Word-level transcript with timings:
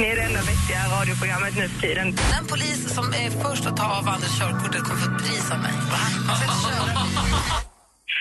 Ni 0.00 0.06
är 0.06 0.16
det 0.16 0.22
enda 0.22 0.40
vettiga 0.40 0.82
radioprogrammet 0.96 1.56
nu 1.56 1.68
för 1.68 1.80
tiden. 1.80 2.16
Den 2.34 2.46
polis 2.46 2.94
som 2.94 3.04
är 3.12 3.30
först 3.30 3.66
att 3.66 3.76
ta 3.76 3.84
av 3.84 4.08
Anders 4.08 4.38
körkortet 4.38 4.82
kommer 4.84 5.00
få 5.00 5.10
pris 5.18 5.50
av 5.52 5.58
mig. 5.58 5.72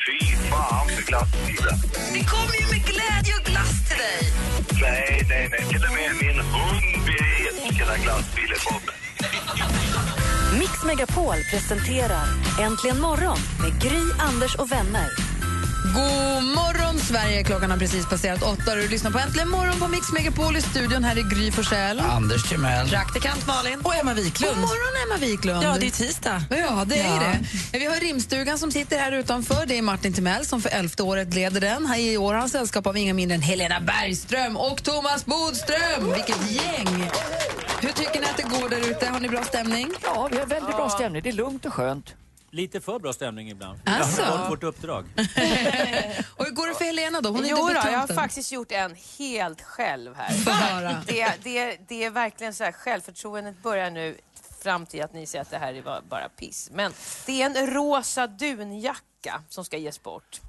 Fy 0.05 0.25
fan 0.49 0.87
för 0.95 1.03
glassbilen. 1.03 1.75
Det 2.13 2.23
kommer 2.33 2.55
ju 2.61 2.65
med 2.73 2.81
glädje 2.91 3.33
och 3.39 3.45
glass 3.45 3.73
till 3.87 3.97
dig. 3.97 4.21
Nej, 4.81 5.25
nej, 5.29 5.49
nej. 5.51 5.63
Till 5.69 5.83
och 5.87 5.93
med 5.97 6.11
min 6.21 6.39
hund 6.53 7.05
vet 7.07 7.55
vilka 7.65 7.97
glassbilen 8.03 8.59
kommer. 8.67 8.93
Mix 10.59 10.83
Megapol 10.85 11.39
presenterar 11.51 12.27
Äntligen 12.59 13.01
morgon 13.01 13.39
med 13.61 13.81
Gry, 13.81 14.03
Anders 14.19 14.55
och 14.55 14.71
vänner. 14.71 15.28
God 15.93 16.43
morgon, 16.43 16.99
Sverige! 16.99 17.43
Klockan 17.43 17.71
har 17.71 17.77
precis 17.77 18.05
passerat 18.09 18.43
åtta. 18.43 18.75
Du 18.75 18.87
lyssnar 18.87 19.11
på 19.11 19.19
Äntligen 19.19 19.49
morgon 19.49 19.79
på 19.79 19.87
Mix 19.87 20.11
Megapol 20.11 20.57
i 20.57 20.61
studion. 20.61 21.03
Här 21.03 21.15
är 21.17 21.21
Gry 21.21 21.51
Forssell. 21.51 21.99
Anders 21.99 22.49
Timell. 22.49 22.89
Praktikant 22.89 23.47
Malin. 23.47 23.79
Och 23.83 23.95
Emma 23.95 24.13
Wiklund. 24.13 24.55
God 24.55 24.61
morgon, 24.61 25.07
Emma 25.07 25.17
Wiklund. 25.25 25.63
Ja, 25.63 25.77
det 25.79 25.85
är 25.85 25.91
tisdag. 25.91 26.43
Ja, 26.49 26.83
det 26.85 26.99
är 26.99 27.15
Ja. 27.15 27.33
det. 27.71 27.79
Vi 27.79 27.85
har 27.85 27.95
rimstugan 27.95 28.57
som 28.59 28.71
sitter 28.71 28.99
här 28.99 29.11
utanför. 29.11 29.65
Det 29.65 29.77
är 29.77 29.81
Martin 29.81 30.13
Timell 30.13 30.45
som 30.45 30.61
för 30.61 30.69
elfte 30.69 31.03
året 31.03 31.33
leder 31.33 31.61
den. 31.61 31.85
Här 31.85 31.99
I 31.99 32.17
år 32.17 32.33
har 32.33 32.39
han 32.39 32.49
sällskap 32.49 32.87
av 32.87 32.97
inga 32.97 33.13
mindre 33.13 33.35
än 33.35 33.41
Helena 33.41 33.79
Bergström 33.81 34.57
och 34.57 34.83
Thomas 34.83 35.25
Bodström. 35.25 36.13
Vilket 36.15 36.51
gäng! 36.51 37.09
Hur 37.81 37.91
tycker 37.91 38.19
ni 38.19 38.25
att 38.25 38.37
det 38.37 38.43
går 38.43 38.69
där 38.69 38.89
ute? 38.91 39.05
Har 39.07 39.19
ni 39.19 39.29
bra 39.29 39.43
stämning? 39.43 39.89
Ja, 40.03 40.29
vi 40.31 40.37
har 40.39 40.45
väldigt 40.45 40.75
bra 40.75 40.89
stämning. 40.89 41.21
Det 41.23 41.29
är 41.29 41.33
lugnt 41.33 41.65
och 41.65 41.73
skönt. 41.73 42.05
Lite 42.51 42.81
för 42.81 42.99
bra 42.99 43.13
stämning 43.13 43.49
ibland. 43.49 43.79
Alltså? 43.85 44.21
Vi 44.21 44.27
har 44.27 44.37
fått 44.37 44.49
vårt 44.51 44.63
uppdrag. 44.63 45.05
Och 46.35 46.45
hur 46.45 46.51
går 46.51 46.67
det 46.67 46.75
för 46.75 46.85
Helena 46.85 47.21
då? 47.21 47.29
Hon 47.29 47.45
är 47.45 47.49
Jo 47.49 47.57
då, 47.57 47.73
jag 47.73 47.99
har 47.99 48.07
faktiskt 48.07 48.51
gjort 48.51 48.71
en 48.71 48.95
helt 49.17 49.61
själv 49.61 50.15
här. 50.15 50.33
Det, 51.07 51.33
det, 51.43 51.77
det 51.87 52.03
är 52.03 52.09
verkligen 52.09 52.53
så 52.53 52.63
här, 52.63 52.71
självförtroendet 52.71 53.63
börjar 53.63 53.91
nu 53.91 54.17
fram 54.61 54.85
till 54.85 55.03
att 55.03 55.13
ni 55.13 55.25
säger 55.27 55.41
att 55.41 55.51
det 55.51 55.57
här 55.57 55.73
är 55.73 55.81
bara- 55.81 56.01
bara 56.01 56.29
piss. 56.29 56.69
Men 56.73 56.93
det 57.25 57.41
är 57.41 57.45
en 57.45 57.67
rosa 57.73 58.27
dunjacka 58.27 59.43
som 59.49 59.65
ska 59.65 59.77
ges 59.77 60.03
bort. 60.03 60.41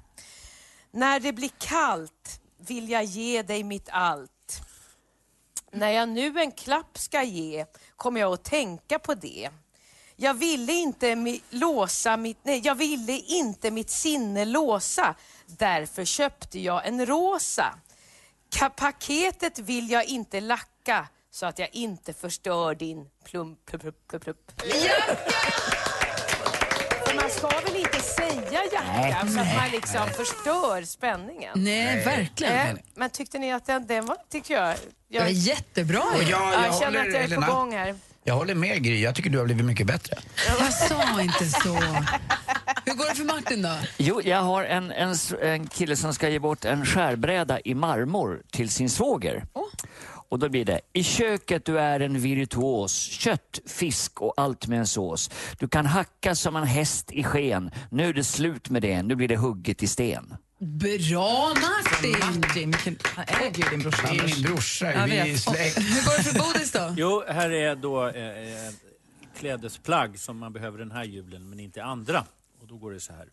När 0.91 1.19
det 1.19 1.33
blir 1.33 1.51
kallt 1.57 2.41
vill 2.57 2.89
jag 2.89 3.03
ge 3.03 3.41
dig 3.43 3.63
mitt 3.63 3.89
allt. 3.91 4.61
När 5.71 5.89
jag 5.89 6.09
nu 6.09 6.39
en 6.39 6.51
klapp 6.51 6.97
ska 6.97 7.23
ge 7.23 7.65
kommer 7.95 8.19
jag 8.19 8.33
att 8.33 8.43
tänka 8.43 8.99
på 8.99 9.13
det. 9.13 9.49
Jag 10.21 10.33
ville 10.33 10.73
inte 10.73 11.07
mi- 11.15 11.41
låsa 11.49 12.17
mitt, 12.17 12.37
nej, 12.43 12.61
jag 12.63 12.75
ville 12.75 13.13
inte 13.13 13.71
mitt 13.71 13.89
sinne 13.89 14.45
låsa. 14.45 15.15
Därför 15.45 16.05
köpte 16.05 16.59
jag 16.59 16.87
en 16.87 17.05
rosa. 17.05 17.75
Ka- 18.55 18.69
paketet 18.69 19.59
vill 19.59 19.89
jag 19.91 20.05
inte 20.05 20.39
lacka 20.41 21.07
så 21.31 21.45
att 21.45 21.59
jag 21.59 21.69
inte 21.75 22.13
förstör 22.13 22.75
din 22.75 23.05
plum, 23.25 23.55
plupp. 23.65 24.51
För 27.05 27.15
man 27.15 27.29
ska 27.29 27.47
väl 27.47 27.75
inte 27.75 27.99
säga 28.01 28.63
jacka 28.71 29.19
så 29.33 29.39
att 29.39 29.55
man 29.55 29.69
liksom 29.71 30.07
förstör 30.09 30.83
spänningen. 30.83 31.51
Nej, 31.63 32.03
verkligen. 32.05 32.67
Eh, 32.67 32.75
Men 32.95 33.09
tyckte 33.09 33.39
ni 33.39 33.51
att 33.53 33.65
den, 33.65 33.87
den 33.87 34.05
var, 34.05 34.17
tycker 34.29 34.53
jag... 34.53 34.75
Det 35.07 35.19
var 35.19 35.27
jättebra. 35.27 36.03
Och 36.15 36.23
jag, 36.23 36.53
jag, 36.53 36.65
jag 36.65 36.79
känner 36.79 36.99
att 36.99 37.13
jag 37.13 37.23
är 37.23 37.35
på 37.47 37.53
gång 37.53 37.71
här. 37.73 37.95
Jag 38.23 38.35
håller 38.35 38.55
med 38.55 38.83
Gry. 38.83 39.01
Jag 39.01 39.15
tycker 39.15 39.29
du 39.29 39.37
har 39.37 39.45
blivit 39.45 39.65
mycket 39.65 39.87
bättre. 39.87 40.17
Jag 40.47 40.73
sa 40.73 41.21
inte 41.21 41.45
så. 41.45 41.73
Hur 42.85 42.93
går 42.93 43.09
det 43.09 43.15
för 43.15 43.23
Martin 43.23 43.61
då? 43.61 43.75
Jo, 43.97 44.21
jag 44.21 44.41
har 44.41 44.63
en, 44.63 44.91
en, 44.91 45.15
en 45.41 45.67
kille 45.67 45.95
som 45.95 46.13
ska 46.13 46.29
ge 46.29 46.39
bort 46.39 46.65
en 46.65 46.85
skärbräda 46.85 47.59
i 47.59 47.75
marmor 47.75 48.41
till 48.51 48.69
sin 48.69 48.89
svåger. 48.89 49.45
Och 50.29 50.39
då 50.39 50.49
blir 50.49 50.65
det, 50.65 50.81
i 50.93 51.03
köket 51.03 51.65
du 51.65 51.79
är 51.79 51.99
en 51.99 52.19
virtuos, 52.19 52.93
kött, 52.93 53.59
fisk 53.67 54.21
och 54.21 54.33
allt 54.37 54.67
med 54.67 54.79
en 54.79 54.87
sås. 54.87 55.29
Du 55.59 55.67
kan 55.67 55.85
hacka 55.85 56.35
som 56.35 56.55
en 56.55 56.63
häst 56.63 57.11
i 57.11 57.23
sken. 57.23 57.71
Nu 57.89 58.09
är 58.09 58.13
det 58.13 58.23
slut 58.23 58.69
med 58.69 58.81
det, 58.81 59.03
nu 59.03 59.15
blir 59.15 59.27
det 59.27 59.37
hugget 59.37 59.83
i 59.83 59.87
sten. 59.87 60.35
Bra 60.61 61.47
Martin! 61.53 62.39
Martin, 62.41 62.71
vilken, 62.71 62.97
han 63.03 63.25
äger 63.41 63.63
ju 63.63 63.69
din 63.69 63.79
brorsa 63.79 64.07
Det 64.11 64.17
är 64.19 64.23
min 64.35 64.41
brorsa. 64.43 64.93
Jag 64.93 65.07
Vi 65.07 65.17
är 65.17 65.37
släkt. 65.37 65.77
Hur 65.77 66.05
går 66.05 66.17
det 66.17 66.23
för 66.23 66.39
Bodis 66.39 66.71
då? 66.71 66.93
Jo, 66.97 67.23
här 67.27 67.49
är 67.51 67.75
då 67.75 68.07
eh, 68.07 68.65
eh, 68.67 68.73
klädesplagg 69.39 70.19
som 70.19 70.37
man 70.37 70.53
behöver 70.53 70.77
den 70.79 70.91
här 70.91 71.03
julen, 71.03 71.49
men 71.49 71.59
inte 71.59 71.83
andra. 71.83 72.25
Och 72.61 72.67
då 72.67 72.77
går 72.77 72.91
det 72.91 72.99
så 72.99 73.13
här. 73.13 73.27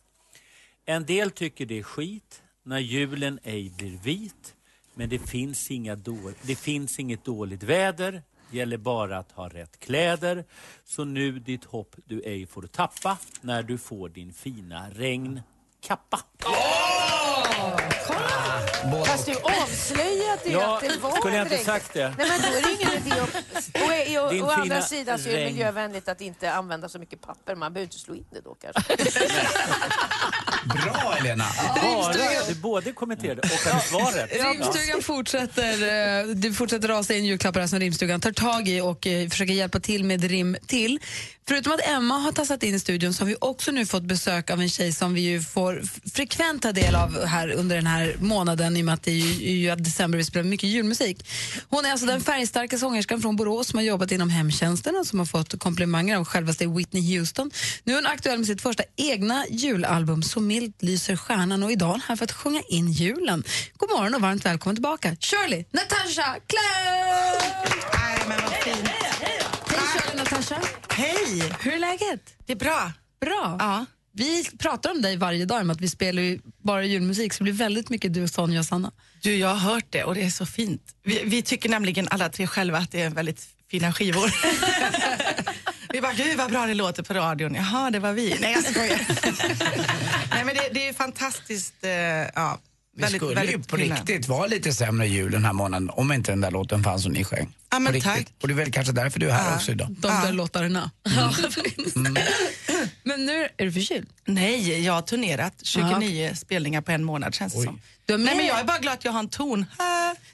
En 0.87 1.07
del 1.07 1.31
tycker 1.31 1.67
det 1.67 1.79
är 1.79 1.83
skit 1.83 2.43
när 2.65 2.79
julen 2.79 3.39
ej 3.43 3.71
blir 3.77 3.99
vit. 3.99 4.55
Men 4.95 5.09
det 5.09 5.19
finns, 5.19 5.71
inga 5.71 5.97
då- 5.97 6.33
det 6.43 6.57
finns 6.57 6.99
inget 6.99 7.25
dåligt 7.25 7.63
väder. 7.63 8.23
Gäller 8.51 8.77
bara 8.77 9.19
att 9.19 9.33
ha 9.33 9.49
rätt 9.49 9.81
kläder. 9.81 10.45
Så 10.85 11.05
nu 11.05 11.39
ditt 11.39 11.65
hopp 11.65 11.97
du 12.05 12.21
ej 12.23 12.47
får 12.47 12.63
tappa 12.63 13.19
när 13.41 13.63
du 13.63 13.79
får 13.79 14.09
din 14.09 14.33
fina 14.33 14.91
regnkappa. 14.91 16.19
Fast 19.07 19.27
du 19.27 19.33
avslöjade 19.35 20.41
ju 20.45 20.51
Ja, 20.53 20.77
att 20.77 20.81
det 20.83 20.97
var 21.01 21.17
skulle 21.17 21.37
jag 21.37 21.45
inte 21.45 21.55
regn. 21.55 21.65
sagt 21.65 21.95
det? 21.95 22.15
Nej, 22.19 22.29
men 22.29 22.41
då 22.41 22.59
är 22.59 22.63
det 22.63 22.73
ingen 22.73 23.07
idé 23.07 23.21
att... 23.21 23.29
Och, 24.19 24.25
och, 24.25 24.33
Din 24.33 24.43
å 24.43 24.51
andra 24.51 24.63
fina 24.65 24.83
sidan 24.83 25.19
så 25.19 25.29
är 25.29 25.33
det 25.33 25.39
regn. 25.39 25.53
miljövänligt 25.53 26.09
att 26.09 26.21
inte 26.21 26.53
använda 26.53 26.89
så 26.89 26.99
mycket 26.99 27.21
papper. 27.21 27.55
Man 27.55 27.73
behöver 27.73 27.85
inte 27.87 27.99
slå 27.99 28.15
in 28.15 28.25
det 28.33 28.41
då 28.41 28.55
kanske. 28.55 28.97
Bra 30.85 31.11
Helena. 31.11 31.45
Bara, 31.83 32.13
du 32.49 32.55
både 32.55 32.93
kommenterade 32.93 33.41
och 33.41 33.71
hade 33.73 33.85
svaret. 33.85 34.31
Rimstugan 34.33 35.03
fortsätter, 35.03 35.73
eh, 36.21 36.27
du 36.35 36.53
fortsätter 36.55 36.89
rasa 36.89 37.15
in 37.15 37.25
julklappar 37.25 37.61
här 37.61 37.67
som 37.67 37.79
Rimstugan 37.81 38.21
tar 38.21 38.33
tag 38.33 38.69
i 38.69 38.81
och 38.81 39.07
eh, 39.07 39.29
försöker 39.29 39.53
hjälpa 39.55 39.81
till 39.81 40.05
med 40.05 40.25
rim 40.25 40.57
till. 40.67 40.99
Förutom 41.49 41.73
att 41.73 41.87
Emma 41.87 42.19
har 42.19 42.33
tassat 42.33 42.63
in 42.63 42.75
i 42.75 42.79
studion 42.79 43.15
så 43.15 43.23
har 43.23 43.29
vi 43.29 43.37
också 43.41 43.71
nu 43.71 43.87
fått 43.87 44.03
besök 44.03 44.51
av 44.51 44.61
en 44.61 44.69
tjej 44.69 44.93
som 44.93 45.15
vi 45.15 45.21
ju 45.21 45.43
får 45.43 45.83
frekvent 46.15 46.63
ta 46.63 46.73
del 46.73 46.95
av 46.95 47.25
här 47.25 47.51
under 47.53 47.77
den 47.77 47.87
här 47.87 48.17
månaden 48.21 48.77
i 48.77 48.81
och 48.81 48.85
med 48.85 48.95
att 48.95 49.03
det 49.03 49.11
är 49.11 49.15
ju, 49.15 49.49
är 49.49 49.77
ju 49.77 49.83
december 49.83 50.19
vi 50.19 50.25
spelar 50.25 50.45
mycket 50.45 50.69
julmusik. 50.69 51.29
Hon 51.69 51.85
är 51.85 51.91
alltså 51.91 52.07
den 52.07 52.21
färgstarka 52.21 52.79
sångerskan 52.79 53.21
från 53.23 53.37
Borås 53.37 53.69
som 53.69 53.79
har 53.79 53.85
jobbat 53.85 54.13
inom 54.13 54.31
hemtjänsten 54.31 54.97
och 54.97 55.07
som 55.07 55.19
har 55.19 55.27
fått 55.27 55.59
komplimanger 55.59 56.17
av 56.17 56.25
självaste 56.25 56.67
Whitney 56.67 57.19
Houston. 57.19 57.51
Nu 57.85 57.93
är 57.93 57.97
hon 57.97 58.07
aktuell 58.07 58.39
med 58.39 58.47
sitt 58.47 58.63
första 58.63 58.83
egna 58.97 59.45
julalbum 59.51 60.23
Så 60.23 60.41
milt 60.41 60.83
lyser 60.83 61.17
stjärnan 61.17 61.63
och 61.63 61.73
idag 61.73 61.89
är 61.89 61.93
hon 61.93 62.03
här 62.09 62.17
för 62.17 62.25
att 62.25 62.33
sjunga 62.33 62.63
in 62.69 62.93
julen. 62.93 63.45
God 63.77 63.91
morgon 63.91 64.15
och 64.15 64.21
varmt 64.21 64.45
välkommen 64.47 64.77
tillbaka 64.77 65.17
Shirley 65.21 65.65
Natasha 65.71 66.37
Cloud! 66.47 67.73
Nej, 67.95 68.19
men 68.29 68.39
vad 68.43 68.53
fint. 68.53 68.98
Hej 70.07 70.17
Natasha! 70.17 70.61
Hej! 70.91 71.53
Hur 71.61 71.73
är 71.75 71.79
läget? 71.79 72.35
Det 72.47 72.53
är 72.53 72.57
bra. 72.57 72.93
Bra. 73.21 73.57
Ja. 73.59 73.87
Vi 74.13 74.45
pratar 74.59 74.91
om 74.91 75.03
dig 75.03 75.17
varje 75.17 75.45
dag 75.45 75.61
om 75.61 75.71
att 75.71 75.81
vi 75.81 75.89
spelar 75.89 76.23
ju 76.23 76.41
bara 76.63 76.85
julmusik 76.85 77.33
så 77.33 77.39
det 77.39 77.45
blir 77.45 77.53
väldigt 77.53 77.91
mycket 77.91 78.15
du, 78.15 78.29
Sonja 78.29 78.61
och 78.61 78.67
Sanna. 78.67 78.93
Du, 79.23 79.37
jag 79.37 79.49
har 79.49 79.73
hört 79.73 79.85
det 79.91 80.05
och 80.05 80.15
det 80.15 80.23
är 80.23 80.31
så 80.31 80.47
fint. 80.47 80.83
Vi, 81.05 81.23
vi 81.25 81.43
tycker 81.43 81.69
nämligen 81.69 82.09
alla 82.11 82.29
tre 82.29 82.47
själva 82.47 82.79
att 82.79 82.91
det 82.91 83.03
är 83.03 83.11
väldigt 83.11 83.47
fina 83.71 83.93
skivor. 83.93 84.31
vi 85.93 86.01
bara, 86.01 86.13
gud 86.13 86.37
vad 86.37 86.51
bra 86.51 86.67
det 86.67 86.75
låter 86.75 87.03
på 87.03 87.15
radion. 87.15 87.55
Jaha, 87.55 87.91
det 87.91 87.99
var 87.99 88.13
vi. 88.13 88.37
Nej, 88.41 88.53
jag 88.53 88.65
skojar. 88.65 89.01
Nej, 90.31 90.45
men 90.45 90.55
det, 90.55 90.69
det 90.73 90.89
är 90.89 90.93
fantastiskt. 90.93 91.85
Eh, 91.85 91.91
ja, 91.91 92.59
Vi 92.99 93.03
väldigt, 93.03 93.19
skulle 93.23 93.31
ju 93.41 93.47
väldigt 93.47 93.69
på 93.69 93.77
fina. 93.77 93.95
riktigt 93.95 94.29
vara 94.29 94.47
lite 94.47 94.73
sämre 94.73 95.07
jul 95.07 95.33
den 95.33 95.45
här 95.45 95.53
månaden 95.53 95.91
om 95.91 96.13
inte 96.13 96.33
den 96.33 96.41
där 96.41 96.51
låten 96.51 96.83
fanns 96.85 97.03
som 97.03 97.13
ni 97.13 97.25
sjöng. 97.25 97.49
Ja, 97.71 97.79
men 97.79 98.01
tack. 98.01 98.27
Och 98.43 98.49
det 98.49 98.55
är 98.55 98.57
väl 98.57 98.73
kanske 98.73 98.93
därför 98.93 99.21
du 99.21 99.29
är 99.29 99.33
här 99.33 99.51
Ja. 99.51 99.57
också 99.57 99.73
idag. 99.73 99.89
De 99.99 100.09
där 100.09 100.33
låtarna. 100.33 100.91
Men 103.09 103.27
nu 103.27 103.49
är 103.57 103.65
du 103.65 103.73
förkyld. 103.73 104.09
Nej, 104.25 104.85
jag 104.85 104.93
har 104.93 105.03
turnerat 105.03 105.55
29 105.63 106.33
spelningar 106.37 106.81
på 106.81 106.93
en 106.93 107.05
månad 107.05 107.35
känns 107.35 107.53
det 107.53 107.59
Oj. 107.59 107.65
som. 107.65 107.81
Du 108.07 108.13
har 108.13 108.19
med, 108.19 108.27
Nej, 108.27 108.37
men 108.37 108.47
jag 108.47 108.61
är 108.61 108.65
bara 108.65 108.79
glad 108.79 108.95
att 108.95 109.05
jag 109.05 109.13
har 109.13 109.19
en 109.21 109.29
ton. 109.29 109.67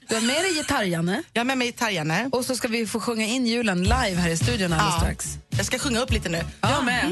Du 0.09 0.15
har 0.15 0.21
med 0.21 0.35
dig 0.35 0.53
gitarr-Janne 0.57 1.23
Jag 1.33 1.41
är 1.41 1.45
med 1.45 1.57
mig 1.57 1.67
i 1.67 1.71
Tarjane. 1.71 2.29
och 2.31 2.45
så 2.45 2.55
ska 2.55 2.67
vi 2.67 2.87
få 2.87 2.99
sjunga 2.99 3.25
in 3.25 3.47
julen 3.47 3.83
live 3.83 4.15
här 4.15 4.29
i 4.29 4.37
studion 4.37 4.73
alldeles 4.73 4.93
Ja. 4.93 4.99
strax. 4.99 5.25
Jag 5.49 5.65
ska 5.65 5.79
sjunga 5.79 5.99
upp 5.99 6.11
lite 6.11 6.29
nu. 6.29 6.41
Jag 6.61 6.85
med. 6.85 7.05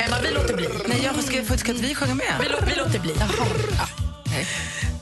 Emma, 0.00 0.16
vi 0.22 0.30
låter 0.34 0.56
bli. 0.56 0.68
Nej, 0.88 1.00
jag 1.04 1.24
ska, 1.24 1.56
ska 1.58 1.72
inte 1.72 1.86
vi 1.86 1.94
sjunga 1.94 2.14
med? 2.14 2.34
Vi, 2.40 2.46
lå- 2.48 2.64
vi 2.68 2.74
låter 2.74 2.98
bli. 2.98 3.14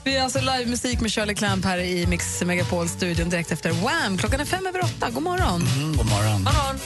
Vi 0.05 0.17
är 0.17 0.23
alltså 0.23 0.41
livemusik 0.41 1.01
med 1.01 1.13
Shirley 1.13 1.35
Clamp 1.35 1.65
här 1.65 1.79
i 1.79 2.07
Mix 2.07 2.43
Megapol-studion 2.43 3.31
direkt 3.31 3.53
efter 3.53 3.71
Wham! 3.73 4.19
Klockan 4.19 4.41
är 4.41 4.45
fem 4.45 4.67
över 4.67 4.85
åtta. 4.85 5.11
God 5.11 5.23
morgon. 5.23 5.63
Mm, 5.77 5.97
god 5.97 6.07
morgon. 6.07 6.43
morgon. 6.43 6.79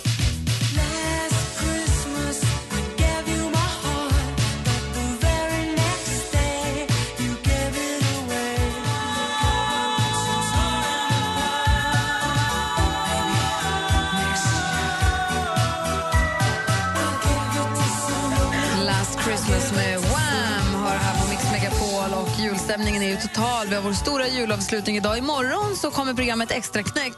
Julstämningen 22.71 23.03
är 23.03 23.09
ju 23.09 23.17
total. 23.17 23.67
Vi 23.69 23.75
har 23.75 23.83
vår 23.83 23.93
stora 23.93 24.29
julavslutning 24.29 24.97
idag. 24.97 25.19
Imorgon 25.19 25.77
så 25.77 25.91
kommer 25.91 26.15
programmet 26.15 26.51
Extra 26.51 26.83
knäck 26.83 27.15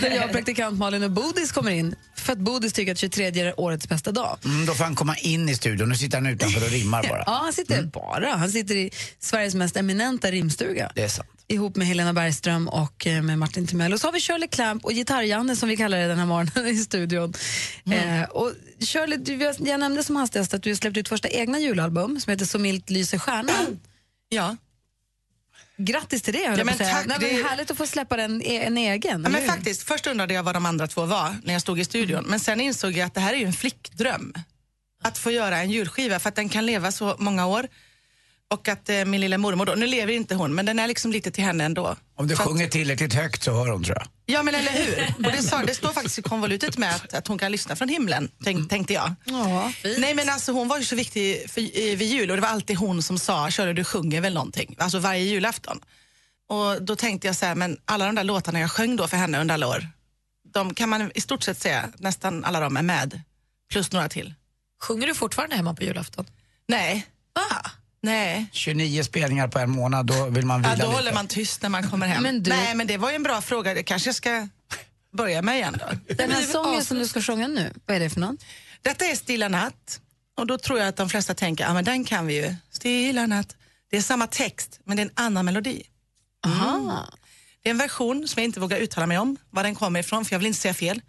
där 0.00 0.10
jag, 0.10 0.32
praktikant 0.32 0.78
Malin 0.78 1.02
och 1.02 1.10
Bodis 1.10 1.52
kommer 1.52 1.70
in. 1.70 1.94
För 2.16 2.32
att 2.32 2.38
Bodis 2.38 2.72
tycker 2.72 2.92
att 2.92 2.98
23 2.98 3.26
är 3.26 3.60
årets 3.60 3.88
bästa 3.88 4.12
dag. 4.12 4.38
Mm, 4.44 4.66
då 4.66 4.74
får 4.74 4.84
han 4.84 4.94
komma 4.94 5.16
in 5.16 5.48
i 5.48 5.54
studion. 5.54 5.88
Nu 5.88 5.94
sitter 5.94 6.18
han 6.18 6.26
utanför 6.26 6.64
och 6.64 6.70
rimmar 6.70 7.08
bara. 7.08 7.22
Ja, 7.26 7.40
han 7.42 7.52
sitter 7.52 7.82
bara. 7.82 8.34
Han 8.34 8.50
sitter 8.50 8.74
i 8.74 8.90
Sveriges 9.18 9.54
mest 9.54 9.76
eminenta 9.76 10.30
rimstuga. 10.30 10.92
Det 10.94 11.02
är 11.02 11.08
sant. 11.08 11.28
Ihop 11.48 11.76
med 11.76 11.86
Helena 11.86 12.12
Bergström 12.12 12.68
och 12.68 13.06
eh, 13.06 13.22
med 13.22 13.38
Martin 13.38 13.66
Timell. 13.66 13.92
Och 13.92 14.00
så 14.00 14.06
har 14.06 14.12
vi 14.12 14.20
Shirley 14.20 14.48
Clamp 14.48 14.84
och 14.84 14.92
Gitarr-Janne 14.92 15.56
som 15.56 15.68
vi 15.68 15.76
kallar 15.76 15.98
det 15.98 16.06
den 16.06 16.18
här 16.18 16.26
morgonen 16.26 16.66
i 16.66 16.76
studion. 16.76 17.34
Eh, 17.84 18.22
och 18.22 18.52
Shirley, 18.80 19.18
du, 19.18 19.68
jag 19.70 19.80
nämnde 19.80 20.04
som 20.04 20.16
hastigast 20.16 20.54
att 20.54 20.62
du 20.62 20.70
har 20.70 20.74
släppt 20.74 20.96
ut 20.96 21.08
första 21.08 21.28
egna 21.28 21.58
julalbum 21.58 22.20
som 22.20 22.30
heter 22.30 22.44
Så 22.46 22.58
milt 22.58 22.90
lyser 22.90 23.18
stjärnan. 23.18 23.80
Ja. 24.28 24.56
Grattis 25.76 26.22
till 26.22 26.32
det, 26.32 26.38
Ja, 26.38 26.64
men 26.64 26.76
tack, 26.78 26.80
Nej, 26.80 27.04
men 27.06 27.20
det- 27.20 27.48
Härligt 27.48 27.70
att 27.70 27.76
få 27.76 27.86
släppa 27.86 28.16
den, 28.16 28.42
en 28.42 28.78
egen. 28.78 29.22
Ja, 29.22 29.28
men 29.28 29.46
faktiskt, 29.46 29.82
först 29.82 30.06
undrade 30.06 30.34
jag 30.34 30.42
vad 30.42 30.54
de 30.56 30.66
andra 30.66 30.86
två 30.86 31.04
var 31.04 31.36
när 31.44 31.52
jag 31.52 31.62
stod 31.62 31.80
i 31.80 31.84
studion. 31.84 32.24
Men 32.28 32.40
sen 32.40 32.60
insåg 32.60 32.92
jag 32.92 33.06
att 33.06 33.14
det 33.14 33.20
här 33.20 33.34
är 33.34 33.38
ju 33.38 33.44
en 33.46 33.52
flickdröm. 33.52 34.34
Att 35.02 35.18
få 35.18 35.30
göra 35.30 35.58
en 35.58 35.70
julskiva 35.70 36.18
för 36.18 36.28
att 36.28 36.34
den 36.34 36.48
kan 36.48 36.66
leva 36.66 36.92
så 36.92 37.16
många 37.18 37.46
år. 37.46 37.66
Och 38.52 38.68
att 38.68 38.88
eh, 38.88 39.04
min 39.04 39.20
lilla 39.20 39.38
mormor 39.38 39.66
då, 39.66 39.72
nu 39.74 39.86
lever 39.86 40.12
inte 40.12 40.34
hon, 40.34 40.54
men 40.54 40.66
den 40.66 40.78
är 40.78 40.86
liksom 40.86 41.12
lite 41.12 41.30
till 41.30 41.44
henne 41.44 41.64
ändå. 41.64 41.96
Om 42.16 42.28
du 42.28 42.36
För 42.36 42.42
att- 42.42 42.48
sjunger 42.48 42.68
tillräckligt 42.68 43.14
högt 43.14 43.42
så 43.42 43.52
hör 43.52 43.68
hon 43.68 43.84
tror 43.84 43.96
jag. 43.98 44.06
Ja 44.26 44.42
men 44.42 44.54
eller 44.54 44.70
hur. 44.72 45.14
Och 45.26 45.32
det, 45.32 45.42
sa, 45.42 45.62
det 45.64 45.74
står 45.74 45.92
faktiskt 45.92 46.18
i 46.18 46.22
konvolutet 46.22 46.78
med 46.78 46.94
att, 46.94 47.14
att 47.14 47.28
hon 47.28 47.38
kan 47.38 47.52
lyssna 47.52 47.76
från 47.76 47.88
himlen, 47.88 48.30
tänk, 48.44 48.70
tänkte 48.70 48.92
jag. 48.92 49.14
Ja, 49.24 49.72
Nej 49.98 50.14
men 50.14 50.28
alltså 50.28 50.52
hon 50.52 50.68
var 50.68 50.78
ju 50.78 50.84
så 50.84 50.96
viktig 50.96 51.50
för, 51.50 51.60
i, 51.60 51.96
vid 51.96 52.08
jul 52.08 52.30
och 52.30 52.36
det 52.36 52.40
var 52.40 52.48
alltid 52.48 52.76
hon 52.76 53.02
som 53.02 53.18
sa, 53.18 53.50
Körde 53.50 53.72
du 53.72 53.84
sjunger 53.84 54.20
väl 54.20 54.34
någonting? 54.34 54.74
Alltså 54.78 54.98
varje 54.98 55.22
julafton. 55.24 55.80
Och 56.48 56.82
då 56.82 56.96
tänkte 56.96 57.26
jag 57.26 57.36
så 57.36 57.46
här, 57.46 57.54
men 57.54 57.78
alla 57.84 58.06
de 58.06 58.14
där 58.14 58.24
låtarna 58.24 58.60
jag 58.60 58.70
sjöng 58.70 58.96
då 58.96 59.08
för 59.08 59.16
henne 59.16 59.40
under 59.40 59.54
alla 59.54 59.68
år, 59.68 59.86
de 60.54 60.74
kan 60.74 60.88
man 60.88 61.12
i 61.14 61.20
stort 61.20 61.42
sett 61.42 61.58
säga, 61.62 61.88
nästan 61.98 62.44
alla 62.44 62.60
de 62.60 62.76
är 62.76 62.82
med. 62.82 63.20
Plus 63.70 63.92
några 63.92 64.08
till. 64.08 64.34
Sjunger 64.82 65.06
du 65.06 65.14
fortfarande 65.14 65.56
hemma 65.56 65.74
på 65.74 65.82
julafton? 65.84 66.26
Nej. 66.68 67.06
Ah. 67.34 67.68
Nej. 68.02 68.46
29 68.52 69.02
spelningar 69.04 69.48
på 69.48 69.58
en 69.58 69.70
månad, 69.70 70.06
då 70.06 70.26
vill 70.26 70.46
man 70.46 70.62
Ja, 70.62 70.70
vila 70.70 70.84
då 70.84 70.90
lite. 70.90 70.96
håller 70.98 71.12
man 71.12 71.26
tyst 71.26 71.62
när 71.62 71.68
man 71.68 71.90
kommer 71.90 72.06
hem. 72.06 72.22
Men 72.22 72.42
du- 72.42 72.50
Nej 72.50 72.74
men 72.74 72.86
det 72.86 72.96
var 72.96 73.10
ju 73.10 73.16
en 73.16 73.22
bra 73.22 73.40
fråga, 73.42 73.74
det 73.74 73.82
kanske 73.82 74.08
jag 74.08 74.14
ska 74.16 74.48
börja 75.16 75.42
med 75.42 75.56
igen 75.56 75.76
då. 75.80 76.14
Den 76.14 76.30
här 76.30 76.42
sången 76.42 76.84
som 76.84 76.98
du 76.98 77.06
ska 77.08 77.22
sjunga 77.22 77.48
nu, 77.48 77.72
vad 77.86 77.96
är 77.96 78.00
det 78.00 78.10
för 78.10 78.20
någon? 78.20 78.38
Detta 78.82 79.04
är 79.04 79.14
Stilla 79.16 79.48
natt. 79.48 80.00
Och 80.36 80.46
då 80.46 80.58
tror 80.58 80.78
jag 80.78 80.88
att 80.88 80.96
de 80.96 81.08
flesta 81.08 81.34
tänker, 81.34 81.64
ja 81.64 81.74
men 81.74 81.84
den 81.84 82.04
kan 82.04 82.26
vi 82.26 82.34
ju. 82.34 82.54
Stilla 82.70 83.26
natt. 83.26 83.56
Det 83.90 83.96
är 83.96 84.02
samma 84.02 84.26
text, 84.26 84.80
men 84.84 84.96
det 84.96 85.02
är 85.02 85.04
en 85.06 85.12
annan 85.14 85.44
melodi. 85.44 85.82
Aha. 86.46 87.06
Det 87.62 87.68
är 87.68 87.70
en 87.70 87.78
version 87.78 88.28
som 88.28 88.40
jag 88.42 88.44
inte 88.44 88.60
vågar 88.60 88.78
uttala 88.78 89.06
mig 89.06 89.18
om, 89.18 89.36
var 89.50 89.62
den 89.62 89.74
kommer 89.74 90.00
ifrån, 90.00 90.24
för 90.24 90.34
jag 90.34 90.38
vill 90.38 90.46
inte 90.46 90.60
säga 90.60 90.74
fel. 90.74 91.00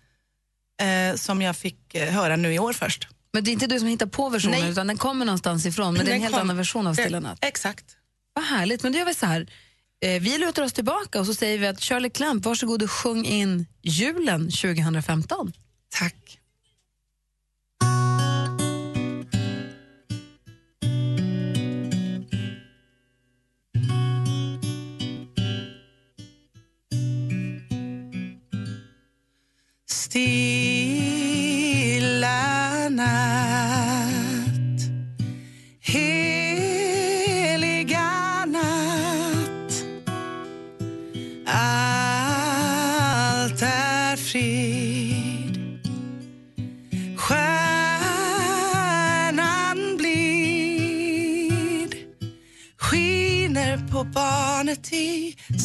Eh, 0.82 1.16
som 1.16 1.42
jag 1.42 1.56
fick 1.58 1.96
eh, 1.96 2.14
höra 2.14 2.36
nu 2.36 2.54
i 2.54 2.60
år 2.60 2.74
först. 2.74 3.08
Men 3.34 3.44
det 3.44 3.52
är 3.52 3.54
inte 3.54 3.68
du 3.68 3.80
som 3.80 3.88
hittar 3.88 4.06
på 4.06 4.30
versionen 4.30 4.60
Nej. 4.62 4.72
utan 4.72 4.88
den 4.88 4.98
kommer 4.98 5.26
någonstans 5.26 5.66
ifrån. 5.66 5.94
Men 5.94 6.06
det 6.06 6.12
är 6.12 6.16
en 6.16 6.22
helt 6.22 6.34
kom- 6.34 6.42
annan 6.42 6.58
version 6.58 6.88
av 6.88 6.94
Stilla 6.94 7.18
Eh, 7.18 7.24
natt. 7.24 7.40
Exakt. 7.42 7.86
Vad 8.34 8.46
härligt. 8.46 8.84
Men 8.84 8.92
då 8.92 8.98
gör 8.98 9.06
vi 9.06 9.14
så 9.14 9.26
här. 9.26 9.48
Eh, 10.06 10.22
vi 10.22 10.38
lutar 10.38 10.64
oss 10.64 10.74
tillbaka 10.74 11.20
och 11.20 11.26
så 11.26 11.34
säger 11.34 11.58
vi 11.58 11.68
att 11.68 11.82
Shirley 11.82 12.10
Clamp, 12.10 12.46
varsågod 12.46 12.84
och 12.84 12.92
sjung 12.92 13.26
in 13.26 13.66
julen 13.82 14.52
2015. 14.52 15.54
Tack. 16.00 16.40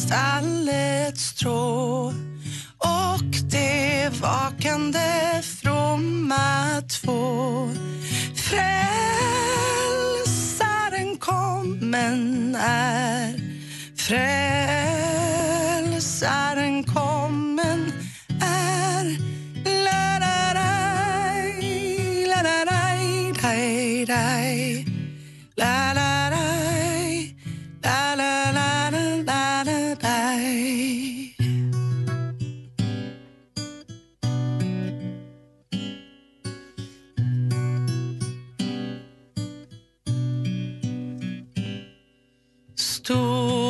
I 0.09 0.11
stallets 0.11 1.23
strå. 1.23 2.13
Och 2.77 3.31
det 3.51 4.09
vakande 4.21 5.41
fromma 5.61 6.81
två 6.81 7.69
Frälsaren 8.35 8.77
kommen 11.19 12.55
är 12.55 13.33
Frälsaren 13.97 14.48
tog 43.09 43.68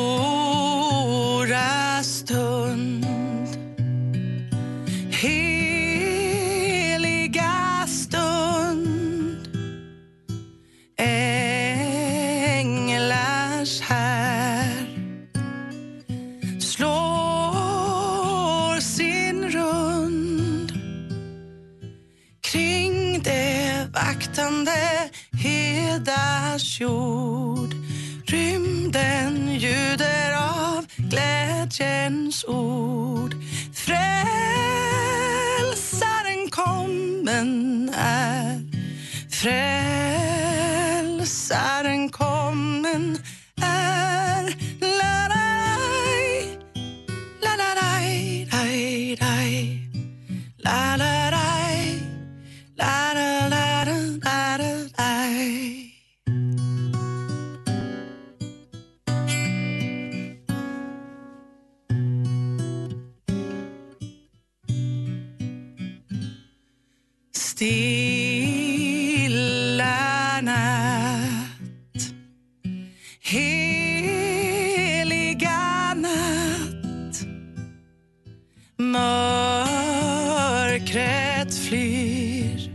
Mörkret 81.10 81.54
flyr. 81.54 82.70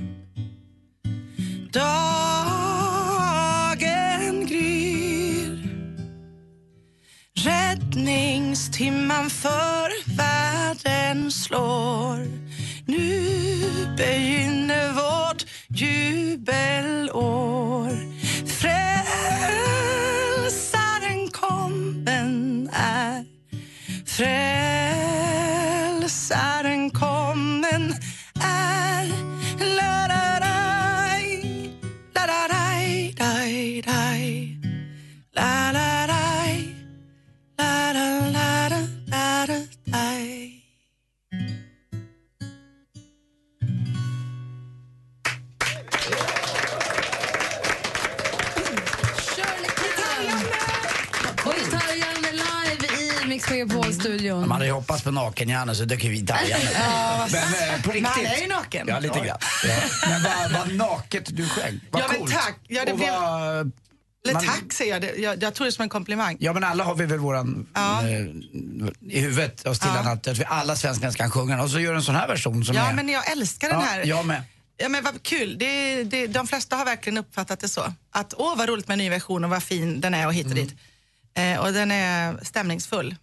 Dagen 1.73 3.15
gryr. 4.47 5.69
Räddningstimman 7.35 9.29
för 9.29 10.15
världen 10.17 11.31
slår. 11.31 12.27
Nu 12.85 13.21
begynner 13.97 14.91
vårt 14.93 15.45
jubel. 15.67 16.94
Ju 54.65 54.71
hoppats 54.71 55.03
på 55.03 55.11
naken-Janne 55.11 55.75
så 55.75 55.85
ju 56.03 56.09
vi 56.09 56.21
Dajan 56.21 56.59
Ja, 56.73 57.27
Men 57.31 57.43
eh, 57.43 57.81
på 57.81 57.87
Men 57.87 57.93
riktigt. 57.93 58.07
han 58.07 58.25
är 58.25 58.41
ju 58.41 58.47
naken. 58.47 58.87
Ja, 58.87 58.99
lite 58.99 59.19
grann. 59.19 59.37
Men 60.09 60.23
vad, 60.23 60.51
vad 60.51 60.73
naket 60.75 61.35
du 61.37 61.49
sjöng. 61.49 61.79
Vad 61.91 62.01
Ja, 62.01 62.05
men 62.09 62.17
coolt. 62.17 62.33
tack. 62.33 62.59
Ja, 62.67 62.85
det 62.85 62.91
Och 62.91 62.97
blev- 62.97 63.11
vad- 63.13 63.71
Eller 64.25 64.33
man- 64.33 64.45
tack 64.45 64.73
säger 64.73 64.93
jag, 64.93 65.01
det. 65.01 65.15
jag, 65.15 65.43
jag 65.43 65.53
tog 65.53 65.67
det 65.67 65.71
som 65.71 65.83
en 65.83 65.89
komplimang. 65.89 66.37
Ja 66.39 66.53
men 66.53 66.63
alla 66.63 66.83
har 66.83 66.95
vi 66.95 67.05
väl 67.05 67.19
våran 67.19 67.67
Ja. 67.73 68.01
eh, 68.07 68.19
i 69.09 69.19
huvudet 69.19 69.61
och 69.67 69.75
stilla 69.75 70.01
Ja. 70.05 70.11
att 70.11 70.27
vi 70.27 70.43
alla 70.47 70.75
svenskar 70.75 71.11
kan 71.11 71.31
sjunga 71.31 71.61
och 71.63 71.69
så 71.69 71.79
gör 71.79 71.91
du 71.91 71.97
en 71.97 72.03
sån 72.03 72.15
här 72.15 72.27
version 72.27 72.65
som 72.65 72.75
Ja, 72.75 72.89
är... 72.89 72.93
men 72.93 73.09
jag 73.09 73.31
älskar 73.31 73.69
den 73.69 73.79
Ja, 73.79 73.85
här. 73.85 74.05
jag 74.05 74.25
med. 74.25 74.43
Ja, 74.77 74.89
men 74.89 75.03
vad 75.03 75.23
kul. 75.23 75.57
Det, 75.57 76.03
det, 76.03 76.27
de 76.27 76.47
flesta 76.47 76.75
har 76.75 76.85
verkligen 76.85 77.17
uppfattat 77.17 77.59
det 77.59 77.69
så. 77.69 77.93
Att 78.11 78.33
åh 78.37 78.57
vad 78.57 78.69
roligt 78.69 78.87
med 78.87 78.93
en 78.95 78.97
ny 78.99 79.09
version 79.09 79.43
och 79.43 79.49
vad 79.49 79.63
fin 79.63 80.01
den 80.01 80.13
är 80.13 80.27
och 80.27 80.33
hit 80.33 80.45
och 80.45 80.51
Mm. 80.51 80.63
dit. 80.67 80.75
Eh, 81.37 81.57
och 81.59 81.73
den 81.73 81.91
är 81.91 82.37
stämningsfull. 82.43 83.15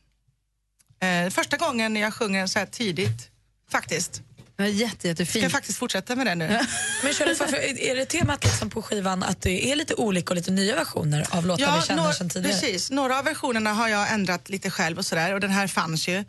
Eh, 1.03 1.31
första 1.31 1.57
gången 1.57 1.97
jag 1.97 2.15
sjunger 2.15 2.39
den 2.39 2.49
så 2.49 2.59
här 2.59 2.67
tidigt, 2.67 3.31
faktiskt. 3.71 4.23
Ja, 4.57 4.67
jätte, 4.67 5.09
jättefin. 5.09 5.43
Ska 5.43 5.51
faktiskt 5.51 5.79
fortsätta 5.79 6.17
med 6.17 6.27
det 6.27 6.35
nu. 6.35 6.47
Men 7.03 7.13
kör 7.15 7.27
du 7.27 7.35
för, 7.35 7.47
för, 7.47 7.57
är 7.81 7.97
det 7.97 8.05
temat 8.07 8.45
liksom 8.45 8.71
på 8.71 8.83
skivan 8.83 9.23
att 9.23 9.43
det 9.43 9.73
är 9.73 9.77
lite 9.77 9.95
olika 9.95 10.31
och 10.31 10.37
lite 10.37 10.51
nya 10.51 10.75
versioner 10.75 11.27
av 11.31 11.47
låtar 11.47 11.77
vi 11.81 11.87
känner 11.87 12.03
några- 12.03 12.15
sedan 12.15 12.29
tidigare? 12.31 12.61
precis. 12.61 12.91
Några 12.91 13.19
av 13.19 13.25
versionerna 13.25 13.73
har 13.73 13.89
jag 13.89 14.13
ändrat 14.13 14.49
lite 14.49 14.71
själv 14.71 14.99
och 14.99 15.07
sådär 15.07 15.35
och 15.35 15.41
den 15.41 15.51
här 15.51 15.67
fanns 15.67 16.09
ju. 16.09 16.25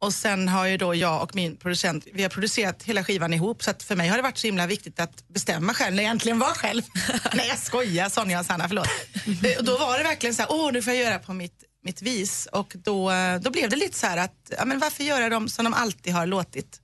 Och 0.00 0.14
sen 0.14 0.48
har 0.48 0.66
ju 0.66 0.76
då 0.76 0.94
jag 0.94 1.22
och 1.22 1.34
min 1.34 1.56
producent, 1.56 2.06
vi 2.14 2.22
har 2.22 2.30
producerat 2.30 2.82
hela 2.82 3.04
skivan 3.04 3.34
ihop 3.34 3.62
så 3.62 3.70
att 3.70 3.82
för 3.82 3.96
mig 3.96 4.08
har 4.08 4.16
det 4.16 4.22
varit 4.22 4.38
så 4.38 4.46
himla 4.46 4.66
viktigt 4.66 5.00
att 5.00 5.28
bestämma 5.28 5.74
själv 5.74 5.96
när 5.96 6.02
jag 6.02 6.10
äntligen 6.10 6.38
var 6.38 6.54
själv. 6.54 6.82
Nej 7.34 7.48
jag 7.48 7.58
skojar 7.58 8.08
Sonja 8.08 8.40
och 8.40 8.46
Sanna, 8.46 8.68
förlåt. 8.68 8.88
Eh, 9.44 9.58
och 9.58 9.64
då 9.64 9.78
var 9.78 9.98
det 9.98 10.04
verkligen 10.04 10.34
så 10.34 10.42
här, 10.42 10.52
åh 10.52 10.72
nu 10.72 10.82
får 10.82 10.92
jag 10.92 11.02
göra 11.02 11.18
på 11.18 11.32
mitt, 11.32 11.64
mitt 11.84 12.02
vis 12.02 12.48
och 12.52 12.72
då, 12.84 13.12
då 13.40 13.50
blev 13.50 13.70
det 13.70 13.76
lite 13.76 13.98
så 13.98 14.06
här 14.06 14.16
att, 14.16 14.52
ja 14.58 14.64
men 14.64 14.78
varför 14.78 15.04
göra 15.04 15.28
dem 15.28 15.48
som 15.48 15.64
de 15.64 15.74
alltid 15.74 16.12
har 16.12 16.26
låtit? 16.26 16.78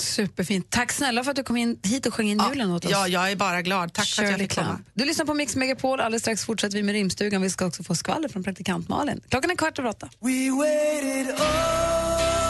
Superfint. 0.00 0.70
Tack 0.70 0.92
snälla 0.92 1.24
för 1.24 1.30
att 1.30 1.36
du 1.36 1.42
kom 1.42 1.56
in 1.56 1.80
hit 1.82 2.06
och 2.06 2.14
sjöng 2.14 2.28
in 2.28 2.42
julen 2.50 2.70
åt 2.70 2.84
oss. 2.84 2.90
Ja, 2.90 3.08
jag 3.08 3.30
är 3.30 3.36
bara 3.36 3.62
glad. 3.62 3.92
Tack 3.92 4.06
för 4.06 4.22
att 4.22 4.28
jag 4.28 4.34
Shirley 4.34 4.48
fick 4.48 4.54
komma. 4.58 4.66
Clamp. 4.66 4.88
Du 4.94 5.04
lyssnar 5.04 5.26
på 5.26 5.34
Mix 5.34 5.56
Megapol. 5.56 6.00
Alldeles 6.00 6.22
strax 6.22 6.44
fortsätter 6.44 6.76
vi 6.76 6.82
med 6.82 6.92
rimstugan. 6.92 7.42
Vi 7.42 7.50
ska 7.50 7.66
också 7.66 7.82
få 7.82 7.94
skvaller 7.94 8.28
från 8.28 8.44
praktikant 8.44 8.88
Malin. 8.88 9.20
Klockan 9.28 9.50
är 9.50 9.54
kvart 9.54 9.78
över 9.78 9.88
åtta. 9.90 10.08
We 10.20 10.50
waited 10.50 11.34
all 11.40 12.47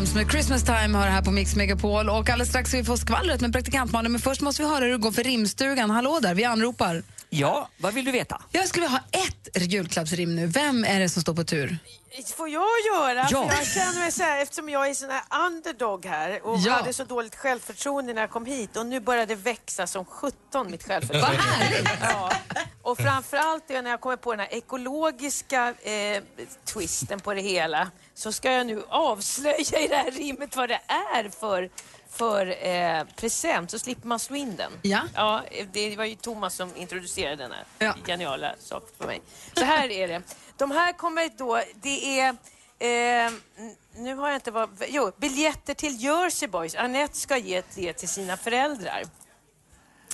Adams 0.00 0.14
med 0.14 0.30
Christmas 0.30 0.62
time 0.64 0.98
hör 0.98 1.06
här 1.06 1.22
på 1.22 1.30
Mix 1.30 1.56
Megapol. 1.56 2.08
Och 2.08 2.16
alldeles 2.16 2.48
strax 2.48 2.68
ska 2.68 2.78
vi 2.78 2.84
få 2.84 2.96
skvallret 2.96 3.40
med 3.40 3.52
praktikant 3.52 3.92
Malin. 3.92 4.12
Men 4.12 4.20
först 4.20 4.40
måste 4.40 4.62
vi 4.62 4.68
höra 4.68 4.84
hur 4.84 4.92
det 4.92 4.98
går 4.98 5.12
för 5.12 5.24
rimstugan. 5.24 5.90
Hallå 5.90 6.18
där, 6.22 6.34
vi 6.34 6.44
anropar. 6.44 7.02
Ja, 7.30 7.68
vad 7.76 7.94
vill 7.94 8.04
du 8.04 8.12
veta? 8.12 8.42
Jag 8.52 8.68
skulle 8.68 8.86
vilja 8.86 9.00
ha 9.12 9.24
ett 9.24 9.72
julklappsrim 9.72 10.36
nu. 10.36 10.46
Vem 10.46 10.84
är 10.84 11.00
det 11.00 11.08
som 11.08 11.22
står 11.22 11.34
på 11.34 11.44
tur? 11.44 11.78
Får 12.36 12.48
jag 12.48 12.66
göra? 12.94 13.26
Ja. 13.30 13.48
För 13.48 13.56
jag 13.56 13.66
känner 13.66 14.00
mig 14.00 14.12
så 14.12 14.22
här, 14.22 14.42
eftersom 14.42 14.68
jag 14.68 14.88
är 14.90 14.94
sån 14.94 15.10
här 15.10 15.46
underdog 15.46 16.06
här 16.06 16.46
och 16.46 16.58
Ja. 16.58 16.72
hade 16.72 16.92
så 16.92 17.04
dåligt 17.04 17.34
självförtroende 17.36 18.12
när 18.14 18.20
jag 18.20 18.30
kom 18.30 18.46
hit 18.46 18.76
och 18.76 18.86
nu 18.86 19.00
börjar 19.00 19.26
det 19.26 19.34
växa 19.34 19.86
som 19.86 20.04
17 20.04 20.70
mitt 20.70 20.86
självförtroende. 20.86 21.28
Vad 21.36 21.46
härligt! 21.46 21.88
Ja. 22.02 22.32
Och 22.90 22.98
framförallt 22.98 23.68
när 23.68 23.90
jag 23.90 24.00
kommer 24.00 24.16
på 24.16 24.30
den 24.30 24.40
här 24.40 24.54
ekologiska 24.54 25.74
eh, 25.82 26.22
twisten 26.64 27.20
på 27.20 27.34
det 27.34 27.40
hela 27.40 27.90
så 28.14 28.32
ska 28.32 28.52
jag 28.52 28.66
nu 28.66 28.82
avslöja 28.88 29.78
i 29.80 29.88
det 29.88 29.96
här 29.96 30.10
rimmet 30.10 30.56
vad 30.56 30.68
det 30.68 30.80
är 30.88 31.28
för 31.28 31.70
för 32.10 32.66
eh, 32.66 33.04
present 33.16 33.70
så 33.70 33.78
slipper 33.78 34.06
man 34.08 34.18
slå 34.18 34.36
in 34.36 34.56
den. 34.56 34.72
Ja. 34.82 35.00
ja. 35.14 35.42
Det 35.72 35.96
var 35.96 36.04
ju 36.04 36.14
Thomas 36.14 36.54
som 36.54 36.76
introducerade 36.76 37.36
den 37.36 37.52
här 37.52 37.64
Ja. 37.78 37.94
geniala 38.06 38.54
sak 38.60 38.82
för 38.98 39.06
mig. 39.06 39.20
Så 39.54 39.64
här 39.64 39.88
är 39.90 40.08
det. 40.08 40.22
De 40.56 40.70
här 40.70 40.92
kommer 40.92 41.30
då, 41.38 41.60
det 41.74 42.20
är 42.20 42.28
eh, 42.78 43.32
nu 43.96 44.14
har 44.14 44.28
jag 44.28 44.36
inte 44.36 44.50
vad, 44.50 44.70
jo, 44.88 45.12
biljetter 45.16 45.74
till 45.74 46.04
Jersey 46.04 46.48
Boys. 46.48 46.74
Annette 46.74 47.16
ska 47.16 47.36
ge 47.36 47.62
det 47.74 47.92
till 47.92 48.08
sina 48.08 48.36
föräldrar. 48.36 49.02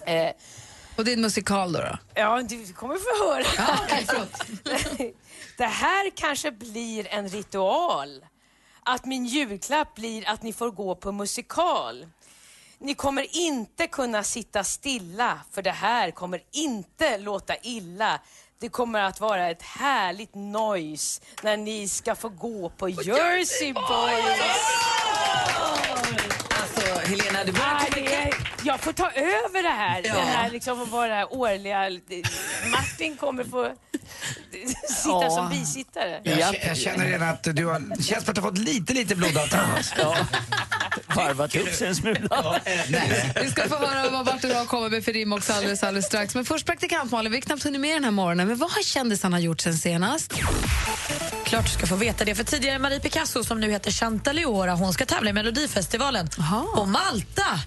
Eh, 0.07 0.31
Och 0.97 1.05
det 1.05 1.11
är 1.11 1.17
en 1.17 1.21
musikal 1.21 1.73
då? 1.73 1.79
då? 1.79 1.99
Ja, 2.15 2.43
du 2.43 2.73
kommer 2.73 2.97
få 2.97 3.25
höra. 3.25 3.45
Ja, 3.57 4.25
det 5.57 5.65
här 5.65 6.11
kanske 6.11 6.51
blir 6.51 7.09
en 7.11 7.29
ritual. 7.29 8.25
Att 8.83 9.05
min 9.05 9.27
julklapp 9.27 9.95
blir 9.95 10.29
att 10.29 10.43
ni 10.43 10.53
får 10.53 10.71
gå 10.71 10.95
på 10.95 11.13
musikal. 11.13 12.07
Ni 12.79 12.95
kommer 12.95 13.37
inte 13.37 13.87
kunna 13.87 14.23
sitta 14.23 14.65
stilla, 14.65 15.41
för 15.53 15.63
det 15.63 15.71
här 15.71 16.11
kommer 16.11 16.43
inte 16.53 17.19
låta 17.19 17.57
illa. 17.63 18.21
Det 18.59 18.69
kommer 18.69 19.03
att 19.03 19.21
vara 19.21 19.51
ett 19.51 19.63
härligt 19.63 20.35
noise 20.35 21.23
när 21.43 21.57
ni 21.57 21.89
ska 21.89 22.15
få 22.15 22.29
gå 22.29 22.69
på 22.71 22.89
Jersey 22.89 23.73
Boys. 23.73 24.41
Alltså, 26.61 27.09
Helena, 27.09 27.45
du 27.45 27.53
börjar 27.53 27.86
jag 28.67 28.81
får 28.81 28.93
ta 28.93 29.11
över 29.11 29.63
det 29.63 29.69
här. 29.69 30.03
Ja. 30.05 30.15
Den 30.15 30.27
här 30.27 30.51
liksom 30.51 30.91
vara 30.91 31.27
årliga... 31.27 31.91
Martin 32.71 33.17
kommer 33.17 33.45
få 33.45 33.73
sitta 34.89 35.09
Ja. 35.25 35.31
som 35.31 35.51
bisittare. 35.51 36.21
Jag, 36.25 36.57
jag 36.67 36.77
känner 36.77 37.05
redan 37.07 37.29
att 37.29 37.43
du 37.45 37.67
har, 37.67 37.79
det 37.97 38.03
känns 38.03 38.25
som 38.25 38.31
att 38.31 38.35
du 38.35 38.41
har 38.41 38.49
fått 38.51 38.59
lite, 38.59 38.93
lite 38.93 39.15
blod 39.15 39.37
av 39.39 39.47
Thomas. 39.47 39.93
Ja. 39.99 40.17
Varvat 41.17 41.57
upp 41.57 41.75
sig 41.75 41.89
en 41.89 41.95
smula. 41.97 42.61
Vi 43.43 43.51
ska 43.51 43.69
få 43.69 43.77
höra 43.77 44.11
vad 44.11 44.27
Bart 44.27 44.45
idag 44.45 44.69
kommer 44.69 44.89
med 44.91 45.05
för 45.05 45.13
rim 45.13 45.33
också 45.33 45.53
alldeles, 45.53 45.83
alldeles 45.83 46.07
strax. 46.07 46.35
Men 46.35 46.45
först 46.45 46.67
praktikant 46.67 47.11
Malin, 47.13 47.33
vi 47.33 47.37
har 47.39 47.43
knappt 47.43 47.63
hunnit 47.65 47.81
med 47.81 47.97
den 47.97 48.05
här 48.05 48.11
morgonen. 48.11 48.49
Men 48.49 48.59
vad 48.59 48.71
har 48.71 48.83
kändisarna 48.83 49.41
gjort 49.41 49.61
sen 49.61 49.75
senast? 49.79 50.33
Klart 51.45 51.65
du 51.65 51.71
ska 51.71 51.87
få 51.87 51.97
veta 51.97 52.25
det. 52.25 52.35
För 52.35 52.45
tidigare 52.45 52.79
Marie 52.79 53.01
Picasso, 53.01 53.45
som 53.45 53.61
nu 53.61 53.71
heter 53.71 53.91
Chantal 53.91 54.35
Leora, 54.37 54.75
hon 54.75 54.93
ska 54.93 55.07
tävla 55.07 55.31
i 55.31 55.33
Melodifestivalen 55.33 56.29
på 56.75 56.85
Malta. 56.85 57.61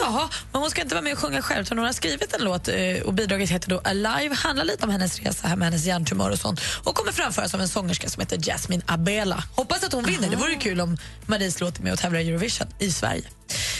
Ja, 0.00 0.28
men 0.52 0.60
hon 0.60 0.70
ska 0.70 0.82
inte 0.82 0.94
vara 0.94 1.02
med 1.02 1.12
och 1.12 1.18
sjunga 1.18 1.42
själv 1.42 1.62
utan 1.62 1.78
hon 1.78 1.86
har 1.86 1.92
skrivit 1.92 2.34
en 2.34 2.44
låt 2.44 2.68
eh, 2.68 2.76
och 3.04 3.14
bidraget 3.14 3.50
heter 3.50 3.70
då 3.70 3.80
Alive. 3.84 4.34
Handlar 4.34 4.64
lite 4.64 4.84
om 4.84 4.90
hennes 4.90 5.20
resa 5.20 5.48
här 5.48 5.56
med 5.56 5.68
hennes 5.68 5.84
hjärntumör 5.84 6.30
och 6.30 6.38
sånt 6.38 6.60
och 6.84 6.94
kommer 6.94 7.12
framföras 7.12 7.54
av 7.54 7.60
en 7.60 7.68
sångerska 7.68 8.08
som 8.08 8.20
heter 8.20 8.38
Jasmine 8.38 8.82
Abela. 8.86 9.44
Hoppas 9.56 9.84
att 9.84 9.92
hon 9.92 10.04
vinner. 10.04 10.30
Det 10.30 10.36
vore 10.36 10.54
kul 10.54 10.80
om 10.80 10.96
Maries 11.26 11.60
låt 11.60 11.78
är 11.78 11.82
med 11.82 11.92
och 11.92 11.98
tävlar 11.98 12.20
i 12.20 12.28
Eurovision 12.28 12.66
i 12.78 12.90
Sverige. 12.92 13.22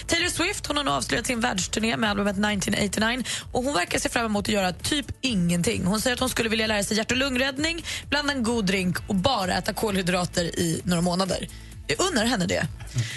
Taylor 0.07 0.29
Swift 0.29 0.67
hon 0.67 0.77
har 0.77 0.85
nu 0.85 0.91
avslutat 0.91 1.27
sin 1.27 1.41
världsturné 1.41 1.97
med 1.97 2.11
albumet 2.11 2.31
1989 2.31 3.25
och 3.53 3.65
hon 3.65 3.75
verkar 3.75 3.99
se 3.99 4.09
fram 4.09 4.25
emot 4.25 4.45
att 4.45 4.55
göra 4.55 4.73
typ 4.73 5.07
ingenting. 5.21 5.85
Hon 5.85 6.01
säger 6.01 6.15
att 6.15 6.21
hon 6.21 6.29
skulle 6.29 6.49
vilja 6.49 6.67
lära 6.67 6.85
sig 6.85 6.97
hjärt 6.97 7.11
och 7.11 7.17
lungräddning, 7.17 7.85
blanda 8.09 8.33
en 8.33 8.43
god 8.43 8.65
drink 8.65 8.97
och 9.09 9.15
bara 9.15 9.55
äta 9.55 9.73
kolhydrater 9.73 10.45
i 10.45 10.81
några 10.85 11.03
månader. 11.03 11.49
Jag 11.87 12.01
unnar 12.01 12.25
henne 12.25 12.47
det. 12.47 12.67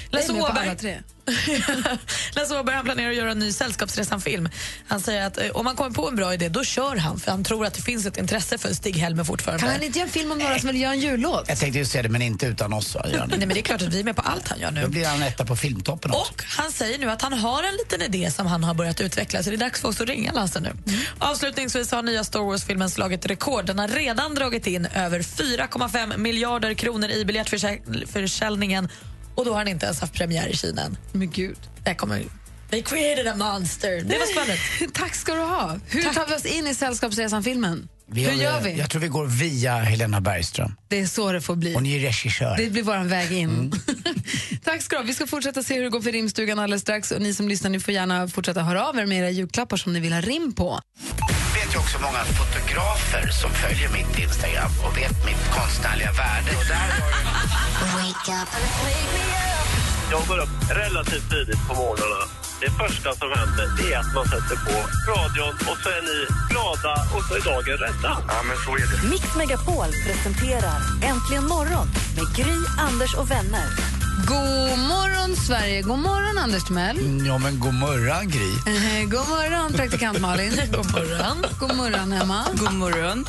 Lasse 0.09 0.33
Åberg-. 0.33 1.01
Lasse 2.35 2.59
Åberg 2.59 2.75
han 2.75 2.85
planerar 2.85 3.09
att 3.09 3.15
göra 3.15 3.31
en 3.31 3.39
ny 3.39 3.51
Sällskapsresan-film. 3.51 4.49
Han 4.87 4.99
säger 5.01 5.27
att 5.27 5.37
eh, 5.37 5.49
om 5.49 5.65
han 5.65 5.75
kommer 5.75 5.91
på 5.91 6.07
en 6.07 6.15
bra 6.15 6.33
idé, 6.33 6.49
då 6.49 6.63
kör 6.63 6.95
han. 6.95 7.19
För 7.19 7.31
han 7.31 7.43
tror 7.43 7.65
att 7.65 7.73
det 7.73 7.81
finns 7.81 8.05
ett 8.05 8.17
intresse 8.17 8.57
för 8.57 8.73
Stig-Helmer 8.73 9.23
fortfarande. 9.23 9.63
Kan 9.63 9.71
han 9.71 9.83
inte 9.83 9.99
göra 9.99 10.07
en 10.07 10.13
film 10.13 10.31
om 10.31 10.37
några 10.37 10.59
som 10.59 10.67
vill 10.67 10.81
göra 10.81 10.93
en 10.93 10.99
jullåt? 10.99 11.45
Jag 11.47 11.59
tänkte 11.59 11.79
just 11.79 11.91
säga 11.91 12.03
det, 12.03 12.09
men 12.09 12.21
inte 12.21 12.45
utan 12.45 12.73
oss. 12.73 12.95
va? 12.95 13.05
Nej, 13.11 13.27
men 13.39 13.49
det 13.49 13.59
är 13.59 13.61
klart 13.61 13.81
att 13.81 13.93
vi 13.93 13.99
är 13.99 14.03
med 14.03 14.15
på 14.15 14.21
allt 14.21 14.47
han 14.47 14.59
gör 14.59 14.71
nu. 14.71 14.81
Då 14.81 14.87
blir 14.87 15.05
han 15.05 15.21
etta 15.23 15.45
på 15.45 15.55
filmtoppen 15.55 16.11
också. 16.11 16.21
Och 16.33 16.43
han 16.47 16.71
säger 16.71 16.97
nu 16.99 17.09
att 17.11 17.21
han 17.21 17.33
har 17.33 17.63
en 17.63 17.73
liten 17.73 18.01
idé 18.01 18.31
som 18.31 18.47
han 18.47 18.63
har 18.63 18.73
börjat 18.73 19.01
utveckla, 19.01 19.43
så 19.43 19.49
det 19.49 19.55
är 19.55 19.57
dags 19.57 19.81
för 19.81 19.87
oss 19.87 20.01
att 20.01 20.09
ringa 20.09 20.31
Lasse 20.31 20.59
nu. 20.59 20.71
Avslutningsvis 21.19 21.91
har 21.91 22.03
nya 22.03 22.23
Star 22.23 22.39
Wars-filmen 22.39 22.89
slagit 22.89 23.25
rekord. 23.25 23.65
Den 23.65 23.79
har 23.79 23.87
redan 23.87 24.35
dragit 24.35 24.67
in 24.67 24.85
över 24.85 25.19
4,5 25.19 26.17
miljarder 26.17 26.73
kronor 26.73 27.09
i 27.09 27.25
biljettförsäljningen 27.25 28.89
och 29.35 29.45
då 29.45 29.51
har 29.51 29.57
han 29.57 29.67
inte 29.67 29.85
ens 29.85 29.99
haft 29.99 30.13
premiär 30.13 30.47
i 30.47 30.55
Kina 30.55 30.81
än. 30.81 30.97
Men 31.11 31.29
gud. 31.29 31.57
Det 31.83 31.95
kommer... 31.95 32.23
They 32.69 32.81
created 32.81 33.27
a 33.27 33.35
monster. 33.35 34.01
Det 34.01 34.17
var 34.17 34.25
skvallret. 34.25 34.59
Tack 34.93 35.15
ska 35.15 35.33
du 35.33 35.41
ha. 35.41 35.79
Hur 35.87 36.01
tar 36.01 36.27
vi 36.27 36.35
oss 36.35 36.45
in 36.45 36.67
i 36.67 36.75
Sällskapsresan-filmen? 36.75 37.87
Vi 38.11 38.23
Hur 38.23 38.31
gör 38.31 38.61
vi? 38.61 38.77
Jag 38.77 38.89
tror 38.89 39.01
vi 39.01 39.07
går 39.07 39.25
via 39.25 39.75
Helena 39.75 40.21
Bergström. 40.21 40.75
Det 40.87 40.99
är 40.99 41.05
så 41.07 41.31
det 41.31 41.41
får 41.41 41.55
bli. 41.55 41.73
Hon 41.73 41.85
är 41.85 41.99
regissör. 41.99 42.57
Det 42.57 42.69
blir 42.69 42.83
vår 42.83 43.03
väg 43.03 43.31
in. 43.31 43.71
Tack 44.63 44.81
ska 44.81 44.95
du 44.95 45.01
ha. 45.01 45.07
Vi 45.07 45.13
ska 45.13 45.27
fortsätta 45.27 45.63
se 45.63 45.75
hur 45.75 45.83
det 45.83 45.89
går 45.89 46.01
för 46.01 46.11
rimstugan 46.11 46.59
alldeles 46.59 46.81
strax. 46.81 47.11
Och 47.11 47.21
ni 47.21 47.33
som 47.33 47.47
lyssnar 47.47 47.69
ni 47.69 47.79
får 47.79 47.93
gärna 47.93 48.27
fortsätta 48.27 48.61
höra 48.61 48.87
av 48.87 48.99
er 48.99 49.05
med 49.05 49.17
era 49.17 49.29
julklappar 49.29 49.77
som 49.77 49.93
ni 49.93 49.99
vill 49.99 50.13
ha 50.13 50.21
rim 50.21 50.53
på. 50.53 50.79
Jag 51.19 51.65
vet 51.65 51.75
ju 51.75 51.79
också 51.79 51.99
många 52.01 52.23
fotografer 52.23 53.29
som 53.41 53.51
följer 53.51 53.89
mitt 53.89 54.19
Instagram 54.19 54.71
och 54.85 54.97
vet 54.97 55.25
mitt 55.25 55.49
konstnärliga 55.51 56.11
värde. 56.11 56.51
Och 56.57 56.65
där 56.67 56.89
Jag 60.11 60.27
går 60.27 60.37
upp 60.37 60.71
relativt 60.71 61.29
tidigt 61.29 61.67
på 61.67 61.75
morgnarna 61.75 62.38
Det 62.61 62.69
första 62.71 63.15
som 63.15 63.29
händer 63.39 63.65
det 63.77 63.93
är 63.93 63.99
att 63.99 64.13
man 64.15 64.25
sätter 64.25 64.55
på 64.65 64.75
radion 65.11 65.53
och 65.69 65.77
så 65.83 65.89
är 65.89 66.01
ni 66.09 66.17
glada 66.49 66.93
och 67.15 67.23
så 67.27 67.35
är 67.35 67.41
dagen 67.51 67.77
rädda. 67.77 68.17
Ja, 68.27 68.43
men 68.47 68.57
så 68.65 68.71
är 68.75 69.01
det. 69.01 69.09
Mix 69.09 69.35
Megapol 69.35 69.89
presenterar 70.07 70.79
Äntligen 71.03 71.47
morgon 71.47 71.87
med 72.15 72.35
Gry, 72.35 72.57
Anders 72.77 73.13
och 73.15 73.31
vänner. 73.31 73.67
God 74.27 74.79
morgon, 74.79 75.35
Sverige. 75.35 75.81
God 75.81 75.99
morgon, 75.99 76.37
Anders 76.37 76.63
Timell. 76.63 77.25
Ja, 77.27 77.37
men 77.37 77.59
god 77.59 77.73
morgon, 77.73 78.29
Gry. 78.29 78.51
Eh, 78.73 79.03
God 79.09 79.27
morgon, 79.29 79.73
praktikant 79.73 80.19
Malin. 80.19 80.51
God 80.71 80.91
morgon. 80.91 81.45
God 81.59 81.75
morgon, 81.75 82.13
Emma. 82.13 82.45
God 82.53 82.73
morgon. 82.73 83.25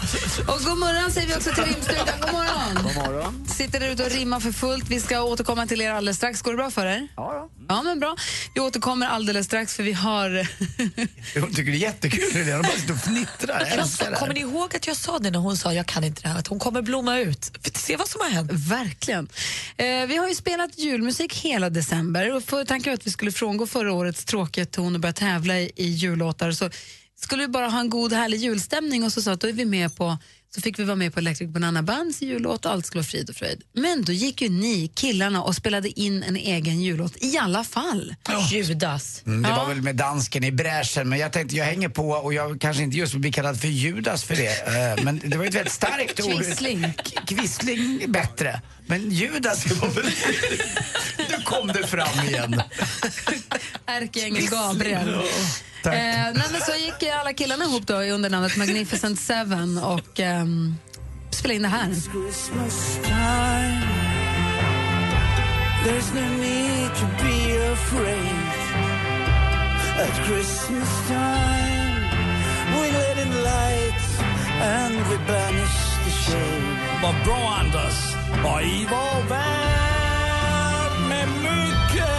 Och 0.47 0.61
god 0.67 0.79
morgon 0.79 1.11
säger 1.11 1.29
vi 1.29 1.35
också 1.35 1.51
till 1.51 1.65
rimstugan. 1.65 2.07
God 2.21 2.33
morgon. 2.33 2.75
God 2.83 2.95
morgon. 2.95 3.47
Sitter 3.61 3.81
där 3.81 3.93
ute 3.93 4.05
och 4.05 4.11
rimmar 4.11 4.41
för 4.41 4.53
fullt. 4.53 4.89
Vi 4.89 5.01
ska 5.01 5.23
återkomma 5.23 5.67
till 5.67 5.81
er 5.81 5.91
alldeles 5.91 6.17
strax. 6.17 6.43
Går 6.43 6.51
det 6.51 6.57
bra 6.57 6.71
för 6.71 6.87
er? 6.87 7.09
Ja, 7.17 7.51
Ja, 7.69 7.83
men 7.83 8.01
bra. 8.01 8.17
Vi 8.55 8.61
återkommer 8.61 9.07
alldeles 9.07 9.47
strax 9.47 9.75
för 9.75 9.83
vi 9.83 9.93
har... 9.93 10.31
Hon 11.41 11.55
tycker 11.55 11.73
det 11.73 11.79
är 11.79 11.81
jättekul. 11.81 12.33
Helena. 12.33 12.57
Hon 12.57 12.63
bara 12.63 12.73
sitter 12.73 12.95
och 12.95 13.01
fnittrar. 13.01 13.73
Jag 13.77 13.89
sa, 13.89 14.05
kommer 14.15 14.35
ni 14.35 14.41
ihåg 14.41 14.77
att 14.77 14.87
jag 14.87 14.97
sa 14.97 15.19
det 15.19 15.31
när 15.31 15.39
hon 15.39 15.57
sa 15.57 15.75
jag 15.75 15.87
kan 15.87 16.05
inte 16.05 16.23
det 16.23 16.29
här? 16.29 16.39
Att 16.39 16.47
hon 16.47 16.59
kommer 16.59 16.83
blomma 16.83 17.19
ut. 17.19 17.53
För 17.63 17.79
se 17.79 17.97
vad 17.97 18.09
som 18.09 18.21
har 18.21 18.29
hänt. 18.29 18.51
Verkligen. 18.53 19.29
Eh, 19.77 20.07
vi 20.07 20.17
har 20.17 20.29
ju 20.29 20.35
spelat 20.35 20.79
julmusik 20.79 21.37
hela 21.37 21.71
december 21.71 22.35
och 22.35 22.43
för 22.43 22.65
tanken 22.65 22.95
att 22.95 23.07
vi 23.07 23.11
skulle 23.11 23.33
frångå 23.33 23.67
förra 23.67 23.93
årets 23.93 24.25
tråkiga 24.25 24.67
ton 24.67 24.95
och 24.95 25.01
börja 25.01 25.13
tävla 25.13 25.59
i, 25.61 25.73
i 25.77 25.87
jullåtar. 25.87 26.53
Så 26.53 26.71
skulle 27.23 27.43
vi 27.43 27.49
bara 27.49 27.69
ha 27.69 27.81
en 27.81 27.91
god 27.91 28.13
härlig 28.13 28.39
julstämning 28.39 29.05
och 29.05 29.13
så 29.13 29.23
sa 29.23 29.33
att 29.33 29.41
då 29.41 29.49
är 29.49 29.53
vi 29.53 29.65
med 29.65 29.97
på 29.97 30.19
så 30.55 30.61
fick 30.61 30.79
vi 30.79 30.85
vara 30.85 30.97
med 30.97 31.15
på 31.15 31.21
Electric 31.21 31.51
Banana 31.51 31.83
Bands 31.83 32.23
jullåt 32.23 32.65
och 32.67 32.73
allt 32.73 32.87
skulle 32.87 32.99
vara 33.01 33.07
frid 33.07 33.31
och 33.31 33.37
fröjd. 33.37 33.63
Men 33.73 34.05
då 34.05 34.13
gick 34.13 34.43
ju 34.43 34.49
ni, 34.49 34.89
killarna, 34.95 35.43
och 35.43 35.55
spelade 35.57 36.01
in 36.01 36.23
en 36.23 36.37
egen 36.37 36.81
jullåt 36.81 37.13
i 37.25 37.39
alla 37.39 37.65
fall. 37.65 38.15
Judas. 38.51 39.23
Mm, 39.27 39.43
det 39.43 39.49
Ja. 39.49 39.57
var 39.57 39.69
väl 39.69 39.83
med 39.83 39.97
dansken 39.97 40.45
i 40.45 40.53
bräschen, 40.53 41.09
men 41.09 41.19
jag 41.19 41.33
tänkte 41.33 41.57
jag 41.57 41.65
hänger 41.65 41.89
på 41.89 42.09
och 42.11 42.35
jag 42.35 42.61
kanske 42.61 42.83
inte 42.83 42.97
just 42.97 43.15
vill 43.15 43.21
bli 43.21 43.33
kallad 43.33 43.61
för 43.61 43.69
Judas 43.69 44.25
för 44.25 44.37
det. 44.37 44.67
eh, 44.99 45.05
Men 45.05 45.21
det 45.25 45.37
var 45.37 45.45
ju 45.45 45.49
ett 45.49 45.55
väldigt 45.55 45.73
starkt 45.73 46.21
ord. 46.21 46.45
Kvissling. 46.45 46.93
Kvissling 47.27 48.03
är 48.03 48.09
bättre. 48.09 48.61
Men 48.87 49.11
Judas 49.11 49.65
det 49.65 49.75
var 49.75 49.89
väl... 49.89 50.05
Nu 51.31 51.37
kom 51.45 51.67
det 51.69 51.87
fram 51.87 52.29
igen. 52.29 52.63
Ärkeängel 53.87 54.49
Gabriel. 54.49 55.21
Tack. 55.83 55.95
Eh, 55.95 56.01
nej, 56.35 56.47
men 56.53 56.61
så 56.61 56.73
gick 56.73 57.03
eh, 57.03 57.21
alla 57.21 57.33
killarna 57.33 57.65
ihop 57.65 57.87
då 57.87 57.95
under 57.95 58.31
namnet 58.31 58.57
Magnificent 58.57 59.21
Seven 59.21 59.79
och 59.79 60.21
ehm, 60.21 60.75
spelade 61.31 61.57
in 61.57 61.63
det 61.63 61.69
här. 61.69 61.89
There's 65.85 66.13
no 66.15 66.21
need 66.21 66.91
to 66.95 67.07
be 67.25 67.73
afraid. 67.73 68.51
At 69.99 70.27
Christmas 70.27 71.09
time, 71.09 72.03
we 72.73 72.91
let 72.93 73.19
in 73.19 73.33
light 73.43 74.03
and 74.61 74.95
we 75.09 75.17
banish 75.27 75.79
the 76.05 76.11
shade. 76.11 76.77
Vad 77.03 77.15
bra 77.25 77.55
Anders! 77.61 78.15
Och 78.45 78.63
i 78.63 78.87
vår 78.91 79.29
värld 79.29 81.09
med 81.09 81.29
mycket 81.29 82.11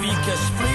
vi 0.00 0.08
kan 0.08 0.36
sprida 0.36 0.71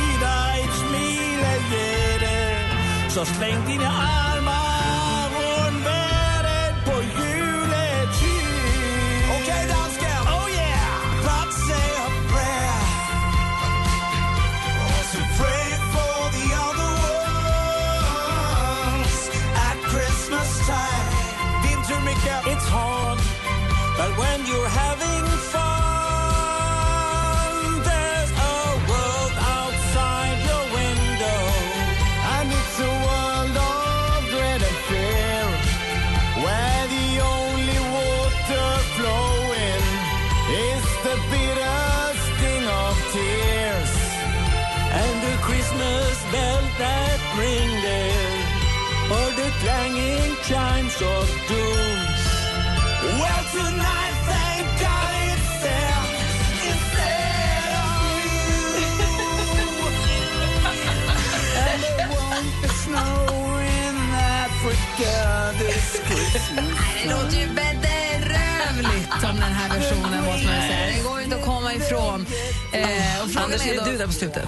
Så 3.18 3.26
släng 3.26 3.66
dina 3.68 3.88
armar 3.88 5.30
runt 5.30 5.86
världen 5.86 6.76
på 6.86 6.92
juletid 6.92 8.44
Okej, 9.42 9.68
dansken. 9.70 10.22
Oh 10.28 10.48
yeah! 10.52 11.24
But 11.24 11.54
say 11.54 11.90
a 12.06 12.10
prayer. 12.32 12.82
Also 14.94 15.20
pray 15.40 15.68
for 15.94 16.18
the 16.38 16.48
other 16.68 16.94
ones 18.94 19.30
at 19.68 19.78
Christmas 19.92 20.50
time. 20.68 21.10
Din 21.64 21.80
tur 21.88 22.02
Micke! 22.06 22.36
It's 22.52 22.68
hard 22.70 23.20
But 23.98 24.12
when 24.20 24.40
you're 24.46 24.70
having 24.70 25.26
fun 25.52 25.57
of 51.02 51.30
doom 51.48 51.98
Well 53.20 53.44
tonight 53.52 54.07
Anders, 73.36 73.62
är 73.66 73.74
är 73.74 73.86
det 73.86 73.92
du 73.92 73.98
där 73.98 74.08
på 74.08 74.14
slutet? 74.14 74.44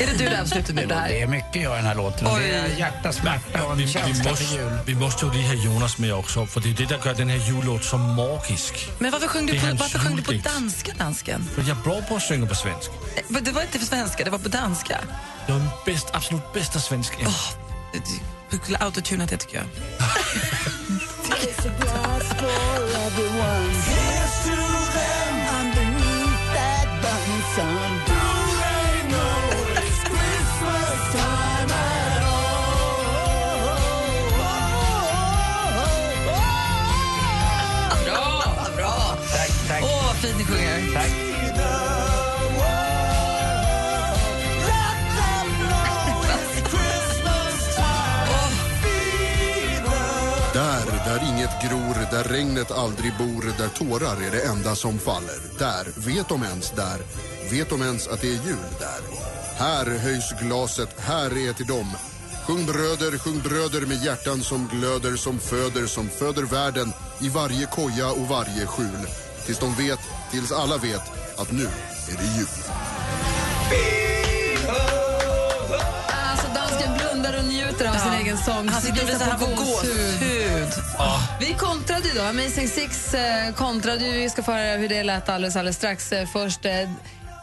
är 0.00 0.06
det 0.06 0.18
du 0.18 0.24
där 0.24 0.42
på 0.42 0.48
slutet 0.48 0.74
nu? 0.74 0.86
Det 0.86 0.94
här? 0.94 1.08
Det 1.08 1.22
är 1.22 1.26
mycket 1.26 1.62
jag 1.62 1.72
i 1.72 1.76
den 1.76 1.84
här 1.84 1.94
låten. 1.94 2.28
Oj. 2.30 2.40
Det 2.42 2.54
är 2.54 2.78
hjärta, 2.78 3.12
smärta 3.12 3.64
och 3.64 3.78
Vi, 3.78 3.82
en 3.82 3.86
vi, 3.86 3.92
känsla 3.92 4.24
för 4.24 4.30
måste, 4.30 4.44
jul. 4.54 4.72
vi 4.86 4.94
måste 4.94 5.26
ju 5.26 5.46
ha 5.46 5.54
Jonas 5.54 5.98
med 5.98 6.14
också, 6.14 6.46
för 6.46 6.60
det 6.60 6.68
är 6.68 6.74
det 6.74 6.88
som 6.88 6.98
gör 7.04 7.14
den 7.14 7.28
här 7.28 7.48
jullåt 7.48 7.84
så 7.84 7.98
magisk. 7.98 8.88
Men 8.98 9.10
varför 9.10 9.28
sjöng 9.28 9.46
du 9.46 9.52
Det 9.52 9.58
är 9.58 9.70
på, 9.70 9.76
varför 9.76 9.98
sjöng 9.98 10.16
du 10.16 10.22
på 10.22 10.32
danska, 10.32 10.92
dansken? 10.98 11.48
För 11.54 11.62
jag 11.62 11.78
är 11.78 11.82
bra 11.82 12.02
på 12.02 12.16
att 12.16 12.22
sjunga 12.22 12.46
på 12.46 12.54
svenska. 12.54 12.92
Eh, 13.16 13.22
men 13.28 13.44
Det 13.44 13.50
var 13.50 13.62
inte 13.62 13.78
på 13.78 13.84
svenska, 13.84 14.24
det 14.24 14.30
var 14.30 14.38
på 14.38 14.48
danska. 14.48 14.98
Jag 15.46 15.56
är 15.56 15.60
den 15.60 15.68
bäst, 15.86 16.06
absolut 16.12 16.52
bästa 16.52 16.78
svensk 16.78 17.12
än. 17.20 17.28
Du 18.50 18.58
skulle 18.58 18.78
autotuna 18.78 19.26
det 19.26 19.36
tycker 19.36 19.56
jag. 19.56 19.64
fint 40.32 40.38
ni 40.38 40.44
sjunger. 40.44 40.92
Tack. 40.94 41.10
Där, 50.54 50.86
där 51.04 51.28
inget 51.28 51.62
gror, 51.62 52.10
där 52.10 52.24
regnet 52.24 52.70
aldrig 52.70 53.12
bor, 53.18 53.52
där 53.58 53.68
tårar 53.68 54.16
är 54.26 54.30
det 54.30 54.44
enda 54.44 54.74
som 54.74 54.98
faller. 54.98 55.40
Där, 55.58 55.86
vet 55.96 56.28
de 56.28 56.42
ens 56.42 56.70
där, 56.70 56.98
vet 57.50 57.70
de 57.70 57.82
ens 57.82 58.08
att 58.08 58.20
det 58.20 58.28
är 58.28 58.46
jul 58.46 58.72
där. 58.78 59.00
Här 59.56 59.98
höjs 59.98 60.32
glaset, 60.40 60.88
här 60.98 61.48
är 61.48 61.52
till 61.52 61.66
dem. 61.66 61.96
Sjung 62.46 62.66
bröder, 62.66 63.18
sjung 63.18 63.40
bröder 63.40 63.86
med 63.86 64.04
hjärtan 64.04 64.40
som 64.40 64.68
glöder, 64.68 65.16
som 65.16 65.38
föder, 65.38 65.86
som 65.86 66.08
föder 66.08 66.42
världen 66.42 66.92
i 67.20 67.28
varje 67.28 67.66
koja 67.66 68.10
och 68.10 68.28
varje 68.28 68.66
skjul. 68.66 69.06
Tills 69.46 69.58
de 69.58 69.74
vet, 69.74 70.00
tills 70.30 70.52
alla 70.52 70.76
vet 70.76 71.02
att 71.36 71.52
nu 71.52 71.64
är 72.08 72.16
det 72.16 72.38
jul. 72.38 72.46
Alltså 76.30 76.46
dansken 76.54 76.90
blundar 76.98 77.38
och 77.38 77.44
njuter 77.44 77.88
av 77.88 77.94
sin 77.94 78.12
egen 78.12 78.38
sång. 78.38 78.68
Han 78.68 78.82
sitter 78.82 79.02
och 79.02 79.08
visar 79.08 79.24
här 79.24 79.38
på 79.38 79.46
gåshud. 79.46 80.68
Vi 81.40 81.54
kontrade 81.54 82.08
ju 82.08 82.14
då. 82.14 82.22
Amazing 82.22 82.68
Six 82.68 83.14
eh, 83.14 83.54
kontrade 83.54 84.04
ju. 84.04 84.12
Vi 84.12 84.30
ska 84.30 84.42
få 84.42 84.52
höra 84.52 84.76
hur 84.76 84.88
det 84.88 85.02
lät 85.02 85.28
alldeles, 85.28 85.56
alldeles 85.56 85.76
strax. 85.76 86.12
Eh, 86.12 86.28
först 86.32 86.64
eh, 86.64 86.72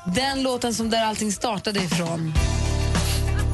den 0.06 0.44
låten 0.44 0.74
som 0.74 0.90
där 0.90 1.06
allting 1.06 1.32
startade 1.32 1.80
ifrån. 1.80 2.34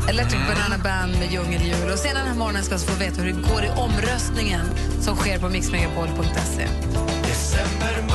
Electric 0.10 0.42
Banana 0.48 0.84
Band 0.84 1.20
med 1.20 1.32
Djungeljul. 1.32 1.92
Och 1.92 2.00
senare 2.00 2.20
den 2.20 2.28
här 2.28 2.40
morgonen 2.40 2.64
ska 2.64 2.76
vi 2.76 2.82
få 2.82 3.00
veta 3.00 3.22
hur 3.22 3.34
det 3.34 3.50
går 3.50 3.64
i 3.66 3.70
omröstningen 3.70 4.66
som 5.02 5.16
sker 5.16 5.40
på 5.40 5.50
mixmegapol.se. 5.50 6.68
Decembermörkret 7.28 8.15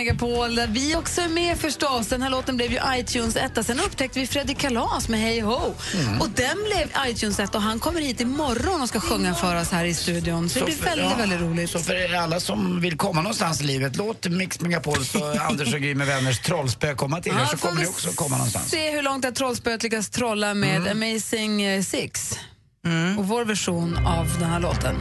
Megapol 0.00 0.54
där 0.54 0.66
vi 0.66 0.96
också 0.96 1.20
är 1.20 1.28
med 1.28 1.58
förstås. 1.58 2.06
Den 2.06 2.22
här 2.22 2.30
låten 2.30 2.56
blev 2.56 2.72
ju 2.72 2.78
iTunes 2.94 3.36
etta. 3.36 3.62
Sen 3.62 3.80
upptäckte 3.80 4.20
vi 4.20 4.26
Fredrik 4.26 4.58
Kalas 4.58 5.08
med 5.08 5.20
Hey 5.20 5.40
Ho. 5.40 5.74
Mm. 5.94 6.20
Och 6.20 6.28
den 6.30 6.56
blev 6.64 7.08
iTunes 7.08 7.40
etta 7.40 7.58
och 7.58 7.64
han 7.64 7.78
kommer 7.78 8.00
hit 8.00 8.20
imorgon 8.20 8.82
och 8.82 8.88
ska 8.88 9.00
sjunga 9.00 9.34
för 9.34 9.60
oss 9.60 9.70
här 9.70 9.84
i 9.84 9.94
studion. 9.94 10.48
Så 10.48 10.58
det 10.58 10.64
blir 10.64 10.76
väldigt, 10.76 11.10
ja, 11.10 11.16
väldigt 11.16 11.40
roligt. 11.40 11.70
Så 11.70 11.78
för 11.78 12.14
alla 12.14 12.40
som 12.40 12.80
vill 12.80 12.96
komma 12.96 13.22
någonstans 13.22 13.60
i 13.60 13.64
livet, 13.64 13.96
låt 13.96 14.28
Mix 14.28 14.60
Megapols 14.60 15.14
och 15.14 15.36
Anders 15.36 15.74
och 15.74 15.80
Gry 15.80 15.94
med 15.94 16.06
vänners 16.06 16.40
trollspö 16.40 16.94
komma 16.94 17.20
till 17.20 17.32
er 17.32 17.36
Ja, 17.38 17.46
så 17.46 17.56
kommer 17.56 17.80
ni 17.80 17.86
också 17.86 18.12
komma 18.12 18.36
någonstans. 18.36 18.70
Se 18.70 18.90
hur 18.90 19.02
långt 19.02 19.22
det 19.22 19.28
här 19.28 19.34
trollspöet 19.34 19.82
lyckas 19.82 20.10
trolla 20.10 20.54
med 20.54 20.76
Mm. 20.76 21.02
Amazing 21.02 21.62
eh, 21.62 21.82
Six. 21.82 22.38
Och 23.18 23.28
vår 23.28 23.44
version 23.44 24.06
av 24.06 24.38
den 24.38 24.50
här 24.50 24.60
låten. 24.60 24.96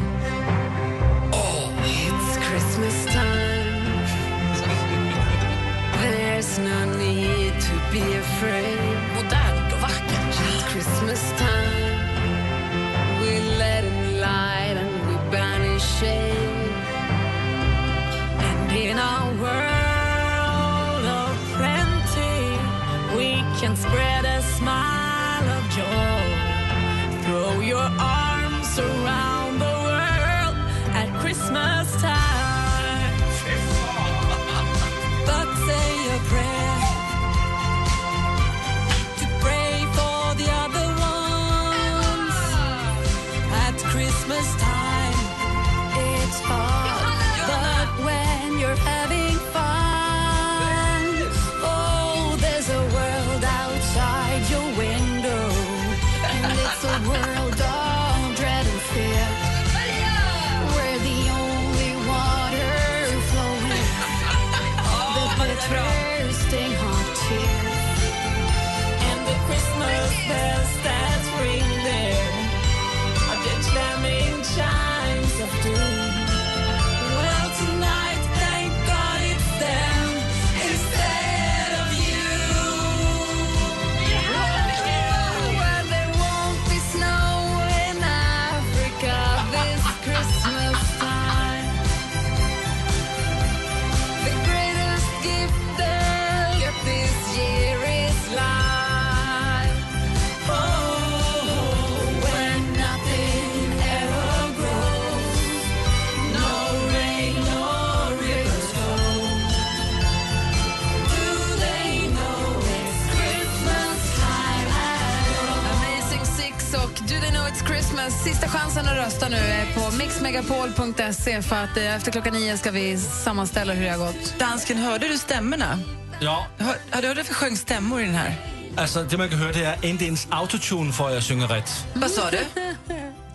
mixmegapol.se 120.21 121.41
för 121.41 121.55
att 121.55 121.77
eh, 121.77 121.95
efter 121.95 122.11
klockan 122.11 122.33
nio 122.33 122.57
ska 122.57 122.71
vi 122.71 122.97
sammanställa 122.97 123.73
hur 123.73 123.83
det 123.85 123.89
har 123.89 123.97
gått. 123.97 124.35
Dansken, 124.39 124.77
hörde 124.77 125.07
du 125.07 125.17
stämmorna? 125.17 125.79
Ja, 126.21 126.47
Hör, 126.57 126.75
hörde 126.91 127.13
du 127.13 127.23
för 127.23 127.33
sjöng 127.33 127.57
stämmor 127.57 128.01
i 128.01 128.05
den 128.05 128.15
här? 128.15 128.35
altså 128.77 129.03
det 129.03 129.17
man 129.17 129.29
kan 129.29 129.37
høre, 129.37 129.53
det 129.53 129.65
er 129.65 129.75
ikke 129.83 130.05
ens 130.05 130.27
autotune 130.31 130.93
for, 130.93 131.07
at 131.07 131.13
jeg 131.13 131.23
synger 131.23 131.47
ret. 131.51 131.85
Vad 131.95 132.09
sa 132.09 132.21
du? 132.31 132.37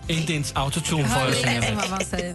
Ikke 0.09 0.35
ens 0.35 0.53
autotune 0.57 1.09
jeg 1.09 1.27
inte 1.27 1.83
synger 1.83 2.05
säger. 2.05 2.35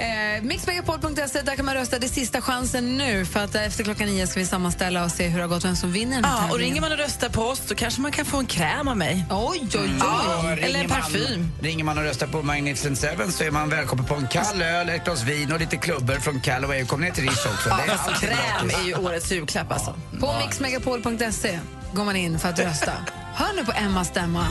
Eh, 0.00 0.42
Mixmegapol.se, 0.42 1.42
där 1.42 1.56
kan 1.56 1.64
man 1.64 1.74
rösta. 1.74 1.98
Det 1.98 2.06
är 2.06 2.08
sista 2.08 2.40
chansen 2.40 2.98
nu 2.98 3.24
för 3.24 3.44
att 3.44 3.54
efter 3.54 3.84
klockan 3.84 4.06
nio 4.06 4.26
ska 4.26 4.40
vi 4.40 4.46
sammanställa 4.46 5.04
och 5.04 5.10
se 5.10 5.28
hur 5.28 5.38
det 5.38 5.44
har 5.44 5.48
gått, 5.48 5.64
vem 5.64 5.76
som 5.76 5.92
vinner 5.92 6.16
den 6.16 6.24
här 6.24 6.46
Ja, 6.48 6.52
och 6.52 6.58
ringer 6.58 6.80
man 6.80 6.92
och 6.92 6.98
röstar 6.98 7.28
på 7.28 7.42
oss 7.42 7.62
så 7.68 7.74
kanske 7.74 8.00
man 8.00 8.12
kan 8.12 8.24
få 8.24 8.36
en 8.38 8.46
kräm 8.46 8.88
av 8.88 8.96
mig. 8.96 9.24
Oj, 9.30 9.60
oj, 9.62 9.68
oj. 9.74 9.90
Ja, 10.00 10.50
Eller 10.60 10.80
en 10.80 10.88
parfym. 10.88 11.40
Man, 11.40 11.50
ringer 11.62 11.84
man 11.84 11.98
och 11.98 12.04
röstar 12.04 12.26
på 12.26 12.42
Magnificent 12.42 12.98
Seven 12.98 13.32
så 13.32 13.44
är 13.44 13.50
man 13.50 13.68
välkommen 13.68 14.04
på 14.04 14.14
en 14.14 14.28
kall 14.28 14.62
öl, 14.62 14.88
ett 14.88 15.04
glas 15.04 15.22
vin 15.22 15.52
och 15.52 15.60
lite 15.60 15.76
klubbor 15.76 16.14
från 16.14 16.40
Callaway. 16.40 16.84
Kom 16.86 17.00
ner 17.00 17.10
till 17.10 17.24
Rish 17.24 17.46
också. 17.54 17.68
Det 17.68 17.74
är 17.82 17.86
Ja, 17.86 17.94
alltid 17.98 18.28
kräm 18.28 18.80
är 18.82 18.86
ju 18.88 18.94
årets 18.94 19.32
julklapp 19.32 19.72
alltså. 19.72 19.94
På 20.20 20.34
mixmegapol.se 20.38 21.58
går 21.94 22.04
man 22.04 22.16
in 22.16 22.38
för 22.38 22.48
att 22.48 22.58
rösta. 22.58 22.92
Hör 23.34 23.56
nu 23.56 23.64
på 23.64 23.72
Emmas 23.72 24.08
stämma. 24.08 24.46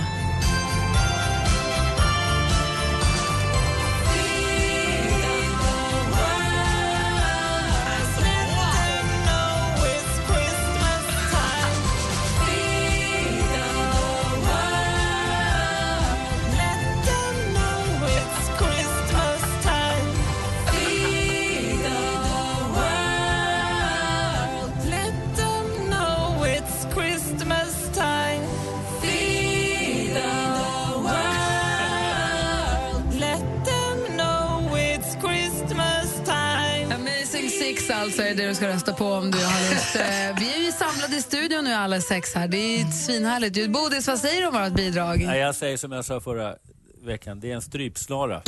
Ska 38.60 38.68
rösta 38.68 38.94
på 38.94 39.06
om 39.06 39.32
du 39.32 39.38
har 39.46 39.70
lust. 39.70 39.96
Eh, 39.96 40.02
Vi 40.40 40.54
är 40.54 40.66
ju 40.66 40.72
samlade 40.72 41.16
i 41.16 41.22
studion 41.22 41.64
nu 41.64 41.74
alla 41.74 42.02
sex 42.02 42.36
här. 42.36 42.48
Det 42.48 42.58
är 42.82 42.92
svinhärligt. 42.92 43.70
Bodis, 43.72 44.08
vad 44.08 44.20
säger 44.20 44.42
du 44.42 44.48
om 44.48 44.64
vårt 44.64 44.74
bidrag? 44.74 45.24
Nej, 45.26 45.40
jag 45.40 45.56
säger 45.56 45.78
som 45.78 45.92
jag 45.92 46.06
sa 46.06 46.22
förra 46.22 46.56
veckan, 47.04 47.40
det 47.40 47.52
är 47.52 47.56
en 47.56 47.62
strypsnara. 47.62 48.42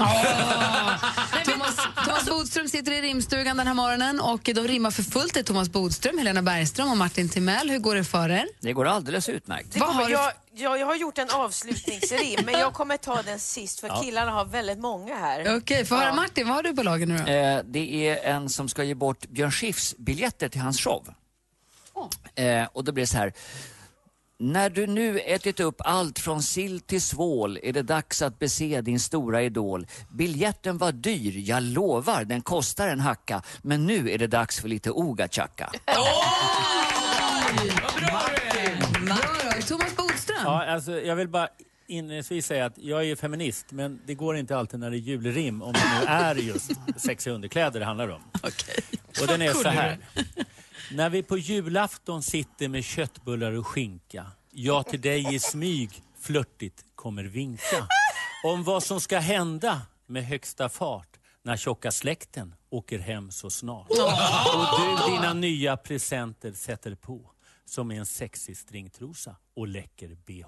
Thomas, 1.45 1.77
Thomas 2.05 2.25
Bodström 2.29 2.67
sitter 2.67 2.91
i 2.91 3.01
rimstugan 3.01 3.57
den 3.57 3.67
här 3.67 3.73
morgonen 3.73 4.19
och 4.19 4.41
de 4.43 4.53
rimmar 4.67 4.91
för 4.91 5.03
fullt. 5.03 5.33
Det 5.33 5.39
är 5.39 5.43
Thomas 5.43 5.69
Bodström, 5.69 6.17
Helena 6.17 6.41
Bergström 6.41 6.91
och 6.91 6.97
Martin 6.97 7.29
Timell. 7.29 7.69
Hur 7.69 7.79
går 7.79 7.95
det 7.95 8.03
för 8.03 8.29
er? 8.29 8.45
Det 8.59 8.73
går 8.73 8.87
alldeles 8.87 9.29
utmärkt. 9.29 9.73
Det 9.73 9.79
kommer, 9.79 10.09
jag, 10.09 10.31
jag, 10.53 10.79
jag 10.79 10.85
har 10.85 10.95
gjort 10.95 11.17
en 11.17 11.29
avslutningsrim, 11.29 12.39
men 12.45 12.53
jag 12.59 12.73
kommer 12.73 12.97
ta 12.97 13.21
den 13.21 13.39
sist 13.39 13.79
för 13.79 13.87
Ja. 13.87 14.01
killarna 14.03 14.31
har 14.31 14.45
väldigt 14.45 14.79
många 14.79 15.15
här. 15.15 15.57
Okej, 15.57 15.85
få 15.85 15.95
höra 15.95 16.13
Martin, 16.13 16.47
vad 16.47 16.55
har 16.55 16.63
du 16.63 16.75
på 16.75 16.83
lager 16.83 17.05
nu 17.05 17.17
då? 17.17 17.31
Eh, 17.31 17.61
det 17.65 18.07
är 18.09 18.23
en 18.35 18.49
som 18.49 18.69
ska 18.69 18.83
ge 18.83 18.95
bort 18.95 19.27
Björn 19.29 19.51
Skifs 19.51 19.95
biljetter 19.97 20.49
till 20.49 20.61
hans 20.61 20.79
show. 20.81 21.07
Eh, 22.35 22.63
och 22.73 22.83
då 22.83 22.91
blir 22.91 23.03
det 23.03 23.07
så 23.07 23.17
här. 23.17 23.33
När 24.39 24.69
du 24.69 24.87
nu 24.87 25.19
ätit 25.19 25.59
upp 25.59 25.75
allt 25.85 26.19
från 26.19 26.43
sill 26.43 26.79
till 26.79 27.01
svål 27.01 27.59
är 27.63 27.73
det 27.73 27.81
dags 27.81 28.21
att 28.21 28.39
bese 28.39 28.81
din 28.81 28.99
stora 28.99 29.41
idol. 29.41 29.87
Biljetten 30.11 30.77
var 30.77 30.91
dyr, 30.91 31.33
jag 31.49 31.63
lovar, 31.63 32.23
den 32.23 32.41
kostar 32.41 32.87
en 32.87 32.99
hacka. 32.99 33.41
Men 33.61 33.85
nu 33.85 34.11
är 34.11 34.17
det 34.17 34.27
dags 34.27 34.59
för 34.59 34.67
lite 34.67 34.91
ogachacka. 34.91 35.71
Bra 35.85 35.95
då, 35.95 36.03
Thomas 36.95 37.63
Bodström. 37.63 38.40
Ja, 40.43 40.65
alltså, 40.65 41.01
jag 41.01 41.15
vill 41.15 41.27
bara 41.27 41.49
inledningsvis 41.87 42.45
säga 42.45 42.65
att 42.65 42.77
jag 42.77 42.99
är 42.99 43.03
ju 43.05 43.15
feminist, 43.15 43.71
men 43.71 44.01
det 44.05 44.15
går 44.15 44.37
inte 44.37 44.57
alltid 44.57 44.79
när 44.79 44.91
det 44.91 44.97
är 44.97 44.99
julrim 44.99 45.61
om 45.61 45.73
det 45.73 45.99
nu 45.99 46.05
är 46.05 46.35
just 46.35 46.71
sexiga 46.97 47.33
underkläder 47.33 47.79
det 47.79 47.85
handlar 47.85 48.07
om. 48.07 48.21
Och 49.21 49.27
den 49.27 49.41
är 49.41 49.53
så 49.53 49.69
här. 49.69 49.97
När 50.91 51.09
vi 51.09 51.23
på 51.23 51.37
julafton 51.37 52.23
sitter 52.23 52.67
med 52.67 52.83
köttbullar 52.83 53.51
och 53.51 53.67
skinka, 53.67 54.25
jag 54.51 54.87
till 54.87 55.01
dig 55.01 55.35
i 55.35 55.39
smyg 55.39 56.03
flörtigt 56.19 56.85
kommer 56.95 57.23
vinka. 57.23 57.87
Om 58.43 58.63
vad 58.63 58.83
som 58.83 59.01
ska 59.01 59.19
hända 59.19 59.81
med 60.05 60.25
högsta 60.25 60.69
fart 60.69 61.19
när 61.43 61.57
tjocka 61.57 61.91
släkten 61.91 62.55
åker 62.69 62.99
hem 62.99 63.31
så 63.31 63.49
snart. 63.49 63.89
Och 63.89 64.79
du 64.79 65.11
dina 65.11 65.33
nya 65.33 65.77
presenter 65.77 66.53
sätter 66.53 66.95
på 66.95 67.31
som 67.65 67.91
en 67.91 68.05
sexig 68.05 68.57
stringtrosa 68.57 69.35
och 69.61 69.67
läcker 69.67 70.07
bh. 70.07 70.43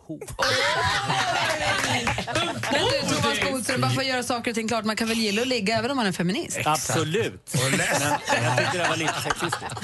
Men 2.71 2.85
du 2.85 3.15
Thomas 3.15 3.51
Bodström, 3.51 3.81
bara 3.81 3.91
för 3.91 4.01
att 4.01 4.07
göra 4.07 4.23
saker 4.23 4.51
och 4.51 4.55
ting 4.55 4.67
klart, 4.67 4.85
man 4.85 4.95
kan 4.95 5.07
väl 5.07 5.17
gilla 5.17 5.41
att 5.41 5.47
ligga 5.47 5.77
även 5.77 5.91
om 5.91 5.97
man 5.97 6.05
är 6.05 6.11
feminist? 6.11 6.59
Absolut. 6.65 7.53
Men 7.53 7.79
jag 8.43 8.57
tyckte 8.57 8.77
det 8.77 8.89
var 8.89 8.97
lite 8.97 9.21
sexistiskt. 9.23 9.75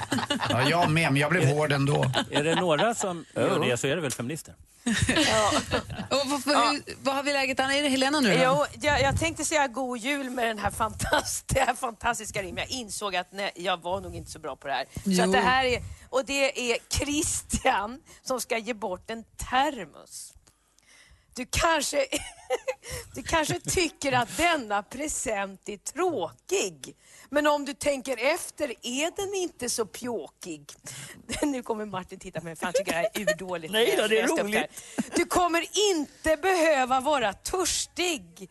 Ja, 0.50 0.70
jag 0.70 0.92
med, 0.92 1.12
men 1.12 1.22
jag 1.22 1.32
blev 1.32 1.46
hård 1.46 1.72
ändå. 1.72 2.12
Är 2.32 2.44
det 2.44 2.56
några 2.56 2.96
som 2.96 3.26
gör 3.36 3.60
det 3.60 3.78
så 3.78 3.88
är 3.88 3.96
det 3.96 4.02
väl 4.02 4.12
feminister. 4.12 4.56
Och 6.10 6.22
vad, 6.26 6.42
hur, 6.46 7.04
vad 7.04 7.15
har 7.15 7.24
vi 7.24 7.34
läget 7.34 7.60
Anna? 7.60 7.76
Är 7.76 7.84
det 7.84 7.89
Helena 7.89 8.20
nu 8.20 8.38
då? 8.38 8.44
Jo, 8.44 8.65
jag, 8.82 9.02
jag 9.02 9.20
tänkte 9.20 9.46
säga 9.46 9.68
god 9.68 9.98
jul 9.98 10.30
med 10.30 10.48
den 10.48 10.60
här, 10.60 10.72
fantast, 10.72 11.48
det 11.48 11.60
här 11.60 11.74
fantastiska 11.74 12.42
rimmet. 12.42 12.65
Jag 12.70 12.80
insåg 12.80 13.15
att 13.15 13.28
nej, 13.32 13.52
jag 13.56 13.82
var 13.82 14.02
nog 14.02 14.15
inte 14.15 14.32
så 14.32 14.39
bra 14.39 14.56
på 14.56 14.68
det 14.68 14.74
här. 14.74 14.86
Så 15.15 15.24
att 15.24 15.32
det 15.32 15.39
här 15.39 15.65
är, 15.65 15.82
och 16.10 16.26
det 16.26 16.72
är 16.72 16.78
Christian 16.89 18.00
som 18.24 18.42
ska 18.42 18.58
ge 18.58 18.74
bort 18.74 19.10
en 19.10 19.19
termos. 19.24 20.34
Du 21.36 21.46
kanske, 21.52 22.06
du 23.16 23.24
kanske 23.24 23.60
tycker 23.60 24.12
att 24.12 24.38
denna 24.38 24.84
present 24.84 25.70
är 25.70 25.78
tråkig. 25.78 26.96
Men 27.30 27.48
om 27.48 27.66
du 27.66 27.74
tänker 27.74 28.18
efter 28.18 28.74
är 28.82 29.16
den 29.16 29.34
inte 29.34 29.70
så 29.70 29.86
pjåkig. 29.86 30.66
Nu 31.42 31.64
kommer 31.64 31.86
Martin 31.86 32.20
titta 32.20 32.40
på 32.40 32.46
mig 32.46 32.56
för 32.56 32.66
han 32.66 32.74
tycker 32.74 32.92
det 32.92 32.98
här 32.98 33.10
är 33.14 33.22
urdåligt. 33.22 33.74
Nej 33.74 33.96
då, 33.98 34.08
det 34.08 34.20
är 34.20 34.28
roligt. 34.28 34.84
Du 35.16 35.26
kommer 35.26 35.66
inte 35.92 36.38
behöva 36.38 37.00
vara 37.00 37.34
törstig. 37.34 38.50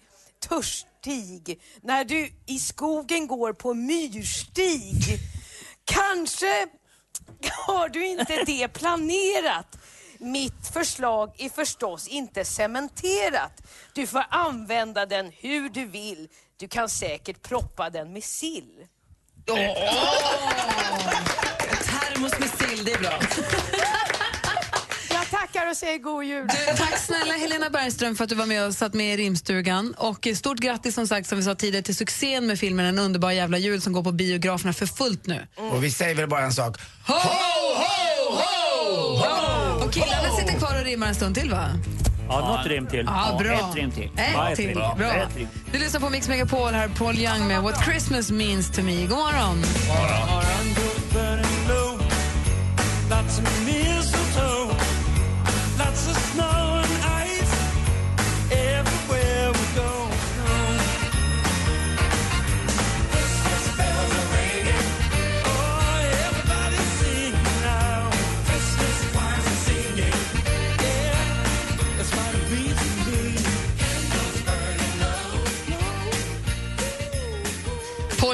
Törstig. 0.48 1.60
När 1.82 2.04
du 2.04 2.32
i 2.46 2.58
skogen 2.58 3.26
går 3.26 3.52
på 3.52 3.74
myrstig. 3.74 5.18
Kanske 5.84 6.66
har 7.66 7.88
du 7.88 8.06
inte 8.06 8.44
det 8.44 8.68
planerat. 8.68 9.78
Mitt 10.18 10.68
förslag 10.72 11.32
är 11.38 11.48
förstås 11.48 12.08
inte 12.08 12.44
cementerat. 12.44 13.62
Du 13.92 14.06
får 14.06 14.24
använda 14.30 15.06
den 15.06 15.32
hur 15.40 15.68
du 15.68 15.84
vill. 15.84 16.28
Du 16.56 16.68
kan 16.68 16.88
säkert 16.88 17.42
proppa 17.42 17.90
den 17.90 18.12
med 18.12 18.24
sill. 18.24 18.86
Termos 21.84 22.38
med 22.38 22.50
sill, 22.50 22.84
det 22.84 22.92
är 22.92 22.98
bra. 22.98 23.20
Jag 25.10 25.30
tackar 25.30 25.70
och 25.70 25.76
säger 25.76 25.98
god 25.98 26.24
jul. 26.24 26.46
Du, 26.46 26.76
tack 26.76 26.98
snälla 26.98 27.34
Helena 27.34 27.70
Bergström 27.70 28.16
för 28.16 28.24
att 28.24 28.30
du 28.30 28.36
var 28.36 28.46
med 28.46 28.66
och 28.66 28.74
satt 28.74 28.94
med 28.94 29.14
i 29.14 29.16
rimstugan. 29.16 29.94
Och 29.98 30.28
stort 30.36 30.58
grattis 30.58 30.94
som 30.94 31.06
sagt 31.06 31.28
som 31.28 31.38
vi 31.38 31.44
sa 31.44 31.54
tidigare 31.54 31.84
till 31.84 31.96
succén 31.96 32.46
med 32.46 32.58
filmen 32.58 32.86
En 32.86 32.98
underbar 32.98 33.30
jävla 33.30 33.58
jul 33.58 33.80
som 33.80 33.92
går 33.92 34.02
på 34.02 34.12
biograferna 34.12 34.72
för 34.72 34.86
fullt 34.86 35.26
nu. 35.26 35.46
Och 35.56 35.84
vi 35.84 35.90
säger 35.90 36.14
väl 36.14 36.28
bara 36.28 36.42
en 36.42 36.52
sak. 36.52 36.76
Ho! 37.06 37.57
Och 39.88 39.94
killarna 39.94 40.30
sitter 40.38 40.58
kvar 40.58 40.78
och 40.78 40.84
rimmar 40.84 41.06
en 41.06 41.14
stund 41.14 41.34
till 41.34 41.50
va? 41.50 41.68
Ja, 42.28 42.56
något 42.56 42.66
rim 42.66 42.86
till. 42.86 43.04
Ja, 43.06 43.36
bra. 43.38 43.52
Ett 43.54 43.76
rim 43.76 43.90
till. 43.90 44.10
Ett 44.16 44.56
till. 44.56 44.68
rim. 44.68 44.78
Bra. 44.98 45.12
Ett 45.12 45.36
rim. 45.36 45.48
Du 45.72 45.78
lyssnar 45.78 46.00
på 46.00 46.10
Mix 46.10 46.28
Megapol 46.28 46.72
här, 46.72 46.88
Paul 46.88 47.18
Young 47.18 47.48
med 47.48 47.62
What 47.62 47.84
Christmas 47.84 48.30
Means 48.30 48.70
To 48.70 48.82
Me. 48.82 49.06
God 49.06 49.18
morgon! 49.18 49.58
Lots 49.58 50.77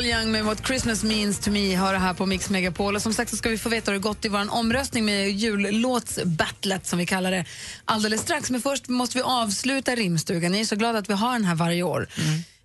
Paul 0.04 0.12
Young 0.12 0.30
med 0.30 0.44
What 0.44 0.66
Christmas 0.66 1.04
Means 1.04 1.38
To 1.38 1.50
Me 1.50 1.74
har 1.74 1.92
det 1.92 1.98
här 1.98 2.14
på 2.14 2.26
Mix 2.26 2.50
Megapol. 2.50 2.94
Och 2.94 3.02
som 3.02 3.12
sagt 3.12 3.30
så 3.30 3.36
ska 3.36 3.48
vi 3.48 3.58
få 3.58 3.68
veta 3.68 3.90
hur 3.90 3.98
det 3.98 4.02
gått 4.02 4.24
i 4.24 4.28
vår 4.28 4.54
omröstning 4.54 5.04
med 5.04 5.30
jullåtsbattlet 5.30 6.86
som 6.86 6.98
vi 6.98 7.06
kallar 7.06 7.30
det 7.30 7.44
alldeles 7.84 8.20
strax. 8.20 8.50
Men 8.50 8.60
först 8.60 8.88
måste 8.88 9.18
vi 9.18 9.22
avsluta 9.22 9.94
rimstugan. 9.94 10.52
Ni 10.52 10.60
är 10.60 10.64
så 10.64 10.76
glada 10.76 10.98
att 10.98 11.10
vi 11.10 11.14
har 11.14 11.32
den 11.32 11.44
här 11.44 11.54
varje 11.54 11.82
år. 11.82 12.08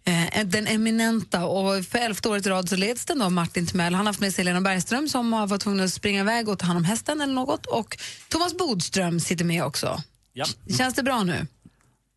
Eh, 0.04 0.46
den 0.46 0.68
eminenta 0.68 1.46
och 1.46 1.86
för 1.86 2.00
elfte 2.00 2.30
året 2.30 2.46
i 2.46 2.50
rad 2.50 2.70
så 2.70 2.76
leds 2.76 3.06
den 3.06 3.22
av 3.22 3.32
Martin 3.32 3.68
Timell. 3.68 3.94
Han 3.94 4.06
har 4.06 4.10
haft 4.10 4.20
med 4.20 4.34
sig 4.34 4.44
Helena 4.46 4.62
Bergström 4.62 5.10
som 5.10 5.34
har 5.34 5.48
varit 5.48 5.62
tvungen 5.62 5.86
att 5.86 5.94
springa 5.94 6.22
iväg 6.22 6.50
och 6.50 6.60
ta 6.60 6.66
hand 6.66 6.78
om 6.78 6.84
hästen 6.84 7.22
eller 7.22 7.34
något. 7.34 7.66
Och 7.66 7.98
Thomas 8.30 8.58
Bodström 8.58 9.20
sitter 9.20 9.46
med 9.46 9.64
också. 9.64 10.04
Ja. 10.34 10.46
Känns 10.78 10.94
det 10.94 11.04
bra 11.04 11.24
nu? 11.24 11.48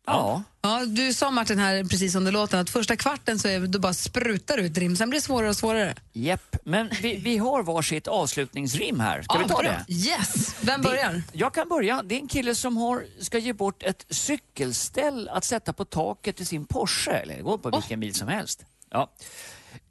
Ja. 0.05 0.43
Ja, 0.61 0.85
du 0.85 1.13
sa 1.13 1.31
Martin 1.31 1.59
här 1.59 1.83
precis 1.83 2.15
under 2.15 2.31
låten 2.31 2.59
att 2.59 2.69
första 2.69 2.95
kvarten 2.95 3.39
så 3.39 3.47
är 3.47 3.59
det 3.59 3.79
bara 3.79 3.93
sprutar 3.93 4.57
ut 4.57 4.77
rim, 4.77 4.95
sen 4.95 5.09
blir 5.09 5.19
det 5.19 5.23
svårare 5.23 5.49
och 5.49 5.55
svårare. 5.55 5.95
Japp, 6.13 6.55
men 6.63 6.89
vi, 7.01 7.15
vi 7.15 7.37
har 7.37 7.63
varsitt 7.63 8.07
avslutningsrim 8.07 8.99
här. 8.99 9.21
Ska 9.21 9.37
vi 9.37 9.43
ta 9.43 9.57
bra. 9.57 9.71
det? 9.87 9.93
Yes! 9.93 10.55
Vem 10.61 10.81
börjar? 10.81 11.13
Det, 11.13 11.23
jag 11.31 11.53
kan 11.53 11.69
börja. 11.69 12.01
Det 12.03 12.15
är 12.15 12.19
en 12.19 12.27
kille 12.27 12.55
som 12.55 12.77
har, 12.77 13.05
ska 13.19 13.37
ge 13.37 13.53
bort 13.53 13.83
ett 13.83 14.05
cykelställ 14.09 15.29
att 15.29 15.43
sätta 15.43 15.73
på 15.73 15.85
taket 15.85 16.41
i 16.41 16.45
sin 16.45 16.65
Porsche. 16.65 17.11
Eller 17.11 17.35
det 17.35 17.41
går 17.41 17.57
på 17.57 17.69
vilken 17.69 17.99
bil 17.99 18.15
som 18.15 18.27
helst. 18.27 18.65
Ja. 18.89 19.11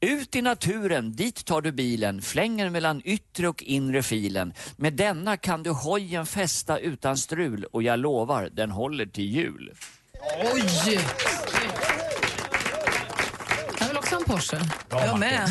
Ut 0.00 0.36
i 0.36 0.42
naturen, 0.42 1.12
dit 1.12 1.44
tar 1.44 1.60
du 1.60 1.72
bilen, 1.72 2.22
flänger 2.22 2.70
mellan 2.70 3.02
yttre 3.04 3.48
och 3.48 3.62
inre 3.62 4.02
filen. 4.02 4.54
Med 4.76 4.92
denna 4.92 5.36
kan 5.36 5.62
du 5.62 5.70
hojen 5.70 6.26
fästa 6.26 6.78
utan 6.78 7.16
strul 7.16 7.64
och 7.64 7.82
jag 7.82 7.98
lovar, 7.98 8.50
den 8.52 8.70
håller 8.70 9.06
till 9.06 9.24
jul. 9.24 9.72
Oj! 10.22 10.98
Jag 13.80 13.88
vill 13.88 13.96
också 13.96 14.14
ha 14.14 14.20
en 14.20 14.24
Porsche. 14.24 14.60
jag 14.90 15.18
med. 15.18 15.48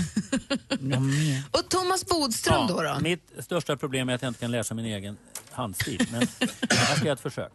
Och 1.52 1.70
Thomas 1.70 2.06
Bodström 2.06 2.68
då? 2.68 2.82
då? 2.82 3.00
Mitt 3.02 3.32
största 3.40 3.78
problem 3.78 4.10
är 4.10 4.16
att 4.16 4.22
jag 4.22 4.30
inte 4.30 4.40
kan 4.40 4.52
läsa 4.52 4.74
min 4.74 4.86
egen 4.86 5.18
handstil. 5.52 6.08
Men 6.12 6.28
jag 6.70 6.98
ska 6.98 7.06
göra 7.06 7.14
ett 7.14 7.20
försök. 7.20 7.52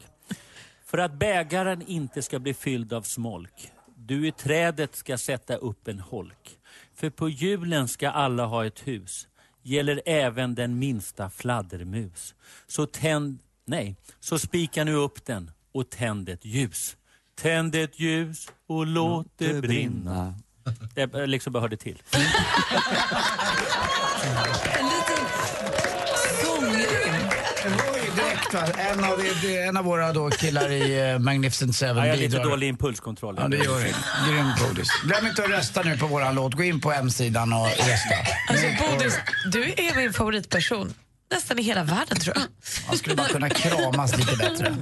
För 0.84 0.98
att 0.98 1.12
bägaren 1.12 1.82
inte 1.82 2.22
ska 2.22 2.38
bli 2.38 2.54
fylld 2.54 2.92
av 2.92 3.02
smolk. 3.02 3.72
Du 3.96 4.28
i 4.28 4.32
trädet 4.32 4.96
ska 4.96 5.18
sätta 5.18 5.56
upp 5.56 5.88
en 5.88 5.98
holk. 5.98 6.58
För 6.94 7.10
på 7.10 7.28
julen 7.28 7.88
ska 7.88 8.10
alla 8.10 8.46
ha 8.46 8.66
ett 8.66 8.86
hus. 8.86 9.28
Gäller 9.62 10.02
även 10.06 10.54
den 10.54 10.78
minsta 10.78 11.30
fladdermus. 11.30 12.34
Så 12.66 12.86
tänd... 12.86 13.38
Nej, 13.64 13.96
så 14.20 14.38
spika 14.38 14.84
nu 14.84 14.94
upp 14.94 15.24
den 15.24 15.50
och 15.72 15.90
tänd 15.90 16.28
ett 16.28 16.44
ljus. 16.44 16.96
Tänd 17.42 17.74
ett 17.74 18.00
ljus 18.00 18.48
och 18.68 18.86
låt 18.86 19.26
det 19.38 19.60
brinna. 19.62 20.34
Det 20.94 21.26
liksom 21.26 21.52
bara 21.52 21.60
hörde 21.60 21.76
till. 21.76 22.02
Sångrim. 26.42 26.84
Det 27.62 27.68
var 27.68 27.96
ju 27.96 28.10
direkt 28.10 28.54
va? 28.54 28.60
En 28.78 29.04
av, 29.04 29.20
en 29.68 29.76
av 29.76 29.84
våra 29.84 30.12
då 30.12 30.30
killar 30.30 30.70
i 30.70 31.12
uh, 31.12 31.18
Magnificent 31.18 31.76
Seven 31.76 31.96
Ja, 31.96 32.04
jag 32.06 32.12
har 32.12 32.16
lite 32.18 32.28
bidrar. 32.36 32.44
dålig 32.50 32.68
impulskontroll. 32.68 33.36
Ja, 33.40 33.48
det 33.48 33.56
gör 33.56 33.80
det. 33.80 33.94
Grym 34.30 34.46
Bodis. 34.68 34.88
Glöm 35.04 35.26
inte 35.26 35.42
att 35.44 35.50
rösta 35.50 35.82
nu 35.82 35.98
på 35.98 36.06
våran 36.06 36.34
låt. 36.34 36.54
Gå 36.54 36.62
in 36.62 36.80
på 36.80 36.90
hemsidan 36.90 37.52
och 37.52 37.66
rösta. 37.66 38.14
Alltså, 38.48 38.66
Bodis, 38.90 39.18
du 39.52 39.62
är 39.64 39.96
min 39.96 40.12
favoritperson. 40.12 40.94
Nästan 41.30 41.58
i 41.58 41.62
hela 41.62 41.84
världen, 41.84 42.18
tror 42.18 42.36
jag. 42.36 42.46
Man 42.88 42.98
skulle 42.98 43.16
bara 43.16 43.28
kunna 43.28 43.48
kramas 43.48 44.16
lite 44.16 44.36
bättre. 44.36 44.76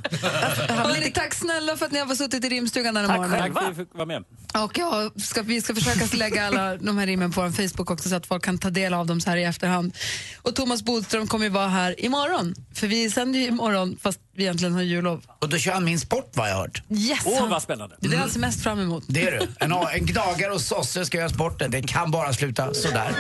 Hörrni, 0.69 1.11
tack 1.11 1.35
snälla 1.35 1.77
för 1.77 1.87
att 1.87 1.93
ni 1.93 1.99
har 1.99 2.15
suttit 2.15 2.45
i 2.45 2.49
rimstugan 2.49 2.95
den 2.95 3.11
här 3.11 3.17
morgonen. 3.17 3.39
Tack 3.39 3.53
för 3.53 3.71
att 3.71 3.79
vi 3.79 3.85
fick 3.85 3.95
vara 3.95 4.07
med. 4.07 4.25
Och 4.55 4.79
ja, 4.79 5.11
ska, 5.17 5.43
vi 5.43 5.61
ska 5.61 5.75
försöka 5.75 6.17
lägga 6.17 6.47
alla 6.47 6.77
de 6.77 6.99
här 6.99 7.07
rimmen 7.07 7.33
på 7.33 7.43
vår 7.43 7.51
Facebook 7.51 7.91
också 7.91 8.09
så 8.09 8.15
att 8.15 8.27
folk 8.27 8.45
kan 8.45 8.59
ta 8.59 8.71
del 8.71 8.95
av 8.95 9.07
dem 9.07 9.21
så 9.21 9.31
här 9.31 9.37
i 9.37 9.45
efterhand. 9.45 9.97
Och 10.43 10.55
Thomas 10.55 10.83
Bodström 10.83 11.27
kommer 11.27 11.45
ju 11.45 11.51
vara 11.51 11.69
här 11.69 12.05
imorgon. 12.05 12.55
För 12.75 12.87
vi 12.87 13.11
sänder 13.11 13.39
ju 13.39 13.47
imorgon 13.47 13.99
fast 14.03 14.21
egentligen 14.37 14.75
har 14.75 14.83
jullov. 14.83 15.23
Och 15.39 15.49
då 15.49 15.59
kör 15.59 15.73
han 15.73 15.85
min 15.85 16.01
sport 16.01 16.31
vad 16.35 16.49
jag 16.51 16.55
har 16.55 16.61
hört. 16.61 16.83
Yes! 16.91 17.19
Åh, 17.25 17.49
vad 17.49 17.63
spännande. 17.63 17.97
Det 18.01 18.07
är 18.07 18.11
det 18.11 18.17
han 18.17 18.31
ser 18.31 18.41
mest 18.41 18.63
fram 18.63 18.81
emot. 18.81 19.05
Det 19.09 19.29
är 19.29 19.31
du. 19.31 19.49
En, 19.61 19.73
en 19.73 20.07
gnagare 20.07 20.53
och 20.53 20.61
sosse 20.61 21.05
ska 21.05 21.19
göra 21.19 21.29
sporten. 21.29 21.71
Det 21.71 21.83
kan 21.83 22.11
bara 22.11 22.33
sluta 22.33 22.75
sådär. 22.75 23.13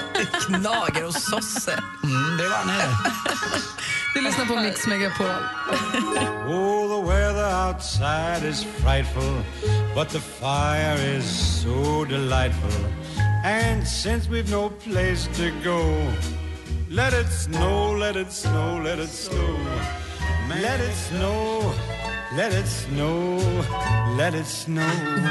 Gnagare 0.48 1.05
och 1.07 1.14
sosse. 1.14 1.72
Mm, 2.05 2.37
det 2.37 2.48
var 2.48 2.57
han 2.57 2.70
är. 2.70 2.88
Du 4.14 4.20
lyssnar 4.20 4.46
på 4.46 4.57
Mix 4.57 4.87
Megapol. 4.87 5.27
Oh, 6.46 6.88
the 6.88 7.09
weather 7.09 7.68
outside 7.68 8.44
is 8.44 8.66
frightful, 8.83 9.42
but 9.94 10.09
the 10.09 10.20
fire 10.20 11.18
is 11.18 11.24
so 11.62 12.05
delightful. 12.05 12.85
And 13.44 13.87
since 13.87 14.29
we've 14.29 14.50
no 14.50 14.70
place 14.70 15.29
to 15.37 15.50
go, 15.64 16.12
let 16.90 17.12
it 17.12 17.27
snow, 17.33 17.96
let 17.98 18.16
it 18.16 18.33
snow, 18.33 18.81
let 18.85 18.98
it 18.98 19.11
snow. 19.11 19.59
Let 20.48 20.80
it 20.80 20.96
snow, 21.09 21.72
let 22.37 22.52
it 22.54 22.66
snow, 22.68 23.40
let 24.18 24.35
it 24.35 24.46
snow. 24.46 24.83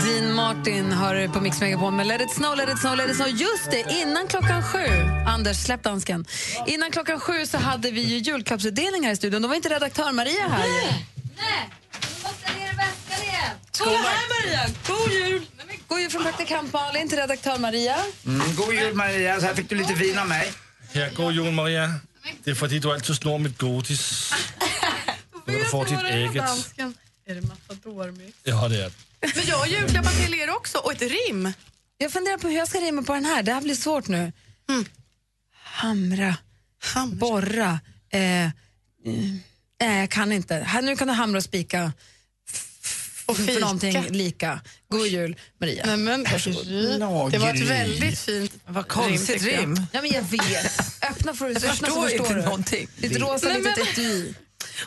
Dean 0.04 0.34
Martin 0.34 0.92
har 0.92 1.16
du 1.16 1.30
på 1.30 1.42
Mix 1.42 1.62
Megapol 1.62 1.94
med 1.94 2.08
Let 2.08 2.22
it 2.22 2.32
snow, 2.32 2.56
let 2.56 2.70
it 2.70 2.80
snow, 2.80 2.96
let 2.96 3.10
it 3.10 3.16
snow. 3.16 3.28
Just 3.28 3.72
det, 3.72 3.86
innan 3.90 4.28
klockan 4.28 4.64
sju. 4.64 4.86
Anders, 5.28 5.58
släpp 5.58 5.84
dansken. 5.84 6.26
Innan 6.68 6.92
klockan 6.92 7.20
sju 7.20 7.46
så 7.46 7.58
hade 7.58 7.92
vi 7.92 8.02
ju 8.02 8.18
julklappsutdelning 8.18 9.04
här 9.06 9.12
i 9.12 9.16
studion. 9.16 9.42
Då 9.42 9.48
var 9.48 9.56
inte 9.56 9.70
redaktör 9.70 10.12
Maria 10.12 10.48
här. 10.48 10.60
Nej, 10.60 11.06
nej. 11.38 11.70
Du 11.92 12.24
måste 12.24 12.54
ner 12.54 12.74
i 12.74 12.76
väskan 12.76 13.24
igen. 13.24 13.58
Kolla 13.78 13.98
här 13.98 14.44
Maria, 14.44 14.76
god 14.88 15.12
jul! 15.12 15.46
God 15.88 16.00
jul 16.00 16.10
från 16.10 16.24
praktikant 16.24 16.74
Malin 16.74 17.10
till 17.10 17.18
redaktör 17.18 17.58
Maria. 17.58 17.96
Mm, 18.26 18.56
god 18.56 18.74
jul 18.74 18.94
Maria, 18.96 19.40
så 19.40 19.46
här 19.46 19.54
fick 19.54 19.70
du 19.70 19.76
lite 19.76 19.94
vin 19.94 20.20
av 20.20 20.28
mig. 20.28 20.54
Ja, 20.92 21.06
god 21.16 21.34
jul 21.34 21.52
Maria. 21.52 21.94
Det 22.44 22.52
är 22.52 22.56
för 22.56 22.66
att 22.66 22.82
du 22.82 22.92
alltid 22.94 23.16
snor 23.16 23.40
mitt 23.40 23.58
godis. 23.58 24.34
När 25.46 25.60
du 25.60 25.66
får 25.66 25.86
ditt 25.86 26.04
eget. 26.04 26.44
Är 27.26 27.36
det 27.36 27.42
matadormix? 27.42 28.38
Ja, 28.44 28.68
det 28.68 28.76
är 28.84 28.92
det. 29.22 29.36
Men 29.36 29.46
jag 29.48 29.58
har 29.58 29.66
julklappar 29.66 30.12
till 30.26 30.34
er 30.34 30.50
också 30.50 30.78
och 30.78 30.92
ett 30.92 31.02
rim. 31.12 31.54
Jag 31.98 32.12
funderar 32.12 32.38
på 32.38 32.48
hur 32.48 32.58
jag 32.58 32.68
ska 32.68 32.80
rimma 32.80 33.02
på 33.04 33.14
den 33.14 33.26
här. 33.26 33.44
Det 33.44 33.54
här 33.54 33.62
blir 33.62 33.76
svårt 33.76 34.08
nu. 34.08 34.32
Mm. 34.70 34.86
Hamra, 35.64 36.36
borra. 37.14 37.80
Eh, 38.10 38.44
eh, 38.46 38.50
nej, 39.82 40.00
jag 40.00 40.10
kan 40.10 40.32
inte. 40.32 40.56
Här, 40.56 40.82
nu 40.82 40.96
kan 40.96 41.08
du 41.08 41.14
hamra 41.14 41.38
och 41.38 41.44
spika. 41.44 41.94
Och 43.26 43.38
för 43.38 43.44
fika. 43.44 43.60
någonting 43.60 44.04
lika. 44.10 44.62
God 44.90 45.08
jul, 45.08 45.36
Maria. 45.60 45.86
Nej, 45.86 45.98
men, 45.98 46.26
Nå, 47.00 47.30
det 47.30 47.38
var 47.38 47.50
ett 47.54 47.60
väldigt 47.70 48.20
fint 48.20 48.52
Vad 48.68 48.88
konstigt 48.88 49.42
jag. 49.42 49.60
rim. 49.62 49.82
Ja, 49.92 50.02
men 50.02 50.12
jag 50.12 50.22
vet. 50.22 50.80
Öppna 51.12 51.34
för, 51.34 51.48
Jag 51.48 51.56
öppna 51.58 51.70
förstår 51.70 51.88
så 51.88 52.02
förstår 52.02 52.12
inte 52.22 52.34
du. 52.34 52.42
någonting. 52.42 52.88
Ett 53.02 53.16
rosa 53.18 53.48
Nej, 53.48 53.58
litet 53.58 53.78
men- 53.78 53.88
etui. 53.88 54.34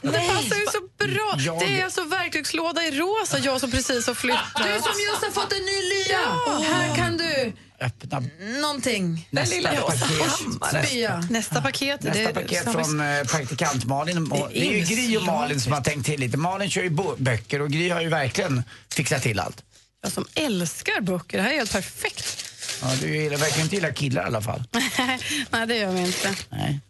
Det 0.02 0.10
passar 0.12 0.56
ju 0.56 0.66
så 0.72 0.80
bra. 1.06 1.34
Jag- 1.38 1.58
Det 1.60 1.80
är 1.80 1.84
alltså 1.84 2.04
verktygslåda 2.04 2.82
i 2.84 2.90
rosa, 2.90 3.38
jag 3.38 3.60
som 3.60 3.70
precis 3.70 4.06
har 4.06 4.14
flyttat. 4.14 4.40
Du 4.56 4.62
som 4.62 4.72
just 5.10 5.24
har 5.24 5.30
fått 5.42 5.52
en 5.52 5.58
ny 5.64 5.82
lya. 5.82 6.18
Ja. 6.46 6.62
Här 6.72 6.96
kan 6.96 7.16
du 7.16 7.52
Öppna 7.80 8.22
någonting. 8.60 9.28
Nästa 9.30 9.62
paket. 9.72 10.86
Spya. 10.88 11.26
Nästa 11.30 11.62
paket. 11.62 12.02
Nästa 12.02 12.18
det 12.22 12.24
är 12.28 12.32
paket 12.32 12.64
samma- 12.64 12.84
från 12.84 13.00
eh, 13.00 13.24
praktikant 13.24 13.84
Malin. 13.84 14.32
Och 14.32 14.48
Det 14.52 14.58
är 14.58 14.60
Det 14.60 14.66
är 14.68 14.78
ju 14.86 14.96
Gry 14.96 15.16
och 15.16 15.22
Malin 15.24 15.60
som 15.60 15.72
har 15.72 15.80
tänkt 15.80 16.06
till 16.06 16.20
lite. 16.20 16.36
Malin 16.36 16.70
kör 16.70 16.82
ju 16.82 16.90
böcker 17.18 17.62
och 17.62 17.70
Gry 17.70 17.88
har 17.90 18.00
ju 18.00 18.08
verkligen 18.08 18.62
fixat 18.94 19.22
till 19.22 19.40
allt. 19.40 19.62
Jag 20.02 20.12
som 20.12 20.26
älskar 20.34 21.00
böcker. 21.00 21.36
Det 21.38 21.42
här 21.42 21.50
är 21.50 21.56
helt 21.56 21.72
perfekt. 21.72 22.44
Ja, 22.82 22.88
du 23.00 23.16
gillar, 23.16 23.36
verkar 23.36 23.60
inte 23.62 23.74
gilla 23.74 23.92
killar 23.92 24.22
i 24.22 24.26
alla 24.26 24.42
fall. 24.42 24.64
Nej, 25.50 25.66
det 25.66 25.76
gör 25.76 25.92
vi 25.92 26.00
inte. 26.00 26.34
Nej. 26.50 26.80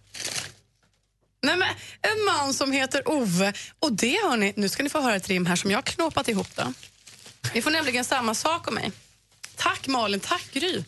Nej, 1.47 1.57
men 1.57 1.69
en 2.03 2.25
man 2.25 2.55
som 2.55 2.73
heter 2.73 3.09
Ove. 3.09 3.53
Och 3.81 3.93
det 3.93 4.19
hörni, 4.25 4.53
nu 4.57 4.69
ska 4.69 4.83
ni 4.83 4.89
få 4.89 5.01
höra 5.01 5.17
ett 5.17 5.29
rim 5.29 5.47
här 5.47 5.57
som 5.57 5.71
jag 5.71 5.79
har 5.79 5.83
knåpat 5.83 6.29
ihop. 6.29 6.57
Då. 6.57 6.73
Ni 7.55 7.63
får 7.63 7.71
nämligen 7.71 8.05
samma 8.05 8.35
sak 8.35 8.69
om 8.69 8.75
mig. 8.75 8.93
Tack 9.57 9.87
Malin, 9.87 10.21
tack 10.21 10.45
Gry. 10.53 10.85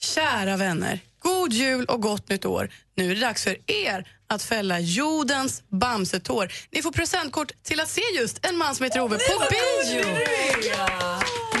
Kära 0.00 0.56
vänner, 0.56 1.00
god 1.18 1.52
jul 1.52 1.84
och 1.84 2.02
gott 2.02 2.28
nytt 2.28 2.44
år. 2.44 2.70
Nu 2.94 3.10
är 3.10 3.14
det 3.14 3.20
dags 3.20 3.44
för 3.44 3.56
er 3.66 4.08
att 4.26 4.42
fälla 4.42 4.80
jordens 4.80 5.62
bamsetår. 5.68 6.52
Ni 6.70 6.82
får 6.82 6.92
presentkort 6.92 7.52
till 7.62 7.80
att 7.80 7.90
se 7.90 8.02
just 8.14 8.46
en 8.46 8.56
man 8.56 8.74
som 8.74 8.84
heter 8.84 9.00
Ove 9.00 9.18
på 9.18 9.44
bio. 9.50 10.04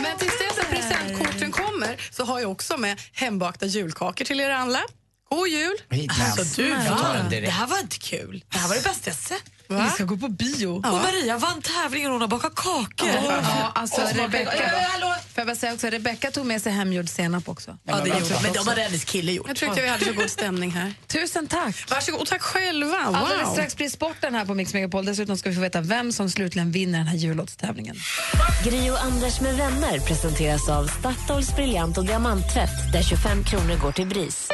Men 0.02 0.18
tills 0.18 0.38
dess 0.38 0.58
att 0.58 0.70
presentkorten 0.70 1.52
kommer 1.52 2.00
så 2.10 2.24
har 2.24 2.40
jag 2.40 2.50
också 2.50 2.76
med 2.76 3.00
hembakta 3.12 3.66
julkakor 3.66 4.24
till 4.24 4.40
er 4.40 4.50
alla. 4.50 4.82
God 5.30 5.48
jul! 5.48 5.76
Alltså, 6.20 6.62
du, 6.62 6.70
va? 6.70 7.26
det 7.30 7.50
här 7.50 7.66
var 7.66 7.78
inte 7.78 7.98
kul. 7.98 8.44
Det 8.48 8.58
här 8.58 8.68
var 8.68 8.74
det 8.76 8.82
bästa 8.82 9.10
jag 9.10 9.16
sett. 9.16 9.42
Va? 9.68 9.84
Vi 9.84 9.90
ska 9.90 10.04
gå 10.04 10.16
på 10.16 10.28
bio. 10.28 10.66
Och 10.68 10.82
Maria 10.82 11.38
vann 11.38 11.62
tävlingen 11.62 12.06
och 12.08 12.12
hon 12.12 12.20
har 12.20 12.28
bakat 12.28 12.54
kakor. 12.54 13.08
Ja, 13.08 13.72
alltså 13.74 14.02
Och 14.02 14.08
smakar- 14.08 14.22
Rebecca, 14.22 14.54
Ja, 14.56 14.62
ja, 14.72 14.88
hallå. 14.92 15.06
får 15.06 15.40
jag 15.40 15.46
bara 15.46 15.56
säga 15.56 15.72
också, 15.74 15.86
Rebecca 15.86 16.30
tog 16.30 16.46
med 16.46 16.62
sig 16.62 16.72
hemgjord 16.72 17.08
senap 17.08 17.48
också. 17.48 17.78
Ja, 17.84 17.96
det 18.04 18.08
gjorde. 18.08 18.38
Men 18.42 18.52
de 18.52 18.68
hade 18.68 18.82
hennes 18.82 19.04
kille 19.04 19.32
gjort. 19.32 19.48
Jag 19.48 19.56
tyckte 19.56 19.82
vi 19.82 19.88
hade 19.88 20.04
så 20.04 20.12
god 20.12 20.30
stämning 20.30 20.70
här. 20.70 20.94
Tusen 21.06 21.46
tack. 21.46 21.90
Varsågod 21.90 22.20
och 22.20 22.26
tack 22.26 22.42
själva. 22.42 23.04
Wow. 23.06 23.14
Alldeles 23.16 23.52
strax 23.52 23.76
blir 23.76 23.88
sporten 23.88 24.34
här 24.34 24.44
på 24.44 24.54
Mix 24.54 24.74
Megapol. 24.74 25.04
Dessutom 25.04 25.36
ska 25.36 25.48
vi 25.48 25.54
få 25.54 25.60
veta 25.60 25.80
vem 25.80 26.12
som 26.12 26.30
slutligen 26.30 26.72
vinner 26.72 26.98
den 26.98 27.06
här 27.08 27.16
jullåtstävlingen. 27.16 27.96
Gri 28.64 28.90
och 28.90 29.02
Anders 29.02 29.40
med 29.40 29.56
vänner 29.56 29.98
presenteras 29.98 30.68
av 30.68 30.86
Statoils 30.86 31.56
briljant 31.56 31.98
och 31.98 32.04
diamanttvätt 32.06 32.92
där 32.92 33.02
25 33.02 33.44
kronor 33.44 33.76
går 33.76 33.92
till 33.92 34.06
BRIS. 34.06 34.48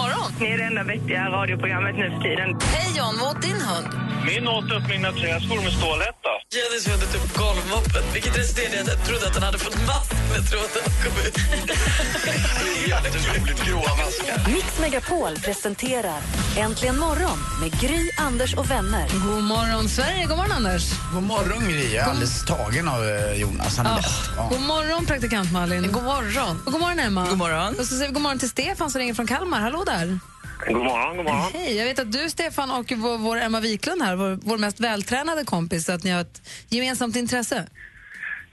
Morgon! 0.00 0.32
Ni 0.40 0.46
är 0.46 0.58
det 0.58 0.64
enda 0.64 0.82
vettiga 0.82 1.28
radioprogrammet 1.30 1.94
nu 1.96 2.10
för 2.10 2.20
tiden. 2.20 2.48
Hej 2.74 2.88
John, 2.98 3.14
vad 3.20 3.36
åt 3.36 3.42
din 3.42 3.60
hund? 3.70 4.07
Min 4.28 4.48
åt 4.48 4.64
upp 4.64 4.88
mina 4.88 5.12
träskor 5.12 5.62
med 5.64 5.72
stålhätta. 5.72 6.32
Jennys 6.56 6.88
hund 6.88 7.02
tog 7.12 7.22
upp 7.24 7.36
golvmoppen, 7.36 8.02
vilket 8.14 8.38
resulterade 8.38 8.76
i 8.76 8.80
att 8.80 8.88
jag 8.88 9.04
trodde 9.06 9.26
att 9.26 9.34
den 9.34 9.42
hade 9.42 9.58
fått 9.58 9.86
mask 9.86 10.12
när 10.32 10.42
tråden 10.50 10.84
kom 11.02 11.14
ut. 11.26 11.36
Jävligt 12.88 13.14
roligt 13.28 13.64
gråa 13.66 13.96
maskar. 13.96 14.52
Mix 14.52 14.78
Megapol 14.80 15.34
presenterar 15.44 16.20
Äntligen 16.58 16.98
morgon 16.98 17.38
med 17.60 17.80
Gry, 17.80 18.10
Anders 18.18 18.54
och 18.54 18.70
vänner. 18.70 19.08
God 19.26 19.42
morgon 19.44 19.88
Sverige, 19.88 20.24
god 20.26 20.36
morgon 20.36 20.52
Anders. 20.52 20.84
God 21.14 21.22
morgon 21.22 21.64
Gry, 21.68 21.94
jag 21.94 22.04
är 22.06 22.10
alldeles 22.10 22.44
tagen 22.44 22.88
av 22.88 23.04
eh, 23.04 23.32
Jonas. 23.32 23.76
Han 23.76 23.86
är 23.86 23.90
Ja. 23.90 23.96
bäst. 23.96 24.30
Ja. 24.36 24.48
God 24.52 24.60
morgon 24.60 25.06
praktikant 25.06 25.52
Malin. 25.52 25.92
God 25.92 26.04
morgon. 26.04 26.62
Och 26.66 26.72
god 26.72 26.80
morgon 26.80 26.98
Emma. 26.98 27.26
God 27.28 27.38
morgon. 27.38 27.68
Och 27.78 27.86
så 27.86 27.94
säger 27.94 28.06
vi 28.06 28.12
god 28.12 28.22
morgon 28.22 28.38
till 28.38 28.50
Stefan 28.50 28.90
som 28.90 28.98
ringer 28.98 29.14
från 29.14 29.26
Kalmar. 29.26 29.60
Hallå 29.60 29.84
där. 29.86 30.18
God 30.66 30.76
morgon, 30.76 31.16
god 31.16 31.24
morgon. 31.26 31.52
Hej, 31.52 31.76
jag 31.76 31.84
vet 31.84 31.98
att 31.98 32.12
du 32.12 32.30
Stefan 32.30 32.70
och 32.70 32.92
vår, 32.96 33.18
vår 33.18 33.36
Emma 33.36 33.60
Wiklund 33.60 34.02
här, 34.02 34.16
vår, 34.16 34.38
vår 34.42 34.58
mest 34.58 34.80
vältränade 34.80 35.44
kompis, 35.44 35.88
att 35.88 36.04
ni 36.04 36.10
har 36.10 36.20
ett 36.20 36.42
gemensamt 36.68 37.16
intresse. 37.16 37.66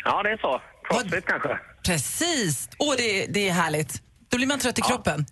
Ja, 0.04 0.24
det 0.24 0.30
är 0.30 0.38
så. 0.38 0.62
Crossfit 0.90 1.26
kanske. 1.26 1.60
Precis. 1.86 2.70
Åh, 2.78 2.94
det, 2.98 3.26
det 3.26 3.50
är 3.50 3.54
härligt. 3.54 4.02
Då 4.30 4.38
blir 4.38 4.48
man 4.48 4.60
trött 4.60 4.80
i 4.80 4.82
kroppen. 4.82 5.26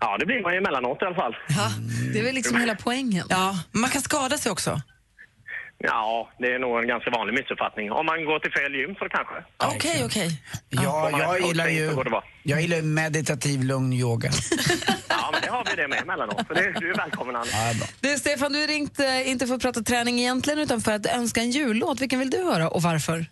Ja, 0.00 0.16
det 0.18 0.26
blir 0.26 0.42
man 0.42 0.52
ju 0.52 0.58
emellanåt 0.58 1.02
i 1.02 1.04
alla 1.04 1.14
fall. 1.14 1.36
Det 2.12 2.18
är 2.18 2.24
väl 2.24 2.34
liksom 2.34 2.56
hela 2.56 2.74
poängen. 2.74 3.26
Ja, 3.30 3.58
man 3.70 3.90
kan 3.90 4.02
skada 4.02 4.38
sig 4.38 4.52
också. 4.52 4.80
Ja, 5.84 6.30
det 6.38 6.52
är 6.54 6.58
nog 6.58 6.78
en 6.78 6.86
ganska 6.88 7.10
vanlig 7.10 7.34
missuppfattning. 7.34 7.92
Om 7.92 8.06
man 8.06 8.24
går 8.24 8.38
till 8.38 8.52
fel 8.52 8.74
gym 8.74 8.94
så 8.94 9.08
kanske. 9.08 9.34
Okej, 9.74 10.02
okej. 10.04 10.42
Ja, 10.70 11.04
Om 11.06 11.12
man 11.12 11.20
är 11.20 11.24
jag 11.24 11.40
gillar 11.40 11.68
ju 11.68 11.88
så 11.90 11.94
går 11.96 12.04
det 12.04 12.10
bra. 12.10 12.24
jag 12.42 12.60
gillar 12.60 12.76
ju 12.76 12.82
meditativ 12.82 13.62
lugn 13.62 13.92
yoga. 13.92 14.30
Ja, 15.08 15.28
men 15.32 15.40
det 15.42 15.48
har 15.50 15.64
vi 15.70 15.82
det 15.82 15.88
med 15.88 15.98
emellanåt. 16.02 16.46
Så 16.48 16.54
det, 16.54 16.72
du 16.80 16.90
är 16.90 16.96
välkommen, 16.96 17.36
Anna. 17.36 17.46
Ja, 17.52 17.72
bra. 17.78 17.86
Du 18.00 18.18
Stefan, 18.18 18.52
du 18.52 18.60
har 18.60 18.66
ringt 18.66 19.00
eh, 19.00 19.30
inte 19.30 19.46
för 19.46 19.54
att 19.54 19.62
prata 19.62 19.82
träning 19.82 20.18
egentligen 20.20 20.58
utan 20.58 20.80
för 20.80 20.92
att 20.92 21.06
önska 21.06 21.40
en 21.40 21.50
jullåt. 21.50 22.00
Vilken 22.00 22.18
vill 22.18 22.30
du 22.30 22.38
höra 22.44 22.68
och 22.68 22.82
varför? 22.82 23.26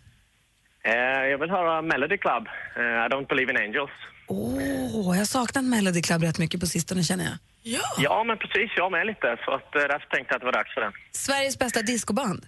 Eh, 0.85 0.93
jag 1.31 1.39
vill 1.39 1.51
höra 1.51 1.83
Melody 1.83 2.19
Club, 2.19 2.47
eh, 2.77 2.83
I 2.83 3.09
don't 3.09 3.29
believe 3.29 3.51
in 3.53 3.57
angels. 3.59 3.91
Åh, 4.27 5.15
jag 5.17 5.21
har 5.21 5.25
saknat 5.25 5.65
Melody 5.65 6.03
Club 6.03 6.23
rätt 6.23 6.39
mycket 6.39 6.61
på 6.61 6.67
sistone 6.67 7.03
känner 7.03 7.25
jag. 7.25 7.35
Ja. 7.63 7.81
Ja, 7.99 8.25
men 8.25 8.39
precis. 8.39 8.71
Jag 8.77 8.93
med 8.93 9.07
lite. 9.07 9.37
Så 9.45 9.51
att, 9.55 9.75
eh, 9.77 9.81
därför 9.81 10.07
tänkte 10.09 10.27
jag 10.29 10.35
att 10.37 10.41
det 10.41 10.45
var 10.47 10.53
dags 10.53 10.75
för 10.75 10.81
den. 10.81 10.93
Sveriges 11.13 11.59
bästa 11.59 11.83
discoband. 11.83 12.47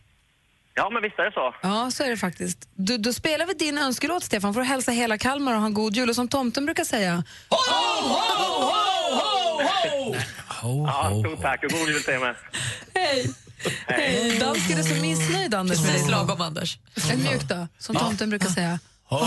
Ja, 0.75 0.91
men 0.91 1.03
visst 1.03 1.19
är 1.19 1.25
det 1.25 1.33
så. 1.33 1.55
Ja, 1.63 1.91
så 1.91 2.05
är 2.05 2.11
det 2.11 2.17
faktiskt. 2.17 2.69
Du, 2.75 2.99
då 2.99 3.13
spelar 3.13 3.47
vi 3.47 3.55
din 3.55 3.79
önskelåt, 3.79 4.25
Stefan, 4.25 4.55
för 4.55 4.61
att 4.61 4.67
hälsa 4.67 4.93
hela 4.93 5.19
Kalmar 5.19 5.53
och 5.55 5.59
ha 5.61 5.67
en 5.67 5.75
god 5.75 5.97
jul. 5.97 6.09
Och 6.09 6.15
som 6.15 6.29
tomten 6.29 6.65
brukar 6.65 6.85
säga... 6.85 7.25
Ja, 10.63 11.21
stort 11.21 11.43
tack 11.43 11.65
och 11.65 11.71
god 11.71 11.89
jul 11.89 12.03
till 12.03 12.13
er. 12.15 12.37
Hej! 12.95 13.31
Hej. 13.87 14.39
Dansken 14.39 14.79
är 14.79 14.83
så 14.83 15.03
missnöjd, 15.03 15.55
Anders. 15.55 15.87
Precis 15.87 16.11
lagom, 16.11 16.41
Anders. 16.41 16.79
En 17.13 17.23
mjuk 17.23 17.43
då, 17.43 17.69
som 17.79 17.97
tomten 17.97 18.31
brukar 18.31 18.49
säga. 18.49 18.79
Här 19.11 19.19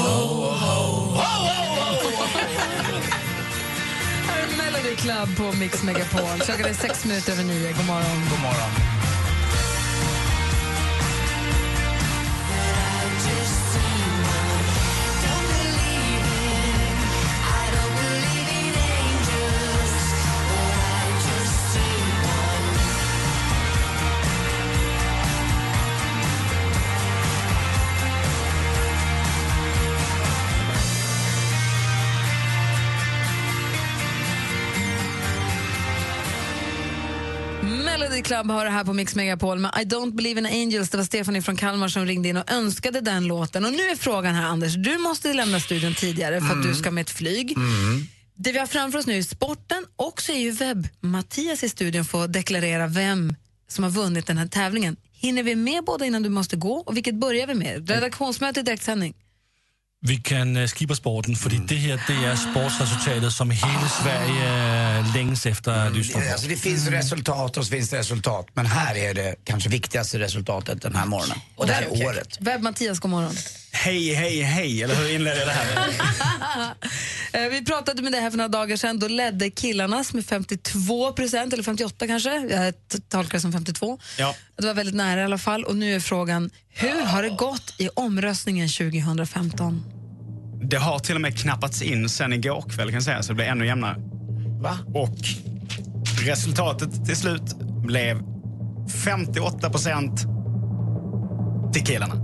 är 1.52 1.76
Melody 1.76 2.65
Club 4.96 5.38
på 5.38 5.58
Mix 5.60 5.84
Megapol. 5.84 6.40
Klockan 6.40 6.66
är 6.66 6.74
sex 6.74 7.06
minuter 7.06 7.32
över 7.32 7.44
nio. 7.44 7.68
God 7.68 7.86
morgon. 7.86 8.30
God 8.30 8.42
morgon. 8.42 8.95
Club 38.26 38.52
har 38.52 38.66
det 38.66 38.72
här 38.72 38.84
på 38.84 38.94
Mix 38.94 39.16
Megapol 39.16 39.60
med 39.60 39.72
I 39.82 39.86
don't 39.86 40.16
believe 40.16 40.40
in 40.40 40.46
angels. 40.46 40.90
Det 40.90 40.98
var 40.98 41.04
Stefanie 41.04 41.42
från 41.42 41.56
Kalmar 41.56 41.88
som 41.88 42.06
ringde 42.06 42.30
in 42.30 42.38
och 42.38 42.52
önskade 42.52 43.02
den 43.02 43.28
låten. 43.28 43.66
Och 43.66 43.72
nu 43.72 43.84
är 43.84 43.96
frågan 43.96 44.36
här, 44.36 44.46
Anders. 44.46 44.76
Du 44.76 44.98
måste 44.98 45.34
lämna 45.34 45.60
studion 45.60 45.94
tidigare 45.94 46.42
för 46.42 46.56
att 46.56 46.64
du 46.64 46.76
ska 46.76 46.92
med 46.92 47.02
ett 47.02 47.10
flyg. 47.10 47.56
Det 48.36 48.52
vi 48.52 48.60
har 48.60 48.68
framför 48.68 49.00
oss 49.00 49.08
nu 49.08 49.18
är 49.18 49.22
sporten 49.22 49.86
och 49.96 50.22
så 50.22 50.32
är 50.32 50.40
ju 50.40 50.52
webb-Mattias 50.52 51.64
i 51.64 51.70
studion 51.70 52.06
får 52.06 52.28
deklarera 52.28 52.88
vem 52.88 53.36
som 53.68 53.84
har 53.84 53.92
vunnit 53.92 54.28
den 54.28 54.38
här 54.38 54.48
tävlingen. 54.48 54.96
Hinner 55.14 55.44
vi 55.44 55.56
med 55.56 55.84
båda 55.84 56.06
innan 56.06 56.24
du 56.24 56.30
måste 56.30 56.56
gå? 56.56 56.74
Och 56.74 56.98
vilket 56.98 57.16
börjar 57.16 57.48
vi 57.48 57.54
med? 57.54 57.90
Redaktionsmöte 57.90 58.60
i 58.60 58.64
direktsändning. 58.64 59.14
Vi 60.08 60.18
kan 60.18 60.58
uh, 60.58 60.68
skippa 60.68 60.96
sporten, 60.96 61.36
för 61.36 61.50
det 61.50 61.76
här 61.76 62.02
det 62.08 62.28
är 62.28 62.36
sportsresultatet 62.36 63.32
som 63.34 63.52
hela 63.52 63.90
Sverige 64.04 65.00
uh, 65.00 65.16
längs 65.16 65.46
efter 65.46 65.72
att 65.88 65.96
lyssna 65.98 66.22
på. 66.22 66.32
Alltså 66.32 66.48
det 66.48 66.56
finns 66.56 66.88
resultat 66.88 67.58
och 67.58 67.66
så 67.66 67.72
finns 67.72 67.90
det 67.90 68.00
resultat. 68.00 68.48
Men 68.54 68.66
här 68.66 68.96
är 68.96 69.14
det 69.14 69.36
kanske 69.44 69.70
viktigaste 69.70 70.20
resultatet 70.20 70.82
den 70.82 70.96
här 70.96 71.06
morgonen. 71.06 71.38
Och 71.56 71.68
det 71.68 71.74
här 71.74 71.88
Okej. 71.92 72.06
året. 72.08 72.38
Webb-Mattias, 72.40 73.00
god 73.00 73.12
morgon. 73.12 73.36
Hej, 73.72 74.14
hej, 74.14 74.42
hej, 74.42 74.84
eller 74.84 74.96
hur 74.96 75.10
inledde 75.16 75.40
jag 75.40 75.48
det 75.48 75.54
här? 75.54 75.90
Eh, 77.34 77.50
Vi 77.50 77.66
pratade 77.66 78.02
med 78.02 78.12
dig 78.12 78.22
här 78.22 78.30
för 78.30 78.38
några 78.38 78.48
dagar 78.48 78.78
sedan. 78.78 79.00
Då 79.00 79.08
ledde 79.08 79.50
killarnas 79.50 80.14
med 80.14 80.26
52 80.26 81.14
procent, 81.14 81.54
eller 81.54 81.64
58 81.64 82.08
kanske. 82.08 82.30
Jag 82.50 82.74
tolkar 83.10 83.34
det 83.38 83.42
som 83.42 83.52
52. 83.52 84.00
Ja. 84.18 84.36
Det 84.58 84.66
var 84.66 84.74
väldigt 84.74 84.96
nära 84.96 85.22
i 85.22 85.24
alla 85.24 85.38
fall. 85.38 85.64
Och 85.64 85.76
nu 85.76 85.96
är 85.96 86.00
frågan, 86.00 86.50
hur 86.70 87.02
har 87.02 87.24
det 87.24 87.30
gått 87.30 87.76
i 87.78 87.90
omröstningen 87.96 88.70
2015? 88.70 89.95
Det 90.70 90.78
har 90.78 91.00
till 91.00 91.16
och 91.16 91.22
med 91.22 91.38
knappats 91.38 91.82
in 91.82 92.10
sen 92.10 92.34
igår 92.34 92.62
kväll 92.70 92.88
kan 92.88 92.94
jag 92.94 93.04
säga, 93.04 93.24
så 93.24 93.32
det 93.32 93.36
blir 93.36 93.46
ännu 93.46 93.66
jämnare. 93.66 93.96
Va? 94.62 94.78
Och 94.94 95.18
resultatet 96.26 97.06
till 97.06 97.16
slut 97.16 97.58
blev 97.88 98.22
58 99.04 99.70
procent 99.70 100.22
till 101.74 101.84
killarna. 101.84 102.16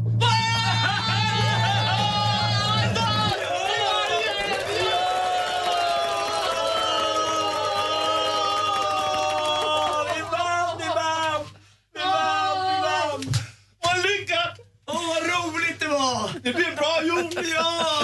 Det 15.80 15.88
var! 15.88 16.30
Det 16.44 16.54
blev 16.54 16.76
bra 16.76 17.02
gjort, 17.04 17.34
ja! 17.56 18.01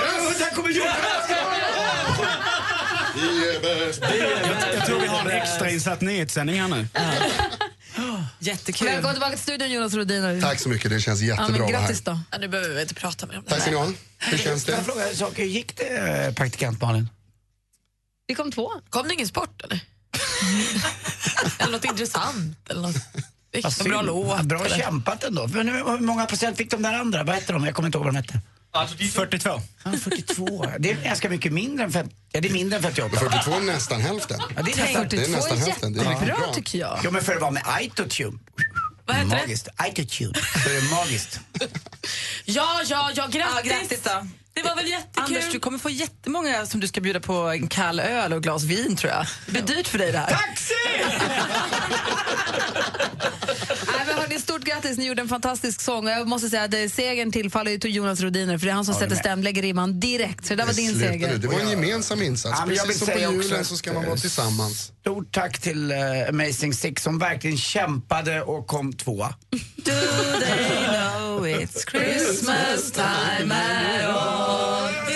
Vi 3.16 3.56
är 3.56 3.62
bäst. 3.62 4.02
Jag, 4.76 4.86
tror 4.86 5.00
vi 5.00 5.08
har 5.08 5.20
en 5.22 5.32
extrainsatt 5.32 6.02
nyhetssändning 6.02 6.62
här 6.62 6.68
nu. 6.68 6.88
Jättekul. 8.40 8.88
Välkommen 8.88 9.16
tillbaka 9.16 9.32
till 9.32 9.44
studion 9.44 9.72
Jonas 9.72 9.94
Rodiner. 9.94 10.42
Tack 10.42 10.60
så 10.60 10.70
mycket, 10.70 10.92
det 10.92 11.00
känns 11.00 11.22
jättebra 11.22 11.56
ja, 11.56 11.62
men. 11.62 11.72
Grattis 11.72 12.02
då. 12.02 12.20
Ja, 12.32 12.38
nu 12.38 12.48
behöver 12.48 12.76
vi 12.76 12.82
inte 12.82 12.94
prata 12.94 13.26
mer 13.26 13.38
om 13.38 13.44
det 13.44 13.50
Tack 13.50 13.62
ska 13.62 13.72
ni 13.72 13.78
ha. 13.78 13.88
Hur 14.18 14.38
känns 14.38 14.66
Får 14.66 14.74
jag 14.74 14.82
det? 14.82 14.86
fråga 14.86 15.10
en 15.10 15.16
sak? 15.16 15.40
Hur 15.40 15.46
gick 15.46 15.78
det, 15.78 15.98
eh, 15.98 16.34
praktikant 16.34 16.82
Malin? 16.82 17.10
Vi 18.28 18.36
kom 18.36 18.52
två. 18.52 18.72
Kom 18.90 19.08
det 19.08 19.14
ingen 19.14 19.28
sport 19.28 19.62
eller? 19.64 19.80
eller 21.60 21.72
något 21.72 21.86
intressant? 21.86 22.70
Eller 22.70 22.82
något. 22.82 22.96
Vilken 23.52 23.72
bra 23.84 24.02
låt. 24.02 24.42
Bra 24.42 24.66
eller? 24.66 24.78
kämpat 24.78 25.24
ändå. 25.24 25.48
Men 25.48 25.70
hur 25.70 26.00
många 26.00 26.26
procent 26.26 26.58
fick 26.58 26.72
de 26.72 26.82
där 26.82 26.94
andra? 26.94 27.24
Vad 27.24 27.36
hette 27.36 27.54
de? 27.54 27.66
Jag 27.66 27.76
kommer 27.76 27.88
inte 27.88 27.98
ihåg 27.98 28.06
vad 28.06 28.14
de 28.14 28.18
hette. 28.18 28.40
42. 28.86 29.62
Ja, 29.84 29.92
42. 30.04 30.66
Det 30.80 30.92
är 30.92 30.96
ganska 31.04 31.30
mycket 31.30 31.54
mindre 31.54 31.86
än, 31.86 31.92
fem, 31.92 32.10
ja, 32.32 32.42
det 32.42 32.48
är 32.48 32.54
mindre 32.54 32.78
än 32.78 32.84
58. 32.84 33.18
42 33.20 33.52
är 33.52 33.60
nästan 33.62 34.02
hälften. 34.02 34.40
Ja, 34.56 34.62
det 34.64 34.72
är 34.72 34.78
nästan, 34.78 35.08
Det 35.10 35.26
är 35.26 35.30
nästan 35.30 35.58
hälften. 35.58 35.94
Det 35.94 36.02
är 36.02 36.10
riktigt 36.10 36.28
bra. 36.28 36.54
tycker 36.54 36.80
jag. 36.80 37.00
Ja, 37.04 37.12
men 37.12 37.22
för 37.24 37.36
att 37.36 37.42
vara 37.42 37.52
med 37.52 37.64
autotune. 37.66 38.40
Vad 39.06 39.16
heter 39.16 39.30
det? 39.30 39.36
magiskt. 39.42 39.68
Autotune. 39.76 40.34
Så 40.64 40.70
är 40.70 40.74
det 40.82 40.90
magiskt. 40.96 41.40
Ja, 42.46 42.82
ja, 42.86 43.12
ja, 43.16 43.28
grattis! 43.32 43.62
Ja, 43.64 43.76
grattis 43.78 44.02
då. 44.04 44.28
Det 44.54 44.64
var 44.64 44.76
väl 44.76 44.88
jättekul? 44.88 45.24
Anders, 45.24 45.52
du 45.52 45.60
kommer 45.60 45.78
få 45.78 45.90
jättemånga 45.90 46.66
som 46.66 46.80
du 46.80 46.88
ska 46.88 47.02
bjuda 47.02 47.20
på 47.20 47.34
en 47.34 47.68
kall 47.68 48.00
öl 48.00 48.34
och 48.34 48.44
glas 48.44 48.64
vin 48.64 48.96
tror 48.96 49.14
jag. 49.14 49.26
Det 49.46 49.52
blir 49.52 49.62
dyrt 49.62 49.88
för 49.88 49.98
dig 49.98 50.12
det 50.12 50.18
här. 50.18 50.28
Taxi! 50.30 50.74
Nej, 53.98 54.06
men 54.08 54.16
hörni, 54.18 54.40
stort 54.40 54.57
grattis, 54.68 54.98
ni 54.98 55.06
gjorde 55.08 55.22
en 55.22 55.28
fantastisk 55.28 55.82
sång. 55.82 56.06
Och 56.06 56.12
Jag 56.12 56.28
måste 56.28 56.50
säga 56.50 56.64
att 56.64 56.74
eh, 56.74 56.80
segern 56.90 57.32
tillfaller 57.32 57.72
ju 57.72 57.78
till 57.78 57.96
Jonas 57.96 58.22
Rodiner 58.22 58.58
för 58.58 58.66
det 58.66 58.72
är 58.72 58.76
han 58.76 58.86
som 58.86 58.94
Ja, 58.94 59.00
sätter 59.00 59.16
stäm, 59.16 59.44
lägger 59.44 59.62
ribban 59.62 60.00
direkt. 60.00 60.46
Så 60.46 60.50
det 60.54 60.56
där 60.56 60.66
var 60.66 60.74
din 60.74 60.90
Sluta 60.92 61.08
seger. 61.12 61.28
nu, 61.28 61.38
Det 61.38 61.48
var 61.48 61.60
en 61.60 61.70
gemensam 61.70 62.22
insats. 62.22 62.56
Ja, 62.60 62.66
men 62.66 62.76
jag 62.76 62.86
Precis 62.86 63.02
vill 63.02 63.08
som 63.08 63.14
på 63.14 63.20
säga 63.20 63.32
julen 63.32 63.60
också 63.60 63.64
så 63.64 63.78
ska 63.78 63.94
man 63.94 64.04
vara 64.04 64.14
eh, 64.16 64.20
tillsammans. 64.22 64.92
Stort 65.02 65.34
tack 65.34 65.60
till 65.60 65.92
uh, 65.92 65.98
Amazing 66.30 66.74
Six 66.74 67.04
som 67.04 67.20
verkligen 67.20 67.58
kämpade 67.58 68.42
och 68.42 68.68
kom 68.68 68.94
tvåa. 68.94 69.36
Do 69.76 69.92
they 70.40 70.88
know 70.88 71.48
it's 71.48 71.90
Christmas 71.92 72.92
time 72.92 73.54
at 73.54 74.06
all? 74.06 75.07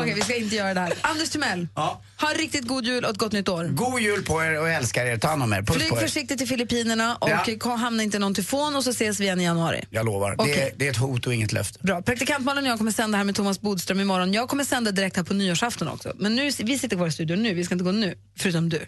Okej, 0.00 0.14
vi 0.14 0.20
ska 0.20 0.36
inte 0.36 0.56
göra 0.56 0.74
det 0.74 0.80
här. 0.80 0.92
Anders 1.00 1.30
Timell, 1.30 1.68
Ja. 1.74 2.00
ha 2.20 2.30
en 2.30 2.38
riktigt 2.38 2.68
god 2.68 2.84
jul 2.84 3.04
och 3.04 3.10
ett 3.10 3.18
gott 3.18 3.32
nytt 3.32 3.48
år. 3.48 3.64
God 3.64 4.00
jul 4.00 4.24
på 4.24 4.44
er 4.44 4.60
och 4.60 4.68
jag 4.68 4.74
älskar 4.76 5.06
er. 5.06 5.16
Ta 5.18 5.28
hand 5.28 5.42
om 5.42 5.52
er. 5.52 5.62
Puss 5.62 5.76
Flyg 5.76 5.88
på 5.88 5.96
er. 5.96 6.00
försiktigt 6.00 6.38
till 6.38 6.48
Filippinerna 6.48 7.16
och 7.16 7.30
Ja. 7.30 7.74
hamna 7.76 8.02
inte 8.02 8.16
i 8.16 8.20
någon 8.20 8.34
tyfon 8.34 8.76
och 8.76 8.84
så 8.84 8.90
ses 8.90 9.20
vi 9.20 9.24
igen 9.24 9.40
i 9.40 9.44
januari. 9.44 9.84
Jag 9.90 10.06
lovar. 10.06 10.30
Det, 10.30 10.36
Okej. 10.38 10.58
är, 10.58 10.70
det 10.76 10.86
är 10.86 10.90
ett 10.90 10.96
hot 10.96 11.26
och 11.26 11.34
inget 11.34 11.52
löfte. 11.52 11.78
Bra. 11.82 12.02
Praktikantmannen 12.02 12.64
och 12.64 12.70
jag 12.70 12.78
kommer 12.78 12.92
sända 12.92 13.18
här 13.18 13.24
med 13.24 13.34
Thomas 13.34 13.60
Bodström 13.60 14.00
imorgon. 14.00 14.32
Jag 14.32 14.48
kommer 14.48 14.64
sända 14.64 14.90
direkt 14.90 15.16
här 15.16 15.22
på 15.24 15.34
nyårsafton 15.34 15.88
också. 15.88 16.12
Men 16.16 16.34
nu, 16.36 16.50
vi 16.58 16.78
sitter 16.78 16.96
kvar 16.96 17.06
i 17.06 17.12
studion 17.12 17.42
nu, 17.42 17.54
vi 17.54 17.64
ska 17.64 17.74
inte 17.74 17.84
gå 17.84 17.92
nu, 17.92 18.18
förutom 18.38 18.68
du. 18.68 18.86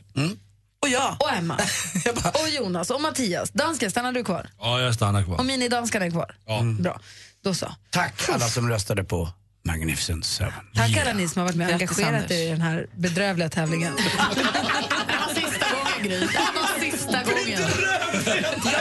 Och 0.83 0.89
jag. 0.89 1.17
Och 1.21 1.33
Emma. 1.33 1.55
och 2.43 2.49
Jonas 2.49 2.91
och 2.91 3.01
Mattias. 3.01 3.51
Dansken, 3.51 3.91
stannar 3.91 4.13
du 4.13 4.25
kvar? 4.25 4.49
Ja, 4.59 4.81
jag 4.81 4.95
stannar 4.95 5.23
kvar. 5.25 5.39
Och 5.39 5.45
minidanskarna 5.45 6.05
är 6.07 6.11
kvar? 6.11 6.37
Ja. 6.47 6.63
Bra. 6.81 7.01
Då 7.45 7.55
så. 7.55 7.75
Tack 7.91 8.29
alla 8.29 8.49
som 8.49 8.69
röstade 8.69 9.05
på 9.05 9.29
Magnificent 9.63 10.25
Seven. 10.25 10.53
Tack 10.75 10.97
alla 10.97 11.13
ni 11.13 11.29
som 11.29 11.41
har 11.41 11.47
varit 11.47 11.57
med 11.57 11.67
och 11.67 11.73
engagerat 11.73 12.31
er 12.31 12.47
i 12.47 12.51
den 12.51 12.61
här 12.61 12.87
bedrövliga 12.97 13.49
tävlingen. 13.49 13.93
Det 13.97 14.03
var 14.19 15.35
sista 15.35 15.67
gången, 15.75 16.03
Gry. 16.03 16.19
Det 16.19 16.27
var 16.55 16.81
sista 16.91 17.23
gången. 17.23 17.61
Jag 18.25 18.35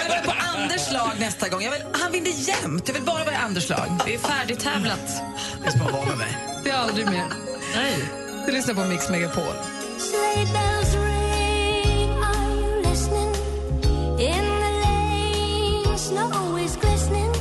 vill 0.03 0.09
vara 0.09 0.21
på 0.21 0.31
Anders 0.57 0.91
lag 0.91 1.11
nästa 1.19 1.49
gång. 1.49 1.61
Jag 1.61 1.71
vill, 1.71 1.81
han 1.93 2.11
vinner 2.11 2.31
jämt. 2.31 2.83
Jag 2.87 2.93
vill 2.93 3.03
bara 3.03 3.23
vara 3.23 3.33
i 3.33 3.37
Anders 3.37 3.69
lag. 3.69 3.99
Det 4.05 4.15
är 4.15 4.19
färdigtävlat. 4.19 5.21
Det 5.61 5.67
är 5.67 5.71
som 5.71 5.81
att 5.81 5.91
vara 5.93 6.05
med 6.05 6.17
mig. 6.17 6.37
Det 6.63 6.69
är 6.69 6.75
aldrig 6.77 7.05
mer. 7.05 7.25
Nej. 7.75 7.95
Du 8.45 8.51
lyssnar 8.51 8.73
på 8.73 8.81
Mix 8.85 9.09
Megapol. 9.09 9.43
In 14.19 14.45
the 14.45 14.71
lane, 14.83 15.97
snow 15.97 16.59
is 16.59 16.75
glistening. 16.81 17.31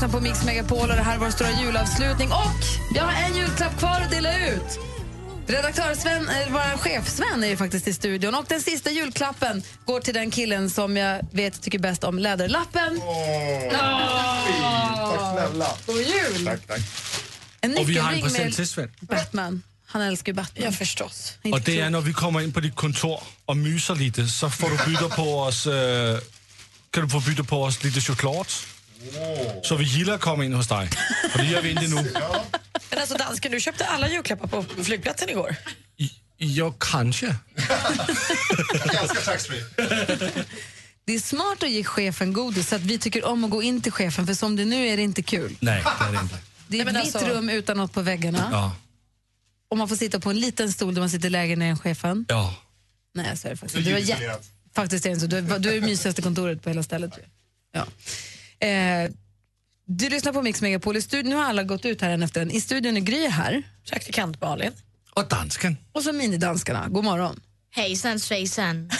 Lyssnar 0.00 0.20
på 0.20 0.24
Mix 0.24 0.44
Megapol 0.44 0.90
och 0.90 0.96
det 0.96 1.02
här 1.02 1.14
är 1.14 1.18
vår 1.18 1.30
stora 1.30 1.50
julavslutning. 1.50 2.32
Och 2.32 2.62
jag 2.94 3.02
har 3.02 3.12
en 3.12 3.36
julklapp 3.36 3.78
kvar 3.78 4.00
att 4.00 4.10
dela 4.10 4.48
ut. 4.48 4.78
Redaktör 5.46 5.94
Sven, 5.94 6.28
eller 6.28 6.50
vår 6.50 6.78
chef 6.78 7.08
Sven 7.08 7.44
är 7.44 7.48
ju 7.48 7.56
faktiskt 7.56 7.88
i 7.88 7.94
studion 7.94 8.34
och 8.34 8.44
den 8.48 8.60
sista 8.60 8.90
julklappen 8.90 9.62
går 9.84 10.00
till 10.00 10.14
den 10.14 10.30
killen 10.30 10.70
som 10.70 10.96
jag 10.96 11.26
vet 11.32 11.62
tycker 11.62 11.78
bäst 11.78 12.04
om 12.04 12.18
läderlappen. 12.18 13.00
Tack 13.70 15.32
snälla. 15.32 15.68
God 15.86 15.96
jul! 15.96 16.44
Tack, 16.44 16.66
tack. 16.66 16.80
En 17.60 17.78
Och 17.78 17.88
vi 17.88 17.98
har 17.98 18.12
en 18.12 18.22
present 18.22 18.56
till 18.56 18.68
Sven. 18.68 18.90
Batman. 19.00 19.62
Han 19.86 20.02
älskar 20.02 20.32
ju 20.32 20.36
Batman. 20.36 20.64
Ja, 20.64 20.72
förstås. 20.72 21.34
Och 21.52 21.60
det 21.60 21.80
är 21.80 21.90
när 21.90 22.00
vi 22.00 22.12
kommer 22.12 22.40
in 22.40 22.52
på 22.52 22.60
ditt 22.60 22.74
kontor 22.74 23.22
och 23.44 23.56
myser 23.56 23.94
lite 23.94 24.26
så 24.26 24.50
får 24.50 24.70
du 24.70 24.92
byta 24.92 25.08
på 25.08 25.40
oss, 25.40 25.66
eh, 25.66 26.18
kan 26.90 27.02
du 27.02 27.08
få 27.08 27.20
byta 27.20 27.44
på 27.44 27.62
oss 27.62 27.84
lite 27.84 28.00
choklad. 28.00 28.46
Så 29.62 29.76
vi 29.76 29.84
gillar 29.84 30.14
att 30.14 30.20
komma 30.20 30.44
in 30.44 30.52
hos 30.52 30.68
dig. 30.68 30.88
För 31.30 31.38
det 31.38 31.44
gör 31.44 31.62
vi 31.62 31.70
inte 31.70 31.82
nu. 31.88 31.94
Men 32.90 32.98
alltså 32.98 33.14
dansken, 33.16 33.52
du 33.52 33.60
köpte 33.60 33.86
alla 33.86 34.08
julklappar 34.10 34.46
på 34.48 34.62
flygplatsen 34.84 35.28
igår. 35.28 35.56
Ja, 36.36 36.74
kanske. 36.78 37.26
Älskar 39.00 39.24
taxfree. 39.24 39.64
Det 41.04 41.14
är 41.14 41.18
smart 41.20 41.62
att 41.62 41.70
ge 41.70 41.84
chefen 41.84 42.32
godis 42.32 42.68
så 42.68 42.76
att 42.76 42.82
vi 42.82 42.98
tycker 42.98 43.24
om 43.24 43.44
att 43.44 43.50
gå 43.50 43.62
in 43.62 43.80
till 43.80 43.92
chefen 43.92 44.26
för 44.26 44.34
som 44.34 44.56
det 44.56 44.64
nu 44.64 44.86
är 44.88 44.96
det 44.96 45.02
inte 45.02 45.22
kul. 45.22 45.56
Nej, 45.60 45.82
det 46.00 46.04
är 46.08 46.12
det 46.12 46.18
inte. 46.18 46.38
Det 46.68 46.76
är 46.76 46.80
ett 46.86 46.92
men 46.92 47.04
vitt 47.04 47.14
alltså- 47.16 47.30
rum 47.30 47.48
utan 47.50 47.76
något 47.76 47.92
på 47.92 48.02
väggarna 48.02 48.48
Ja. 48.52 48.76
och 49.70 49.76
man 49.78 49.88
får 49.88 49.96
sitta 49.96 50.20
på 50.20 50.30
en 50.30 50.40
liten 50.40 50.72
stol 50.72 50.94
där 50.94 51.00
man 51.02 51.10
sitter 51.10 51.30
lägre 51.30 51.64
än 51.64 51.78
chefen. 51.78 52.24
Ja. 52.28 52.54
Nej, 53.14 53.36
så 53.36 53.48
är 53.48 53.50
det 53.50 53.56
faktiskt 53.56 53.84
Du 53.84 53.94
är 53.96 54.00
jä- 54.00 54.38
faktiskt 54.74 55.06
är 55.06 55.10
det 55.10 55.20
så. 55.20 55.26
Du 55.26 55.36
är, 55.38 55.58
du 55.58 55.68
är 55.70 55.74
det 55.74 55.86
mysigaste 55.86 56.22
kontoret 56.22 56.62
på 56.62 56.70
hela 56.70 56.82
stället. 56.82 57.18
ju. 57.18 57.22
Ja. 57.72 57.86
Eh, 58.60 59.10
du 59.86 60.08
lyssnar 60.08 60.32
på 60.32 60.42
Mix 60.42 60.62
Megapol 60.62 60.96
i 60.96 61.02
studion. 61.02 61.30
Nu 61.30 61.36
har 61.36 61.44
alla 61.44 61.62
gått 61.62 61.84
ut 61.84 62.00
här 62.00 62.10
en 62.10 62.22
efter 62.22 62.42
en. 62.42 62.50
I 62.50 62.60
studion 62.60 62.96
är 62.96 63.00
Gry 63.00 63.28
här. 63.28 63.62
Praktikant 63.90 64.40
Malin. 64.40 64.72
Och 65.14 65.28
dansken. 65.28 65.76
Och 65.92 66.02
så 66.02 66.12
minidanskarna. 66.12 66.88
God 66.88 67.04
morgon. 67.04 67.40
Hejsan 67.70 68.20
svejsan. 68.20 68.90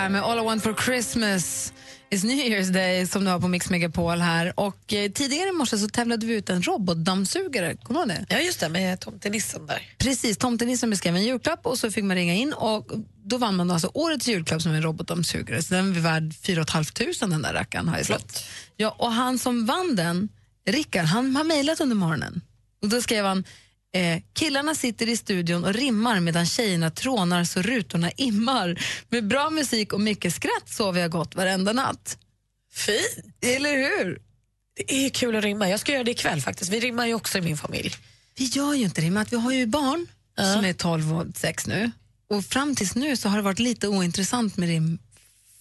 Här 0.00 0.08
med 0.08 0.22
All 0.22 0.38
I 0.38 0.42
want 0.42 0.62
for 0.62 0.74
Christmas 0.84 1.72
is 2.10 2.24
New 2.24 2.36
Year's 2.36 2.72
Day 2.72 3.06
som 3.06 3.24
du 3.24 3.30
har 3.30 3.40
på 3.40 3.48
Mix 3.48 3.70
Megapol 3.70 4.20
här. 4.20 4.52
Och 4.60 4.92
eh, 4.92 5.10
tidigare 5.10 5.48
i 5.48 5.52
morse 5.52 5.78
så 5.78 5.88
tävlade 5.88 6.26
vi 6.26 6.34
ut 6.34 6.50
en 6.50 6.62
robotdammsugare. 6.62 7.76
Kommer 7.76 8.06
du 8.06 8.12
ihåg 8.12 8.26
det? 8.28 8.34
Ja, 8.34 8.40
just 8.40 8.60
det, 8.60 8.68
med 8.68 9.00
tomtenissen 9.00 9.66
där. 9.66 9.82
Precis, 9.98 10.38
tomtenissen 10.38 10.90
beskrev 10.90 11.16
en 11.16 11.24
julklapp 11.24 11.66
och 11.66 11.78
så 11.78 11.90
fick 11.90 12.04
man 12.04 12.16
ringa 12.16 12.34
in 12.34 12.52
och 12.52 12.90
då 13.24 13.36
vann 13.38 13.56
man 13.56 13.68
då 13.68 13.74
alltså 13.74 13.90
årets 13.94 14.28
julklapp 14.28 14.62
som 14.62 14.72
en 14.72 14.82
robotdammsugare. 14.82 15.62
Så 15.62 15.74
den 15.74 15.96
är 15.96 16.00
värd 16.00 16.34
4 16.42 16.64
500 16.64 17.14
den 17.20 17.42
där 17.42 17.52
rackaren 17.52 17.88
har 17.88 17.96
jag 17.96 18.06
sett. 18.06 18.44
Ja, 18.76 18.96
och 18.98 19.12
han 19.12 19.38
som 19.38 19.66
vann 19.66 19.96
den, 19.96 20.28
Rickard, 20.66 21.04
han 21.04 21.36
har 21.36 21.44
mejlat 21.44 21.80
under 21.80 21.96
morgonen. 21.96 22.40
Och 22.82 22.88
då 22.88 23.02
skrev 23.02 23.24
han 23.24 23.44
Eh, 23.92 24.22
killarna 24.32 24.74
sitter 24.74 25.08
i 25.08 25.16
studion 25.16 25.64
och 25.64 25.74
rimmar 25.74 26.20
medan 26.20 26.46
tjejerna 26.46 26.90
trånar 26.90 27.44
så 27.44 27.62
rutorna 27.62 28.10
immar. 28.10 28.82
Med 29.08 29.26
bra 29.26 29.50
musik 29.50 29.92
och 29.92 30.00
mycket 30.00 30.34
skratt 30.34 30.68
sover 30.68 31.00
jag 31.00 31.10
gott 31.10 31.34
varenda 31.34 31.72
natt. 31.72 32.18
Fint! 32.72 33.34
Eller 33.40 33.72
hur? 33.72 34.22
Det 34.76 35.06
är 35.06 35.10
kul 35.10 35.36
att 35.36 35.44
rimma. 35.44 35.68
Jag 35.68 35.80
ska 35.80 35.92
göra 35.92 36.04
det 36.04 36.10
ikväll 36.10 36.40
faktiskt. 36.40 36.72
Vi 36.72 36.80
rimmar 36.80 37.06
ju 37.06 37.14
också 37.14 37.38
i 37.38 37.40
min 37.40 37.56
familj. 37.56 37.94
Vi 38.36 38.44
gör 38.44 38.74
ju 38.74 38.84
inte 38.84 39.00
det, 39.00 39.10
men 39.10 39.22
att 39.22 39.32
vi 39.32 39.36
har 39.36 39.52
ju 39.52 39.66
barn 39.66 40.06
som 40.54 40.64
är 40.64 40.72
12 40.72 41.12
och 41.14 41.26
6 41.34 41.66
nu. 41.66 41.90
Och 42.28 42.44
fram 42.44 42.74
tills 42.74 42.94
nu 42.94 43.16
så 43.16 43.28
har 43.28 43.36
det 43.36 43.42
varit 43.42 43.58
lite 43.58 43.88
ointressant 43.88 44.56
med 44.56 44.68
rim 44.68 44.98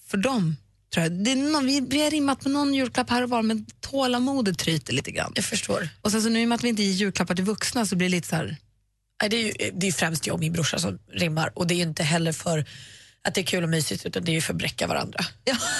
för 0.07 0.17
dem. 0.17 0.55
Tror 0.93 1.03
jag. 1.03 1.11
Det 1.11 1.31
är 1.31 1.35
någon, 1.35 1.65
vi, 1.65 1.81
vi 1.81 2.03
har 2.03 2.11
rimmat 2.11 2.39
på 2.39 2.49
någon 2.49 2.73
julklapp 2.73 3.09
här 3.09 3.23
och 3.23 3.29
var, 3.29 3.41
men 3.41 3.65
tålamodet 3.81 4.57
tryter 4.57 4.93
lite 4.93 5.11
grann. 5.11 5.31
Jag 5.35 5.45
förstår. 5.45 5.89
Och 6.01 6.11
sen 6.11 6.21
så 6.21 6.29
nu 6.29 6.41
i 6.41 6.45
och 6.45 6.49
med 6.49 6.55
att 6.55 6.63
vi 6.63 6.69
inte 6.69 6.83
ger 6.83 6.93
julklappar 6.93 7.35
till 7.35 7.45
vuxna 7.45 7.85
så 7.85 7.95
blir 7.95 8.09
det 8.09 8.15
lite 8.15 8.27
så 8.27 8.35
här... 8.35 8.57
Nej, 9.21 9.29
Det 9.29 9.37
är 9.37 9.43
ju 9.43 9.71
det 9.73 9.87
är 9.87 9.91
främst 9.91 10.27
jag 10.27 10.33
och 10.33 10.39
min 10.39 10.53
brorsa 10.53 10.79
som 10.79 10.99
rimmar 11.13 11.51
och 11.55 11.67
det 11.67 11.73
är 11.73 11.75
ju 11.75 11.81
inte 11.83 12.03
heller 12.03 12.31
för 12.31 12.65
att 13.27 13.35
det 13.35 13.41
är 13.41 13.45
kul 13.45 13.63
och 13.63 13.69
mysigt 13.69 14.05
utan 14.05 14.23
det 14.23 14.31
är 14.31 14.33
ju 14.33 14.41
för 14.41 14.53
att 14.53 14.57
bräcka 14.57 14.87
varandra. 14.87 15.19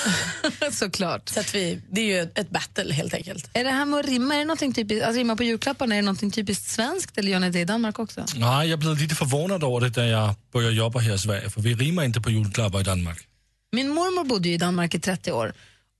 Såklart. 0.71 1.29
Så 1.29 1.39
att 1.39 1.55
vi, 1.55 1.81
det 1.91 2.01
är 2.01 2.05
ju 2.05 2.31
ett 2.35 2.49
battle 2.49 2.93
helt 2.93 3.13
enkelt. 3.13 3.49
Är 3.53 3.63
det 3.63 3.69
här 3.69 3.85
med 3.85 3.99
att 3.99 4.05
rimma, 4.05 4.35
är 4.35 4.39
det 4.39 4.45
någonting 4.45 4.73
typiskt, 4.73 5.05
att 5.05 5.15
rimma 5.15 5.35
på 5.35 5.43
julklapparna, 5.43 5.95
är 5.95 5.97
det 5.97 6.05
någonting 6.05 6.31
typiskt 6.31 6.65
svenskt 6.69 7.17
eller 7.17 7.31
gör 7.31 7.39
ni 7.39 7.49
det 7.49 7.59
i 7.59 7.65
Danmark 7.65 7.99
också? 7.99 8.25
Nej, 8.35 8.69
jag 8.69 8.79
blev 8.79 8.97
lite 8.97 9.15
förvånad 9.15 9.63
över 9.63 9.89
det 9.89 10.01
när 10.01 10.07
jag 10.07 10.35
började 10.53 10.75
jobba 10.75 10.99
här 10.99 11.15
i 11.15 11.19
Sverige, 11.19 11.49
för 11.49 11.61
vi 11.61 11.73
rimmar 11.75 12.03
inte 12.03 12.21
på 12.21 12.29
julklappar 12.29 12.79
i 12.79 12.83
Danmark. 12.83 13.28
Min 13.71 13.89
mormor 13.89 14.23
bodde 14.23 14.49
ju 14.49 14.55
i 14.55 14.57
Danmark 14.57 14.95
i 14.95 14.99
30 14.99 15.31
år 15.31 15.53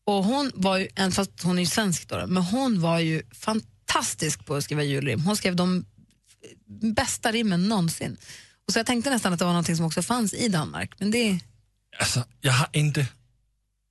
och 0.05 0.24
hon 0.24 0.51
var 0.55 0.78
ju, 0.78 0.88
även 0.95 1.11
fast 1.11 1.43
hon 1.43 1.57
är 1.57 1.61
ju 1.61 1.65
svensk 1.65 2.09
då, 2.09 2.28
men 2.28 2.43
hon 2.43 2.82
var 2.82 2.99
ju 2.99 3.22
fantastisk 3.32 4.45
på 4.45 4.55
att 4.55 4.63
skriva 4.63 4.84
julrim. 4.84 5.22
Hon 5.22 5.38
skrev 5.38 5.55
de 5.55 5.86
bästa 6.95 7.32
rimmen 7.32 7.70
någonsin. 7.70 8.17
Och 8.67 8.74
så 8.74 8.80
jag 8.80 8.86
tänkte 8.86 9.09
nästan 9.09 9.34
att 9.34 9.39
det 9.39 9.45
var 9.45 9.51
någonting 9.51 9.76
som 9.76 9.86
också 9.86 10.01
fanns 10.01 10.34
i 10.34 10.47
Danmark, 10.47 10.93
men 10.97 11.11
det 11.11 11.39
Alltså, 11.99 12.24
jag 12.41 12.53
har 12.53 12.67
inte, 12.72 13.05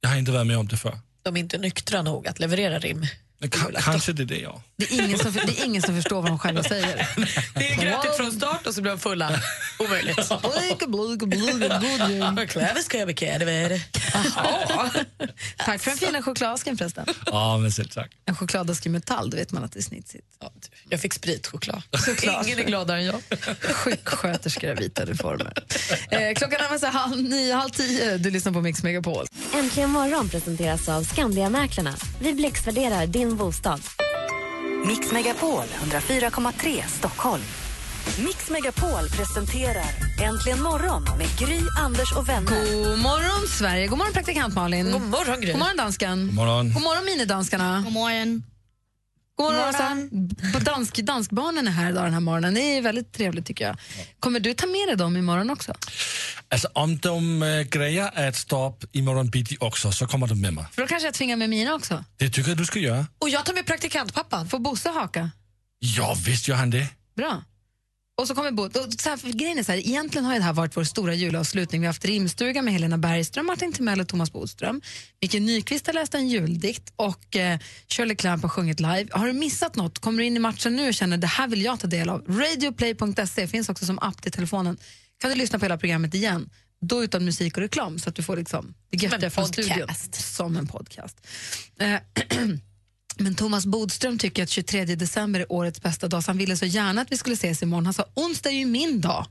jag 0.00 0.08
har 0.08 0.16
inte 0.16 0.32
varit 0.32 0.46
med 0.46 0.58
om 0.58 0.68
det 0.68 0.76
förr. 0.76 0.98
De 1.22 1.36
är 1.36 1.40
inte 1.40 1.58
nyktra 1.58 2.02
nog 2.02 2.28
att 2.28 2.38
leverera 2.38 2.78
rim. 2.78 3.06
Kanske 3.40 4.12
det 4.12 4.22
är 4.22 4.26
det, 4.26 4.40
ja. 4.40 4.62
det 4.76 4.84
är 4.84 5.04
ingen 5.04 5.18
som, 5.18 5.32
det 5.32 5.60
är 5.60 5.64
ingen 5.64 5.82
som 5.82 5.94
förstår 5.94 6.22
vad 6.22 6.30
de 6.30 6.38
själva 6.38 6.62
säger. 6.62 7.08
Det 7.54 7.68
är 7.68 7.82
grötigt 7.82 8.16
från 8.16 8.32
start 8.32 8.66
och 8.66 8.74
så 8.74 8.82
blir 8.82 8.92
de 8.92 8.98
fulla. 8.98 9.40
Omöjligt. 9.78 10.16
Kläder 12.48 12.82
ska 12.82 12.98
jag 12.98 13.06
bekära 13.06 13.44
med. 13.44 13.70
Tack 15.56 15.82
för 15.82 15.90
den 15.90 15.98
fina 15.98 16.22
chokladasken 16.22 16.76
förresten. 16.76 17.06
Ja, 17.26 17.58
men 17.58 17.70
själv 17.70 17.88
tack. 17.88 18.10
En 18.26 18.36
chokladask 18.36 18.86
i 18.86 18.88
metall, 18.88 19.30
då 19.30 19.36
vet 19.36 19.52
man 19.52 19.64
att 19.64 19.72
det 19.72 19.78
är 19.78 19.82
snitsigt. 19.82 20.24
Jag 20.88 21.00
fick 21.00 21.14
spritchoklad. 21.14 21.82
Såklart. 21.98 22.46
Ingen 22.46 22.58
är 22.58 22.64
gladare 22.64 22.98
än 22.98 23.04
jag. 23.04 23.22
Sjuksköterskor 23.60 24.70
i 24.70 24.74
vita 24.74 25.04
reformer. 25.04 25.52
Eh, 26.10 26.34
klockan 26.34 26.58
närmar 26.62 26.78
sig 26.78 26.88
halv 26.88 27.22
nio, 27.22 27.54
halv 27.54 27.70
tio. 27.70 28.18
Du 28.18 28.30
lyssnar 28.30 28.52
på 28.52 28.60
Mix 28.60 28.82
Megapol. 28.82 29.26
Äntligen 29.54 29.90
morgon 29.90 30.28
presenteras 30.28 30.88
av 30.88 31.04
Skandiamäklarna. 31.04 31.94
Vi 32.20 32.32
blixtvärderar 32.32 33.06
din 33.06 33.27
bostad. 33.36 33.80
Mix 34.86 35.12
Megapol 35.12 35.64
104,3 35.64 36.82
Stockholm. 36.88 37.42
Mix 38.18 38.50
Megapol 38.50 39.08
presenterar 39.08 39.84
Äntligen 40.22 40.62
morgon 40.62 41.02
med 41.18 41.38
Gry, 41.38 41.60
Anders 41.78 42.12
och 42.16 42.28
vänner. 42.28 42.84
God 42.84 42.98
morgon, 42.98 43.48
Sverige. 43.58 43.86
God 43.86 43.98
morgon, 43.98 44.12
praktikant 44.12 44.54
Malin. 44.54 44.92
God 44.92 45.02
morgon, 45.02 45.40
Gry. 45.40 45.50
God 45.52 45.58
morgon, 45.58 45.76
dansken. 45.76 46.26
God 46.26 46.34
morgon. 46.34 46.72
God 46.72 46.82
morgon, 46.82 47.04
minidanskarna. 47.04 47.82
God 47.84 47.92
morgon. 47.92 48.42
God 49.38 49.52
morgon. 49.54 50.08
B- 50.52 50.58
Dansk, 50.60 50.96
danskbarnen 50.96 51.68
är 51.68 51.72
här 51.72 51.90
idag 51.90 52.04
den 52.04 52.12
här 52.12 52.20
morgonen. 52.20 52.54
Det 52.54 52.60
är 52.60 52.82
väldigt 52.82 53.12
trevligt 53.12 53.46
tycker 53.46 53.66
jag. 53.66 53.76
Kommer 54.20 54.40
du 54.40 54.54
ta 54.54 54.66
med 54.66 54.88
dig 54.88 54.96
dem 54.96 55.16
imorgon 55.16 55.50
också? 55.50 55.74
Alltså 56.50 56.68
om 56.74 56.98
de 56.98 57.42
äh, 57.42 57.62
grejer 57.62 58.28
att 58.28 58.36
stå 58.36 58.68
upp 58.68 58.84
imorgon 58.96 59.30
bitti 59.30 59.56
också 59.60 59.92
så 59.92 60.06
kommer 60.06 60.26
de 60.26 60.40
med 60.40 60.54
mig. 60.54 60.64
För 60.72 60.82
då 60.82 60.88
kanske 60.88 61.06
jag 61.06 61.14
tvingar 61.14 61.36
med 61.36 61.50
mina 61.50 61.74
också. 61.74 62.04
Det 62.16 62.30
tycker 62.30 62.48
jag 62.48 62.58
du 62.58 62.64
ska 62.66 62.78
göra. 62.78 63.06
Och 63.18 63.28
jag 63.28 63.44
tar 63.46 63.54
med 63.54 63.66
praktikantpappan. 63.66 64.48
Får 64.48 64.58
Bosse 64.58 64.88
haka? 64.88 65.30
Ja, 65.78 66.16
visst 66.26 66.48
gör 66.48 66.56
han 66.56 66.70
det. 66.70 66.86
Bra. 67.16 67.42
Och 68.18 68.28
så 68.28 68.34
kommer 68.34 68.50
Bo, 68.50 68.62
och 68.62 68.72
så 68.98 69.08
här, 69.08 69.16
för 69.16 69.28
grejen 69.28 69.58
är 69.58 69.62
så 69.62 69.72
här, 69.72 69.78
egentligen 69.78 70.24
har 70.24 70.34
det 70.34 70.40
här 70.40 70.52
varit 70.52 70.76
vår 70.76 70.84
stora 70.84 71.14
julavslutning. 71.14 71.80
Vi 71.80 71.86
har 71.86 71.92
haft 71.92 72.04
rimstuga 72.04 72.62
med 72.62 72.74
Helena 72.74 72.98
Bergström, 72.98 73.46
Martin 73.46 73.72
Timell 73.72 74.00
och 74.00 74.08
Thomas 74.08 74.32
Bodström. 74.32 74.80
Micke 75.20 75.34
Nyqvist 75.34 75.86
har 75.86 75.94
läst 75.94 76.14
en 76.14 76.28
juldikt 76.28 76.92
och 76.96 77.36
eh, 77.36 77.58
Shirley 77.88 78.16
Clamp 78.16 78.42
har 78.42 78.48
sjungit 78.48 78.80
live. 78.80 79.06
Har 79.10 79.26
du 79.26 79.32
missat 79.32 79.76
något? 79.76 79.98
Kommer 79.98 80.18
du 80.18 80.24
in 80.24 80.36
i 80.36 80.40
matchen 80.40 80.76
nu 80.76 80.88
och 80.88 80.94
känner 80.94 81.16
det 81.16 81.26
här 81.26 81.48
vill 81.48 81.62
jag 81.62 81.80
ta 81.80 81.86
del 81.86 82.08
av? 82.08 82.24
Radioplay.se 82.28 83.46
finns 83.46 83.68
också 83.68 83.86
som 83.86 83.98
app 83.98 84.22
till 84.22 84.32
telefonen. 84.32 84.76
Kan 85.20 85.30
du 85.30 85.36
lyssna 85.36 85.58
på 85.58 85.64
hela 85.64 85.78
programmet 85.78 86.14
igen? 86.14 86.50
Då 86.80 87.04
utan 87.04 87.24
musik 87.24 87.56
och 87.56 87.62
reklam 87.62 87.98
så 87.98 88.08
att 88.08 88.14
du 88.14 88.22
får 88.22 88.36
liksom 88.36 88.74
det 88.90 89.02
göttiga 89.02 89.30
från 89.30 89.44
podcast. 89.44 89.68
studion. 89.68 89.88
Som 90.12 90.56
en 90.56 90.66
podcast. 90.66 91.26
Eh, 91.80 91.96
Men 93.18 93.34
Thomas 93.34 93.66
Bodström 93.66 94.18
tycker 94.18 94.42
att 94.42 94.48
23 94.50 94.84
december 94.84 95.40
är 95.40 95.52
årets 95.52 95.82
bästa 95.82 96.08
dag 96.08 96.24
så 96.24 96.30
han 96.30 96.38
ville 96.38 96.56
så 96.56 96.66
gärna 96.66 97.00
att 97.00 97.12
vi 97.12 97.16
skulle 97.16 97.34
ses 97.34 97.62
imorgon. 97.62 97.84
Han 97.84 97.94
sa 97.94 98.04
onsdag 98.14 98.50
är 98.50 98.54
ju 98.54 98.66
min 98.66 99.00
dag. 99.00 99.26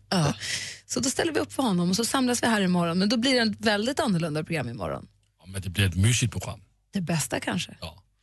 Så 0.85 0.99
då 0.99 1.09
ställer 1.09 1.31
vi 1.33 1.39
upp 1.39 1.53
för 1.53 1.63
honom 1.63 1.89
och 1.89 1.95
så 1.95 2.05
samlas 2.05 2.43
vi 2.43 2.47
här 2.47 2.61
imorgon. 2.61 2.99
Men 2.99 3.09
då 3.09 3.17
blir 3.17 3.33
det 3.33 3.51
ett 3.51 3.57
väldigt 3.59 3.99
annorlunda 3.99 4.43
program 4.43 4.69
imorgon. 4.69 5.07
Ja, 5.39 5.45
Men 5.47 5.61
det 5.61 5.69
blir 5.69 5.85
ett 5.85 5.95
mysigt 5.95 6.31
program. 6.31 6.59
Det 6.93 7.01
bästa 7.01 7.39
kanske. 7.39 7.71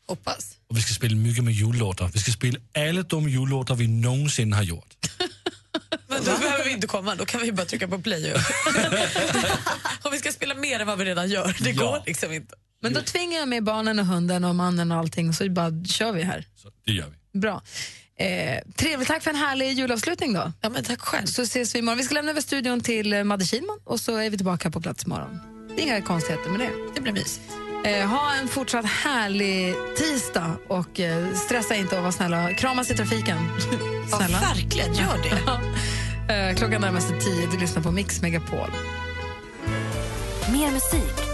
Hoppas. 0.07 0.57
Och 0.71 0.77
vi 0.77 0.83
ska 0.83 0.95
spela 0.95 1.17
mycket 1.17 1.45
med 1.45 1.55
jullåtar. 1.55 2.11
Vi 2.15 2.19
ska 2.19 2.33
spela 2.33 2.59
alla 2.89 3.03
de 3.03 3.29
jullåtar 3.29 3.75
vi 3.75 3.89
någonsin 3.89 4.53
har 4.53 4.63
gjort. 4.63 4.97
Men 6.07 6.25
då 6.25 6.39
behöver 6.39 6.65
vi 6.65 6.71
inte 6.73 6.87
komma, 6.87 7.15
då 7.15 7.25
kan 7.25 7.41
vi 7.41 7.53
bara 7.53 7.67
trycka 7.67 7.89
på 7.89 7.99
play. 7.99 8.35
Om 10.03 10.13
vi 10.13 10.19
ska 10.19 10.33
spela 10.33 10.55
mer 10.55 10.81
än 10.81 10.87
vad 10.87 10.99
vi 10.99 11.05
redan 11.05 11.29
gör, 11.29 11.57
det 11.61 11.73
går 11.73 12.03
liksom 12.07 12.33
inte. 12.33 12.55
Men 12.85 12.93
då 12.95 13.01
tvingar 13.01 13.39
jag 13.39 13.49
med 13.49 13.65
barnen 13.65 13.99
och 13.99 14.07
hunden 14.07 14.45
och 14.45 14.55
mannen 14.55 14.93
och 14.93 14.99
allting 14.99 15.33
så 15.33 15.51
bara 15.51 15.85
kör 15.85 16.13
vi 16.13 16.23
här. 16.23 16.45
Det 16.87 16.93
gör 16.93 17.07
vi. 17.33 17.39
Bra. 17.41 17.63
Eh, 18.19 18.59
trevligt, 18.77 19.09
tack 19.09 19.23
för 19.23 19.31
en 19.31 19.37
härlig 19.37 19.73
julavslutning 19.73 20.33
då. 20.33 20.53
Ja, 20.61 20.69
men 20.69 20.85
tack 20.85 21.01
själv. 21.01 21.27
Så 21.27 21.43
ses 21.43 21.75
vi 21.75 21.79
imorgon. 21.79 21.99
Vi 21.99 22.05
ska 22.05 22.15
lämna 22.15 22.31
över 22.31 22.41
studion 22.41 22.81
till 22.81 23.13
eh, 23.13 23.25
Madde 23.25 23.45
Kihlman 23.45 23.79
och 23.85 24.01
så 24.01 24.17
är 24.17 24.31
vi 24.31 24.37
tillbaka 24.37 24.71
på 24.71 24.81
plats 24.81 25.05
imorgon. 25.05 25.41
Det 25.77 25.83
är 25.83 25.87
inga 25.87 26.03
konstigheter 26.03 26.51
med 26.51 26.61
det. 26.61 26.71
Det 26.95 27.01
blir 27.01 27.13
mysigt. 27.13 27.53
Eh, 27.85 28.07
ha 28.09 28.35
en 28.35 28.49
fortsatt 28.49 28.87
härlig 28.87 29.75
tisdag 29.97 30.57
och 30.69 31.01
eh, 31.01 31.35
stressa 31.35 31.75
inte 31.75 31.99
och 31.99 32.05
var 32.05 32.11
snälla. 32.11 32.55
Kramas 32.55 32.91
i 32.91 32.97
trafiken. 32.97 33.39
Ja, 34.11 34.19
verkligen, 34.19 34.95
gör 34.95 35.23
det. 35.23 36.35
eh, 36.35 36.57
klockan 36.57 36.81
närmar 36.81 37.01
sig 37.01 37.21
tio. 37.21 37.47
Du 37.53 37.59
lyssnar 37.59 37.83
på 37.83 37.91
Mix 37.91 38.23
Megapol. 38.23 38.71
Mer 40.53 40.71
musik, 40.71 41.34